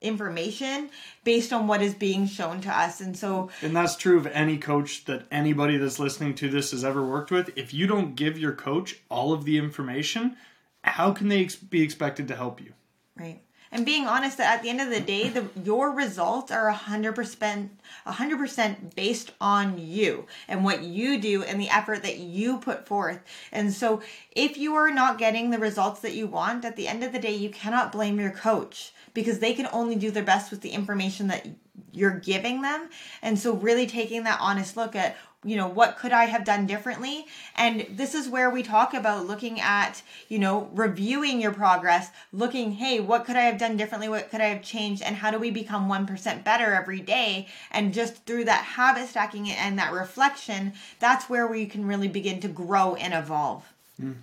information 0.00 0.90
based 1.24 1.52
on 1.52 1.66
what 1.66 1.80
is 1.80 1.94
being 1.94 2.26
shown 2.26 2.60
to 2.60 2.70
us. 2.70 3.00
And 3.00 3.16
so 3.16 3.50
and 3.62 3.74
that's 3.74 3.96
true 3.96 4.18
of 4.18 4.26
any 4.26 4.58
coach 4.58 5.04
that 5.06 5.26
anybody 5.30 5.76
that's 5.76 5.98
listening 5.98 6.34
to 6.36 6.48
this 6.48 6.72
has 6.72 6.84
ever 6.84 7.04
worked 7.04 7.30
with. 7.30 7.56
If 7.56 7.72
you 7.72 7.86
don't 7.86 8.14
give 8.14 8.38
your 8.38 8.52
coach 8.52 8.96
all 9.08 9.32
of 9.32 9.44
the 9.44 9.58
information 9.58 10.36
how 10.82 11.12
can 11.12 11.28
they 11.28 11.42
ex- 11.42 11.56
be 11.56 11.80
expected 11.80 12.28
to 12.28 12.36
help 12.36 12.60
you? 12.60 12.74
Right 13.16 13.40
and 13.74 13.84
being 13.84 14.06
honest 14.06 14.38
that 14.38 14.54
at 14.54 14.62
the 14.62 14.70
end 14.70 14.80
of 14.80 14.88
the 14.88 15.00
day 15.00 15.28
the 15.28 15.46
your 15.62 15.90
results 15.90 16.50
are 16.50 16.72
100% 16.72 17.68
100% 18.06 18.94
based 18.94 19.32
on 19.40 19.78
you 19.78 20.26
and 20.48 20.64
what 20.64 20.82
you 20.82 21.20
do 21.20 21.42
and 21.42 21.60
the 21.60 21.68
effort 21.68 22.02
that 22.02 22.18
you 22.18 22.58
put 22.58 22.86
forth. 22.86 23.20
And 23.50 23.72
so 23.72 24.00
if 24.30 24.56
you 24.56 24.74
are 24.76 24.90
not 24.90 25.18
getting 25.18 25.50
the 25.50 25.58
results 25.58 26.00
that 26.00 26.14
you 26.14 26.26
want 26.26 26.64
at 26.64 26.76
the 26.76 26.88
end 26.88 27.02
of 27.02 27.12
the 27.12 27.18
day 27.18 27.34
you 27.34 27.50
cannot 27.50 27.92
blame 27.92 28.20
your 28.20 28.30
coach 28.30 28.92
because 29.12 29.40
they 29.40 29.52
can 29.52 29.68
only 29.72 29.96
do 29.96 30.10
their 30.10 30.22
best 30.22 30.50
with 30.50 30.60
the 30.60 30.70
information 30.70 31.26
that 31.28 31.46
you're 31.92 32.18
giving 32.18 32.62
them. 32.62 32.88
And 33.22 33.38
so 33.38 33.54
really 33.54 33.86
taking 33.86 34.24
that 34.24 34.40
honest 34.40 34.76
look 34.76 34.94
at 34.94 35.16
you 35.44 35.56
know 35.56 35.68
what 35.68 35.96
could 35.96 36.12
i 36.12 36.24
have 36.24 36.44
done 36.44 36.66
differently? 36.66 37.26
And 37.56 37.86
this 37.90 38.14
is 38.14 38.28
where 38.28 38.50
we 38.50 38.62
talk 38.62 38.94
about 38.94 39.26
looking 39.26 39.60
at 39.60 40.02
you 40.28 40.38
know 40.38 40.68
reviewing 40.72 41.40
your 41.40 41.52
progress 41.52 42.10
looking 42.32 42.72
hey 42.72 43.00
what 43.00 43.24
could 43.24 43.36
i 43.36 43.42
have 43.42 43.58
done 43.58 43.76
differently? 43.76 44.08
What 44.08 44.30
could 44.30 44.40
i 44.40 44.46
have 44.46 44.62
changed? 44.62 45.02
And 45.02 45.16
how 45.16 45.30
do 45.30 45.38
we 45.38 45.50
become 45.50 45.88
1% 45.88 46.44
better 46.44 46.74
every 46.74 47.00
day? 47.00 47.48
And 47.70 47.94
just 47.94 48.24
through 48.26 48.44
that 48.44 48.64
habit 48.64 49.08
stacking 49.08 49.50
and 49.50 49.78
that 49.78 49.92
reflection 49.92 50.72
that's 50.98 51.28
where 51.28 51.46
we 51.46 51.66
can 51.66 51.86
really 51.86 52.08
begin 52.08 52.40
to 52.40 52.48
grow 52.48 52.94
and 52.94 53.14
evolve. 53.14 53.64
Mm. 54.00 54.16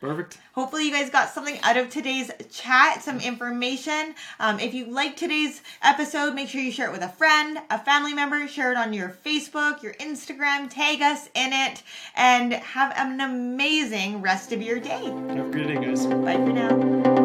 Perfect. 0.00 0.38
Hopefully, 0.52 0.86
you 0.86 0.92
guys 0.92 1.08
got 1.08 1.30
something 1.30 1.58
out 1.62 1.76
of 1.76 1.88
today's 1.88 2.30
chat, 2.50 3.02
some 3.02 3.18
information. 3.18 4.14
Um, 4.38 4.60
if 4.60 4.74
you 4.74 4.86
like 4.86 5.16
today's 5.16 5.62
episode, 5.82 6.34
make 6.34 6.48
sure 6.48 6.60
you 6.60 6.70
share 6.70 6.88
it 6.88 6.92
with 6.92 7.02
a 7.02 7.08
friend, 7.08 7.58
a 7.70 7.78
family 7.78 8.12
member, 8.12 8.46
share 8.46 8.72
it 8.72 8.76
on 8.76 8.92
your 8.92 9.16
Facebook, 9.24 9.82
your 9.82 9.94
Instagram, 9.94 10.68
tag 10.68 11.00
us 11.00 11.28
in 11.34 11.52
it, 11.52 11.82
and 12.14 12.52
have 12.52 12.92
an 12.96 13.20
amazing 13.20 14.20
rest 14.20 14.52
of 14.52 14.60
your 14.60 14.78
day. 14.78 15.04
Have 15.04 15.48
a 15.48 15.50
great 15.50 15.68
day, 15.68 15.74
guys. 15.76 16.06
Bye 16.06 16.34
for 16.34 16.52
now. 16.52 17.15